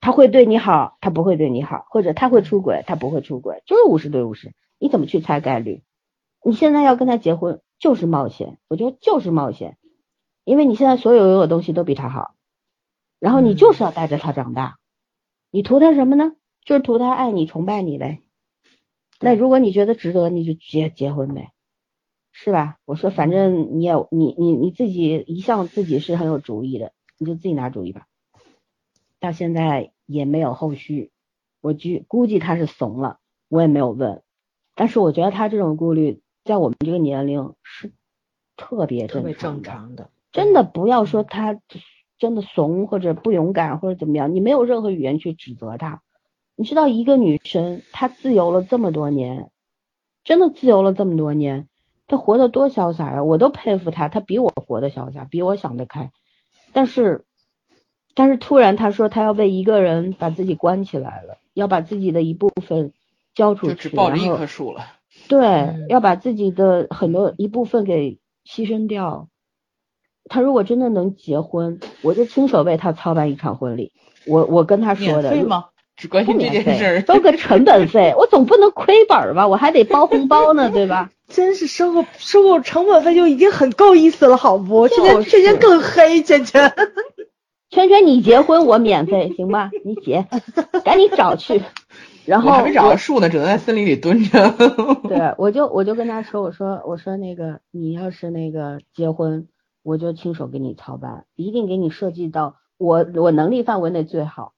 [0.00, 4.54] 他会对你好，他不会对你好，或者他会出轨，他不会出轨，就是五十对五十。
[4.78, 5.82] 你怎么去猜概率？
[6.44, 9.76] 你现在要跟他结婚就是冒险，我觉得就是冒险，
[10.44, 12.34] 因为你现在所有拥有东西都比他好，
[13.18, 14.78] 然后你就是要带着他长大，
[15.50, 16.34] 你图他什么呢？
[16.64, 18.20] 就是图他爱你、崇拜你呗。
[19.20, 21.50] 那如果你觉得值得，你就结结婚呗，
[22.32, 22.76] 是吧？
[22.84, 28.06] 我说反正你也你你你自己一向自己是很有主意的，你就自己拿主意吧。
[29.20, 31.10] 到现在也没有后续，
[31.60, 33.18] 我估估计他是怂了，
[33.48, 34.22] 我也没有问。
[34.74, 37.92] 但是我觉得他这种顾虑，在我们这个年龄是
[38.56, 40.10] 特别特别正常的。
[40.30, 41.58] 真的不要说他
[42.18, 46.02] 真的怂或者不勇敢或者怎么样，你没有任何语言去指责他。
[46.54, 49.50] 你知道一个女生她自由了这么多年，
[50.24, 51.68] 真的自由了这么多年，
[52.08, 53.22] 她活得多潇洒呀！
[53.22, 56.10] 我都佩服她，她比我活得潇洒，比我想得开。
[56.72, 57.24] 但是，
[58.18, 62.92] 但是突然他说他要为一个人把自己关起来了，要把自己的一部分。
[63.34, 64.84] 交出去，就只抱着一棵树了。
[65.28, 69.28] 对，要把自己的很多一部分给牺牲掉。
[70.28, 73.92] 他如果真的能结婚，我就亲手为他操办一场婚礼。
[74.26, 75.30] 我我跟他说的。
[75.30, 75.66] 免费吗？
[75.96, 76.84] 只关心这件事。
[76.84, 79.46] 儿，都个成本费，我总不能亏本吧？
[79.46, 81.12] 我还得包红包呢，对吧？
[81.28, 84.88] 真是收个收个成本费就已经很够意思了，好不？
[84.88, 86.74] 现在瞬间更黑，圈圈。
[87.70, 89.70] 圈圈，你结婚我免费，行吧？
[89.84, 90.26] 你结，
[90.84, 91.62] 赶紧找去。
[92.24, 94.50] 然后还没找到树呢，只能在森林里蹲着。
[95.08, 99.48] 对，我就我就跟他说，我说我说那个你要是那个结婚，
[99.82, 104.52] 我就亲手给你操办，一定给你设计到我我能力范围内最好，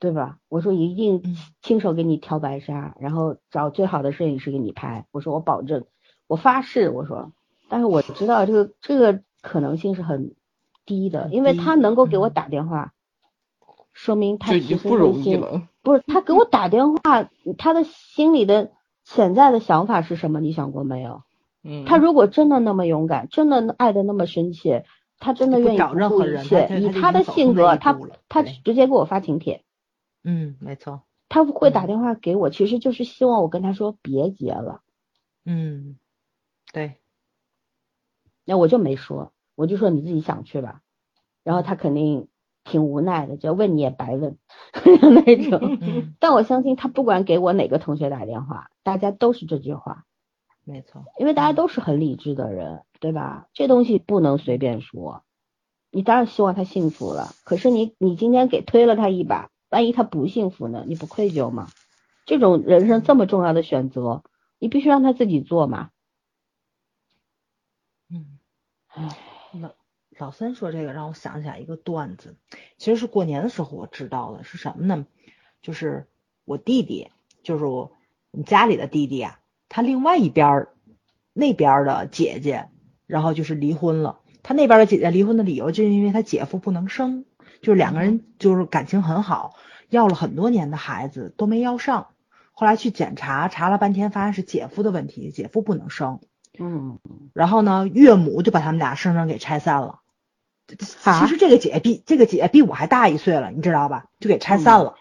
[0.00, 0.36] 对吧？
[0.50, 1.22] 我说一定
[1.62, 5.06] 亲手给你挑白纱，然后找最好的摄影师给你拍。
[5.12, 5.86] 我说我保证，
[6.26, 7.32] 我发誓，我说，
[7.70, 10.34] 但是我知道这个这个可能性是很
[10.86, 12.92] 低的，因为他能够给我打电话。
[13.92, 15.68] 说明他其实不容易了。
[15.82, 17.28] 不是他给我打电话，
[17.58, 18.72] 他的心里的
[19.04, 20.40] 潜在的想法是什么？
[20.40, 21.22] 你想过没有？
[21.62, 21.84] 嗯。
[21.84, 24.86] 他如果真的那么勇敢，真的爱的那么深切，
[25.18, 26.68] 他真的愿意不顾一切。
[26.80, 27.98] 以他的性格，他
[28.28, 29.62] 他直接给我发请帖。
[30.24, 31.02] 嗯，没错。
[31.28, 34.80] 他会打电话给我，其实就是希望我跟他说别结了。
[35.44, 35.98] 嗯，
[36.72, 36.96] 对。
[38.44, 40.80] 那我就没说，我就说你自己想去吧。
[41.44, 42.28] 然后他肯定。
[42.64, 44.38] 挺无奈的，就问你也白问
[45.26, 45.80] 那种。
[46.20, 50.04] 但我相信他不管给我哪个同学打电话，大家都是这句话。
[50.62, 53.48] 没错，因为大家都是很理智的人，对吧？
[53.52, 55.24] 这东西不能随便说。
[55.90, 60.84] 你当然希望他幸福了，可是你你今天给推了他一把，万一他不幸福呢？
[60.86, 61.66] 你不愧疚吗？
[62.26, 64.22] 这种人生这么重要的选择，
[64.60, 65.90] 你必须让他自己做嘛。
[68.08, 68.38] 嗯，
[68.86, 69.08] 唉，
[69.52, 69.72] 那。
[70.18, 72.36] 老三说这个让我想起来一个段子，
[72.76, 75.06] 其实是过年的时候我知道的，是什么呢？
[75.62, 76.06] 就是
[76.44, 77.10] 我弟弟，
[77.42, 77.90] 就是我
[78.30, 80.68] 们家里的弟弟啊，他另外一边
[81.32, 82.68] 那边的姐姐，
[83.06, 84.20] 然后就是离婚了。
[84.42, 87.24] 他那边的姐姐离婚的理由就是因为他姐夫不能生，
[87.62, 89.54] 就是两个人就是感情很好，
[89.88, 92.08] 要了很多年的孩子都没要上，
[92.52, 96.20] 后来去检查查了半天，发现是姐夫的问题，姐夫不能生。
[96.58, 96.98] 嗯，
[97.32, 100.00] 然后呢，岳母就把他们俩生生给拆散了。
[100.68, 104.06] 其实这个姐比这个姐比我还大一岁了，你知道吧？
[104.20, 104.94] 就给拆散了。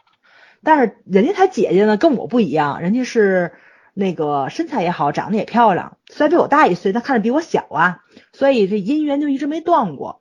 [0.63, 3.53] 但是人家他姐姐呢，跟我不一样，人家是
[3.93, 5.97] 那个身材也好，长得也漂亮。
[6.07, 8.03] 虽然比我大一岁，但看着比我小啊，
[8.33, 10.20] 所以这姻缘就一直没断过。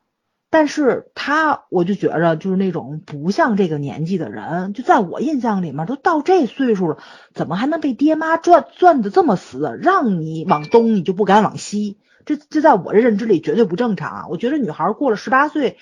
[0.52, 6.98] 但是他，我就觉着就是那种不像这个年纪的人，就在我印象里面，都到这岁数了，
[7.32, 9.78] 怎么还能被爹妈攥攥的这么死？
[9.80, 11.98] 让你往东，你就不敢往西。
[12.26, 14.28] 这这在我这认知里绝对不正常。
[14.28, 15.78] 我觉得女孩过了十八岁，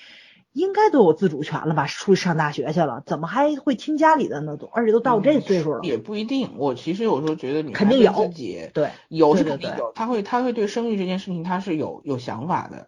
[0.53, 1.87] 应该都有自主权了吧？
[1.87, 4.55] 出去上大学去了，怎么还会听家里的呢？
[4.55, 5.79] 都而且都到这岁数了。
[5.81, 6.51] 也不一定。
[6.57, 12.87] 我其实有时候觉得你肯定有自己对有是肯定有，他会他会对生育这件事情他是有有想法的。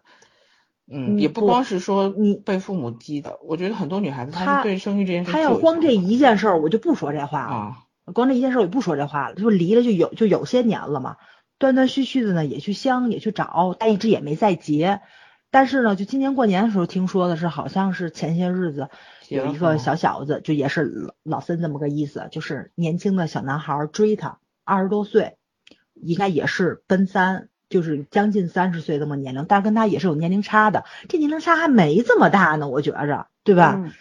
[0.92, 7.54] 嗯，也不光是说你被父母激的，我觉得很多女孩子她对生育这件事，她要光这一件事儿，我就不说这话了。
[7.54, 7.76] 啊，
[8.12, 9.34] 光这一件事儿我就不说这话了。
[9.34, 11.16] 就离了就有就有些年了嘛。
[11.58, 15.00] 断断续续的呢，也去相，也去找，但一直也没再结。
[15.52, 18.88] 但是呢，就今年过年的时候听说的是，好像是前些日子
[19.28, 25.36] 有一个小小子，就也是老老三这么个意思，就是年轻的小男孩追她，二十多岁，
[25.94, 33.92] 应该也是奔三，就是将近三十岁这么年龄，但是跟他也是有年龄差的，这年龄差还没这么大呢，我觉着，对吧？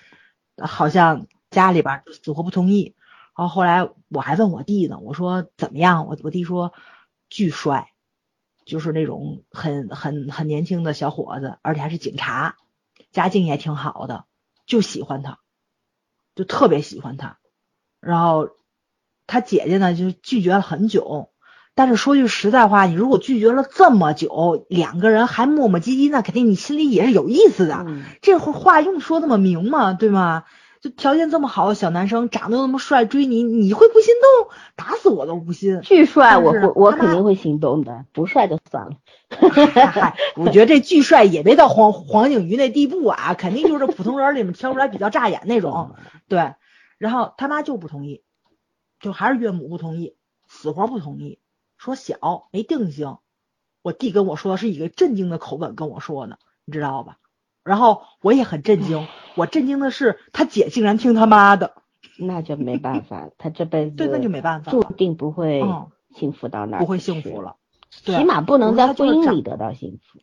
[0.62, 2.96] 好像家里边死活不同意。
[3.36, 6.06] 然后后来我还问我弟呢，我说怎么样？
[6.06, 6.74] 我我弟说。
[7.34, 7.94] 巨帅，
[8.66, 12.58] 就是那种很很很年轻的小伙子，而且还是警察，
[13.14, 14.26] 家境也挺好的，
[14.66, 15.40] 就喜欢他，
[16.36, 17.38] 就特别喜欢他。
[18.02, 18.50] 然后
[19.28, 21.31] 他姐姐呢，就拒绝了很久。
[21.74, 27.86] 但是说句实在话，你如果拒绝了这么久，两个人还磨磨唧唧，那肯定你心里也是有意思的。
[28.22, 29.94] 这话用说那么明吗？
[29.94, 30.44] 对吗？
[30.82, 34.50] 就条件这么好的小男生，长得又那么帅，追你，你会不心动？
[34.76, 35.80] 打死我都不信。
[35.82, 38.04] 巨帅，我会，我肯定会心动的。
[38.14, 38.94] 不帅就算了。
[39.30, 45.92] 嗨， 我觉得这巨帅也没到黄黄景瑜那地步啊，肯定就是普通人里面挑出来比较扎眼那种。
[46.28, 46.56] 对，
[46.98, 48.24] 然后他妈就不同意，
[49.00, 50.16] 就还是岳母不同意，
[50.48, 51.38] 死活不同意，
[51.82, 53.18] 说小没定性。
[53.82, 57.18] 我弟跟我说的是一个震惊的口吻跟我说的，你知道吧？
[57.64, 61.74] 然后我也很震惊，我震惊的是他姐竟然听他妈的，
[62.20, 65.64] 那就没办法，他这辈子对那就没办法，注定不会
[66.14, 67.56] 幸福到那，不会幸福了，
[67.90, 70.20] 起码不能在婚姻里得到幸福。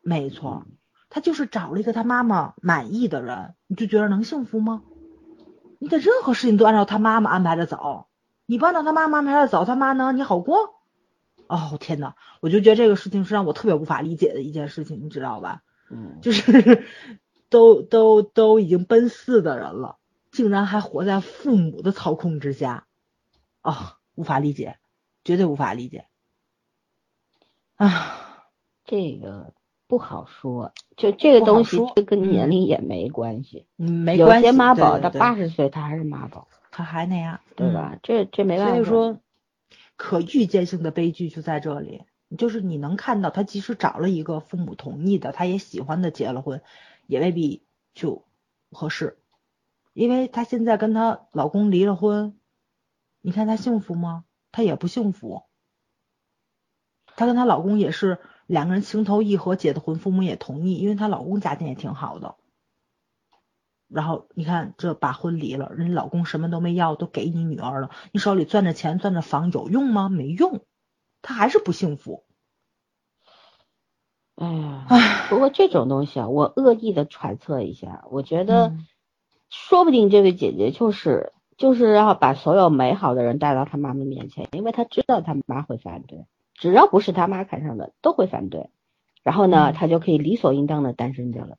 [0.00, 0.64] 没错，
[1.10, 4.82] 他就是找了一个他妈妈满意的人，你就觉得能幸福吗？
[5.78, 8.06] 你的任何事情都按照他妈妈安排着走，
[8.46, 10.77] 你不按照他妈妈安排着走，他妈能让你好过？
[11.48, 15.62] 哦天呐，我就觉得这个事情是让我特别无法理解的一件事情，你知道吧？
[15.90, 16.84] 嗯，就是
[17.50, 19.96] 都都都已经奔四的人了，
[20.30, 22.86] 竟然还活在父母的操控之下，
[23.62, 24.76] 啊，无法理解，
[25.24, 26.04] 绝对无法理解。
[27.76, 28.44] 啊，
[28.84, 29.54] 这个
[29.86, 34.46] 不好说，就这个东西这跟年龄也没关系，嗯没关系。
[34.46, 37.96] 有些妈宝到八十岁他还是妈宝，他还那样，对吧？
[38.02, 38.72] 这这没办法。
[38.74, 39.18] 所以说，
[39.98, 42.04] 可预见性的悲剧就在这里。
[42.36, 46.62] 就是你能看到，他即使找了一个父母同意的，他也喜欢的结了婚，
[47.06, 47.62] 也未必
[47.94, 48.26] 就
[48.70, 49.18] 合适，
[49.94, 52.38] 因为她现在跟她老公离了婚，
[53.22, 54.26] 你看她幸福吗？
[54.52, 55.44] 她也不幸福。
[57.16, 62.36] 她跟她老公也是两个人情投意合结的婚，父母也同意，因为她老公家境也挺好的。
[63.88, 70.08] 然后你看这把婚离了，人老公什么都没要，都给你女儿了，你手里攥着钱攥着房有用吗？
[70.08, 70.60] 没用。
[71.20, 72.24] 他还是不幸福。
[74.36, 74.86] 哎呀，
[75.28, 78.72] 不过这种东西啊，我恶意的揣测一下，我觉得
[79.50, 88.70] 说不定这位姐姐就是就是要把所有美好的人带到他妈妈面前，因为她知道他妈会反对，只要不是他妈看上的都会反对，
[89.24, 91.56] 然后呢，她就可以理所应当的单身着了。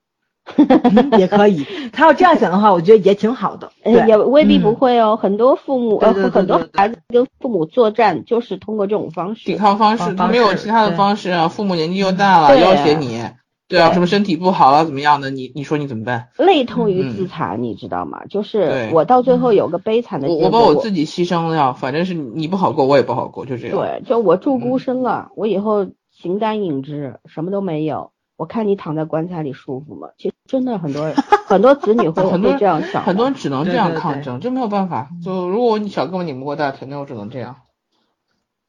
[1.17, 3.71] 也可以，他要这样想的话，我觉得也挺好的。
[3.83, 9.45] 也未必不会哦，很多父母呃，很多孩子跟父母作战，就是通过这种方式。
[9.45, 11.47] 抵抗方式，他没有其他的方式啊。
[11.47, 13.21] 父母年纪又大了，要挟你，
[13.67, 15.29] 对啊，什么身体不好了怎么样的？
[15.29, 16.29] 你你说你怎么办？
[16.37, 18.21] 类同于自残，你知道吗？
[18.29, 23.77] 就是我到最后有个悲惨的结果，我把我自己牺牲了，反正是你不好过，我也不好过，就这样。
[23.77, 28.11] 对，就我住孤身了，我以后形单影只，什么都没有。
[28.39, 30.11] 我看你躺在棺材里舒服吗？
[30.17, 31.13] 其实真的很多人，
[31.45, 35.09] 很多子女会 会这样想，很多人只能这样抗争，这没有办法。
[35.21, 37.57] 就如果你小哥哥拧不过大腿，那我只能这样。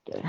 [0.05, 0.20] 对，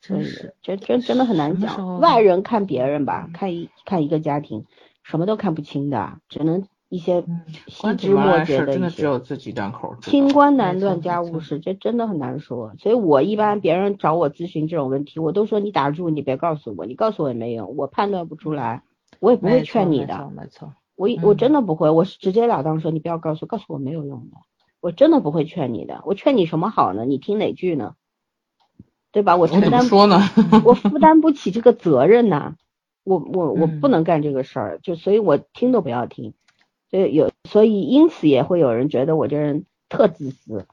[0.00, 2.00] 真是，真真真的很难讲。
[2.00, 4.66] 外人看别人吧，看一看一个家庭，
[5.04, 6.66] 什么都看不清的，只能。
[6.88, 7.22] 一些
[7.66, 9.94] 细枝末节的，真的只有自己两口。
[10.00, 12.72] 清官难断家务事，这真的很难说。
[12.78, 18.82] 所以我一般别人找我咨询这种问题，我都说你打住，你别告诉我，你告诉我也没用，我判断不出来，
[19.20, 20.30] 我也不会劝你的。
[20.34, 24.36] 没错，我我真的不会，我是直截了当说你不要告诉，告诉我没有用的，
[24.80, 26.00] 我真的不会劝你的。
[26.06, 27.04] 我劝你什么好呢？
[27.04, 27.96] 你听哪句呢？
[29.12, 29.36] 对吧？
[29.36, 30.22] 我承担说呢？
[30.64, 32.54] 我负担不起这个责任呐，
[33.04, 36.32] 我我我不能干这个事儿，就所以我听都不要听。
[36.90, 40.66] 所以有，所以因此也会有人觉得我这人特自私，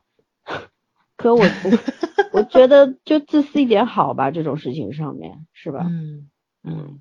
[1.17, 1.41] 可我
[2.33, 5.85] 我觉得就自私一点好吧，这种事情上面是吧？
[5.89, 6.29] 嗯
[6.63, 6.99] 嗯，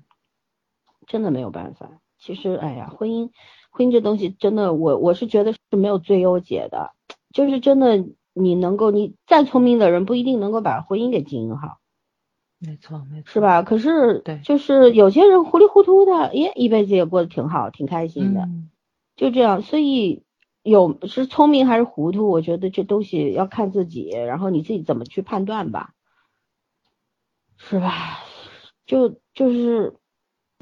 [1.07, 1.89] 真的没有办法。
[2.17, 3.29] 其实，哎呀，婚姻
[3.69, 6.91] 婚姻这东西真的，我我是觉得是没有最优解的，
[7.33, 11.79] 就是真的你能够，你再聪明的人不一定能够把婚姻给经营好。
[12.57, 13.61] 没错，没错，是吧？
[13.63, 18.47] 可是，对，就是有些人糊里糊涂的，耶，一辈子也过得挺好，挺开心的。
[19.15, 20.23] 就这样，所以
[20.61, 25.93] 有是聪明还是糊涂，我觉得这东西要看自己，然后你自己怎么去判断吧，
[27.57, 28.19] 是吧？
[28.85, 29.95] 就就是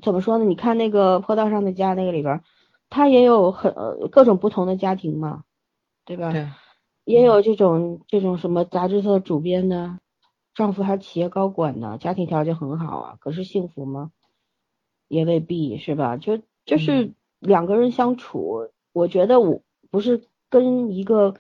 [0.03, 0.45] 怎么说呢？
[0.45, 2.43] 你看那个坡道上的家那个里边，
[2.89, 3.73] 他也有很
[4.11, 5.43] 各种不同的家庭嘛，
[6.05, 6.31] 对吧？
[6.31, 6.47] 对。
[7.05, 9.99] 也有这种这种什么杂志社主编的，
[10.53, 14.11] 丈夫还是企业高管呢，家庭条件很好啊，可是幸福吗？
[15.07, 16.17] 也未必是吧？
[16.17, 17.13] 就就是。
[17.44, 19.61] 两个人相处，我觉得我
[19.91, 21.36] 不是跟一个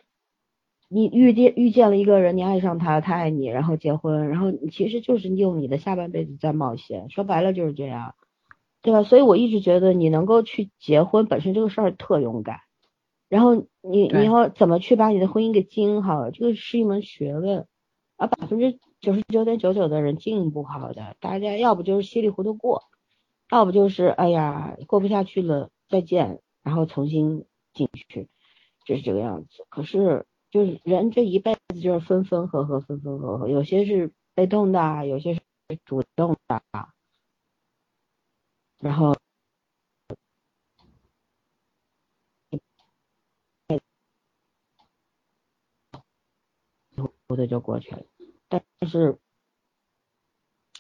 [0.89, 8.13] 你遇见遇见了一个人，你爱上他，他爱你，然后结婚，然后你其实就是用你的下半辈子在冒险，说白了就是这样，
[8.81, 9.03] 对吧？
[9.03, 12.59] 所以我一直觉得你能够去结婚，本身这个事儿特勇敢，
[13.27, 17.65] 然后你你要怎么去把你的婚姻给经营好，这个是一门学问，
[18.17, 22.83] 而百分之九十九点九九的人经营不好的，大家要不就是稀里糊涂过，
[23.49, 25.69] 要不就是哎呀过不下去了。
[25.93, 28.27] 再见，然后重新进去，
[28.83, 29.63] 就是这个样子。
[29.69, 35.41] 可是就是人这一辈子就是分分合合，分分合合，有些是被动的，有些是
[35.85, 36.63] 主动的，
[38.79, 39.15] 然后。
[47.35, 48.03] 的就过去了，
[48.47, 49.17] 但是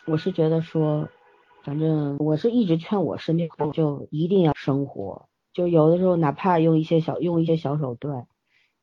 [0.05, 1.09] 我是觉得说，
[1.63, 8.27] 反正我是一直劝我身边朋友就一定要生活，就有的时候哪怕用一些小用一些小手段，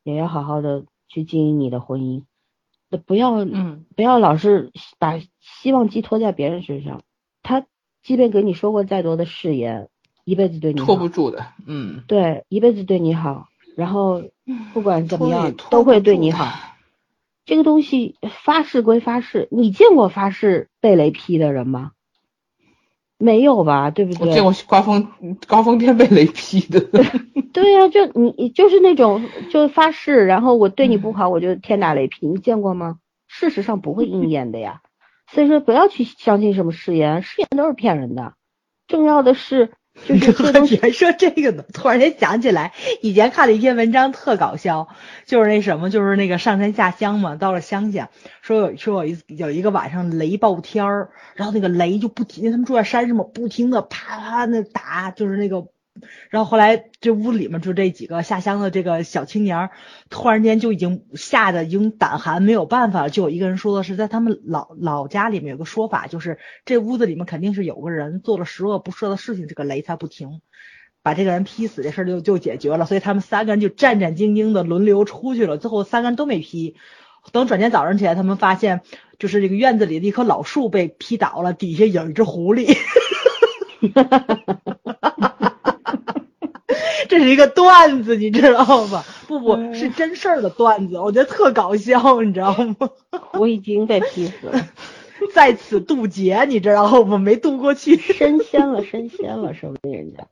[0.03, 2.23] 也要好好的去经营你的婚姻，
[3.05, 7.03] 不要嗯不要老是把希望寄托在别人身上，
[7.43, 7.65] 他
[8.01, 9.89] 即便给你说过再多的誓言，
[10.23, 14.23] 一辈子对你拖不住的，嗯对，一辈子对你好，然后
[14.73, 16.47] 不管怎么样都会对你好。
[17.45, 21.91] 这个东西发誓归发誓，你见过发誓被雷劈的人吗？
[23.21, 24.27] 没有吧，对不对？
[24.27, 25.07] 我见过刮风
[25.47, 26.79] 刮风天被雷劈的。
[27.53, 32.97] 对呀，就你就是那种就发誓，然后我对你不好，我就天打雷劈，你见过吗？
[33.27, 34.81] 事实上不会应验的呀。
[35.31, 38.33] 所以说不要去相信什么誓言，誓言都是骗人的。
[38.87, 39.71] 重要的是。
[40.07, 41.63] 就是你还说这个呢？
[41.73, 44.87] 突然间想起来，以前看了一篇文章，特搞笑，
[45.25, 48.09] 就是那什么，就是那个上山下乡嘛，到了乡下，
[48.41, 55.67] 说有说有一有一个晚上雷暴天儿，然后那个雷就不停，他们住在山上嘛，不停的啪啪那打，就是那个。
[56.29, 59.69] 然后后来这屋子里面就这几个下乡的这个小青年，
[60.09, 63.09] 突然间就已经吓得已经胆寒没有办法了。
[63.09, 70.41] 就有一个人说的是，在他们老老家里面有个说法，就是这屋子里面肯定是有个人做了十恶不赦的事情，这个雷才不停，
[71.03, 72.85] 把这个人劈死这事就就解决了。
[72.85, 76.75] 所以他们三个人就战战兢兢的轮流出去了，最后三个人都没劈。
[77.31, 78.81] 等转天早上起来，他们发现
[79.19, 82.75] 就是这个院子里的一棵老树被劈倒了，底下有一只狐狸。
[83.93, 85.30] 哈，哈哈哈哈哈
[87.11, 89.03] 这是一个段子，你知道吗？
[89.27, 92.89] 不不是真事儿的段子，我觉得特搞笑，你知道吗？
[93.37, 94.69] 我已经被劈死了，
[95.35, 97.17] 在此渡劫，你知道吗？
[97.17, 100.25] 没渡过去，升仙了，升仙了，说不定人家。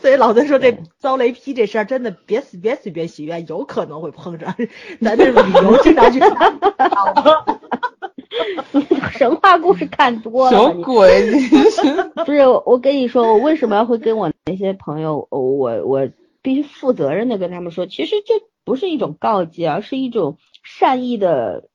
[0.00, 4.54] 所以老子说这遭雷劈这事儿，真的别死别随便许愿，有可能会碰上。
[5.02, 6.20] 咱这旅游经常去。
[9.12, 11.08] 神话故事看多了，什么鬼？
[12.26, 16.08] 不是我跟你说，我为什么要会跟我那些朋友，我我
[16.42, 18.34] 必须负责任的跟他们说，其实这
[18.64, 21.68] 不是一种告诫，而是一种善意的，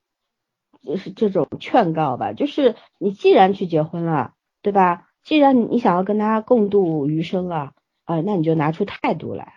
[0.85, 2.33] 就是这种劝告吧。
[2.33, 5.05] 就是你既然去结婚了，对吧？
[5.23, 7.71] 既然你想要跟他共度余生了，
[8.05, 9.53] 啊，那你就拿出态度来。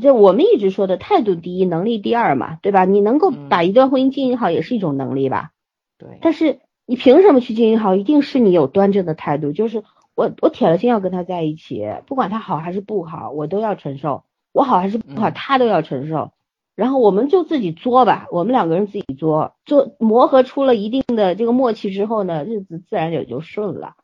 [0.00, 2.84] 就我们一直说的态度第一，能力第二嘛，对吧？
[2.84, 5.50] 你能够把一段婚姻经营好，也是一种能力吧。
[5.98, 7.96] 对，但是你凭什么去经营好？
[7.96, 9.82] 一定是你有端正的态度，就是
[10.14, 14.22] 我我铁了心要跟他在一起，不管他好还是不好，我都要承受。
[14.52, 16.30] 我好还是不好，他都要承受。
[16.76, 23.96] 然后我们就自己作吧，我们两个人自己作，作磨合出了一定的这个默契之后呢，日子自然也就顺了。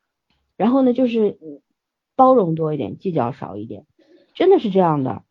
[0.56, 1.38] 然后呢，就是
[2.16, 3.86] 包容多一点，计较少一点，
[4.34, 5.22] 真的是这样的。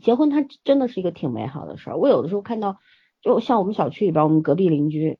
[0.00, 1.96] 结婚它真的是一个挺美好的事儿。
[1.96, 2.78] 我有的时候看到。
[3.20, 5.18] 就像我们小区里边，我们隔壁邻居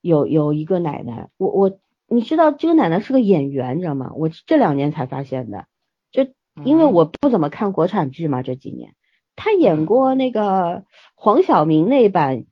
[0.00, 4.12] 有有一个奶奶，我我你知道这个奶奶是个演员，你知道吗？
[4.14, 5.66] 我这两年才发现的，
[6.10, 6.26] 就
[6.64, 8.94] 因为我不怎么看国产剧嘛，这几年
[9.36, 10.84] 她演过那个
[11.14, 12.44] 黄晓明那版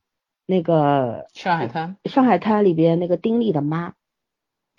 [0.46, 3.94] 那个上海滩，上海滩里边那个丁力的妈。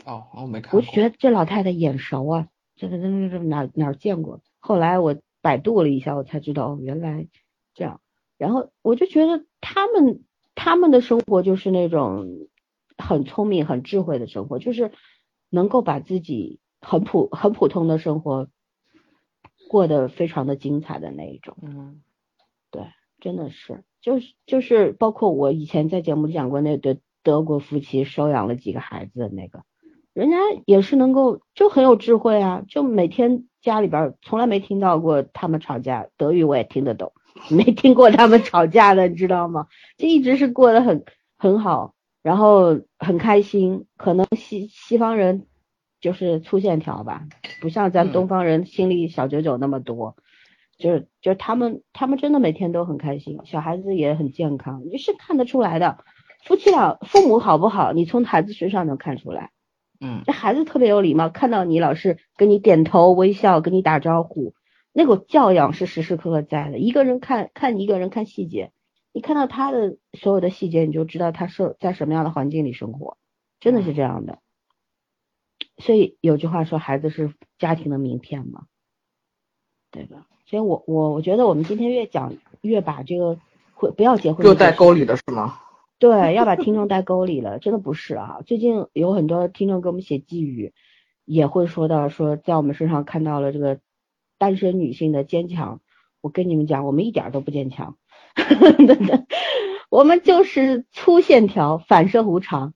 [0.06, 0.74] 哦，我没看。
[0.74, 4.42] 我觉得这老太太眼熟啊，这这这这哪哪见过？
[4.60, 7.28] 后来我百度了一下，我才知道哦，原来
[7.74, 8.00] 这样。
[8.38, 10.24] 然后我就觉得他们
[10.56, 12.48] 他们的生活就是那种
[12.98, 14.92] 很聪明、很智慧的生活，就是
[15.50, 18.48] 能够把自己很普很普通的生活
[19.70, 21.58] 过得非常的精彩的那一种。
[21.62, 22.02] 嗯，
[22.72, 22.84] 对，
[23.20, 29.64] 真的是，就是就是包括我以前在节目里讲过那对德国夫妻收养了几个孩子的那个，
[30.14, 37.12] 人家也是能够就很有智慧啊，就每天家里边从来没听到过他们吵架，德语我也听得懂。
[37.50, 39.68] 没听过他们吵架的，你知道吗？
[39.98, 41.04] 就一直是过得很
[41.38, 41.94] 很好，
[42.24, 43.86] 然后很开心。
[43.98, 45.48] 可能西西方人
[46.02, 47.28] 就是粗线条吧，
[47.62, 50.16] 不像咱东方人心里小九九那么多。
[50.78, 55.98] 就是就是他们他们真的每天都很开心，小孩子也很健康，你是看得出来的。
[56.46, 59.50] 夫妻俩父母好不好，你从孩子身上能看出来。
[60.00, 64.54] 嗯，这孩子特别有礼貌，看到你老是跟你点头微笑，跟你打招呼。
[64.98, 68.72] 那个教养是时时刻刻在的，一个人看看一个人看细节，
[69.14, 73.20] 你看到他的所有的细节，你就知道他是在什么样的环境里生活，
[73.60, 74.40] 真的是这样的。
[75.78, 78.66] 所以有句话说，孩子是家庭的名片嘛。
[79.92, 80.28] 对吧？
[80.48, 83.38] 所以我我我觉得我们今天越讲越把这个
[83.74, 85.60] 会不要结婚又带沟里的是吗？
[86.00, 88.42] 对，要把听众带沟里了，真的不是啊。
[88.48, 90.74] 最近有很多听众给我们写寄语，
[91.24, 93.80] 也会说到说在我们身上看到了这个
[94.38, 95.82] 单身女性的坚强。
[96.22, 97.98] 我跟你们讲，我们一点都不坚强，
[99.90, 102.74] 我们就是粗线条，反射弧长，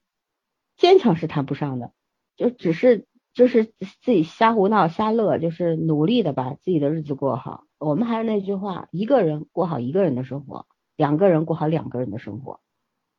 [0.76, 1.92] 坚强是谈不上的，
[2.36, 7.64] 就只是就是自己瞎胡闹瞎乐，就是努力的把自己的日子过好。
[7.78, 10.66] 我们还是那句话，一个人过好一个人的生活，
[10.96, 12.60] 两个人过好两个人的生活。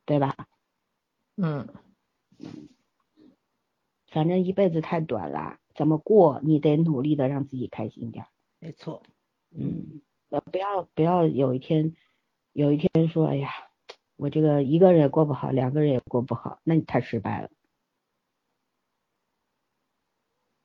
[0.06, 0.36] 对吧？
[1.38, 1.66] 嗯，
[4.12, 8.26] 反正一辈子太短了，怎么过你得努力的让自己开心点。
[8.64, 9.02] 没错，
[9.54, 10.00] 嗯，
[10.50, 11.92] 不要不要有一天
[12.54, 13.50] 有一天说，哎呀，
[14.16, 17.50] 我这个一个人也过不好，两个人也过不好，那你太失败了，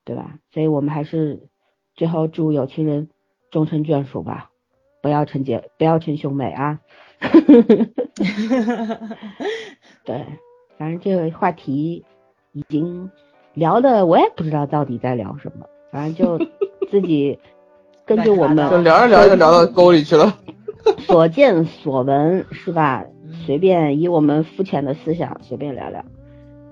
[0.05, 0.39] 对吧？
[0.49, 1.49] 所以我们还是
[1.93, 3.09] 最后祝有情人
[3.51, 4.49] 终成眷属吧，
[5.01, 6.79] 不要成姐，不要成兄妹啊。
[10.05, 10.25] 对，
[10.77, 12.05] 反正这个话题
[12.53, 13.11] 已经
[13.55, 16.37] 聊的，我也不知道到底在聊什么，反正就
[16.89, 17.37] 自己
[18.09, 20.35] 根据我们聊着聊着聊到沟里去了，
[21.05, 23.05] 所见所闻是吧？
[23.45, 26.03] 随便以我们肤浅的思想随便聊聊。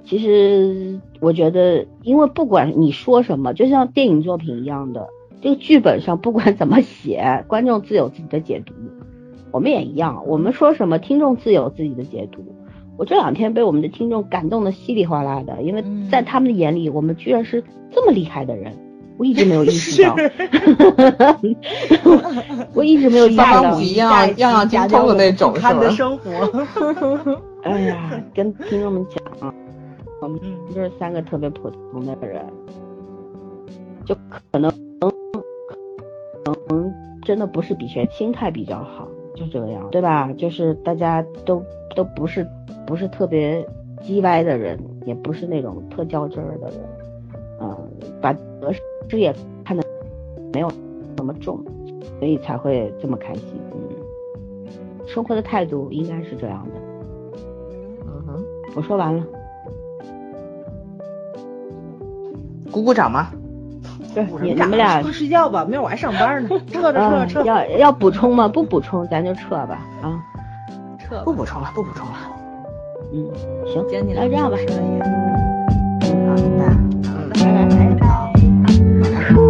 [0.04, 5.10] 其实我觉得，因为不管你说什么，就像电影作品一样的，
[5.40, 8.74] 这个剧本上不管怎么写，观众自有自己的解读。
[9.52, 12.44] 我们也一样，我们说什么，听众自有自己的解读。
[12.98, 18.74] 我这两天被我们的听众感动的稀里哗啦的，因为在他们的眼里，我们居然是这么厉害的人，
[19.18, 20.16] 我一直没有意识到。
[22.74, 23.80] 我一直没有意识到。
[23.82, 26.32] 一样样样精通的那种，他的生活。
[27.64, 29.54] 哎呀，跟听众们讲，
[30.22, 30.40] 我们
[30.74, 32.46] 就是三个特别普通的人，
[34.06, 34.16] 就
[34.52, 34.72] 可能
[35.02, 35.12] 可
[36.70, 36.94] 能
[37.26, 39.08] 真的不是比谁心态比较好。
[39.36, 40.32] 就这个样，对吧？
[40.38, 41.62] 就是大家都
[41.96, 42.48] 都不是
[42.88, 43.64] 不是特别
[44.02, 46.80] 叽歪的人，也不是那种特较真儿的人，
[47.62, 47.78] 嗯，
[48.20, 48.34] 把
[49.08, 49.84] 得失也看得
[50.54, 50.72] 没有
[51.16, 51.64] 那么重，
[52.20, 53.44] 所以才会这么开心。
[53.74, 53.80] 嗯，
[55.08, 56.80] 生活的态度应该是这样的。
[58.06, 58.44] 嗯哼，
[58.76, 59.24] 我说完了，
[62.72, 63.30] 鼓鼓掌吗？
[64.42, 66.50] 你你们俩快睡觉吧，明儿我还上班呢。
[66.68, 67.44] 撤撤撤！
[67.44, 68.48] 要要补充吗？
[68.48, 69.86] 不补充，咱就撤吧。
[70.02, 70.20] 啊，
[71.00, 71.24] 撤。
[71.24, 72.14] 不补充了，不补充了。
[73.14, 73.32] 嗯，
[73.68, 74.58] 行，那这样吧。
[76.28, 76.64] 好的，
[77.10, 78.57] 好的，拜拜。
[79.08, 79.47] Thank you.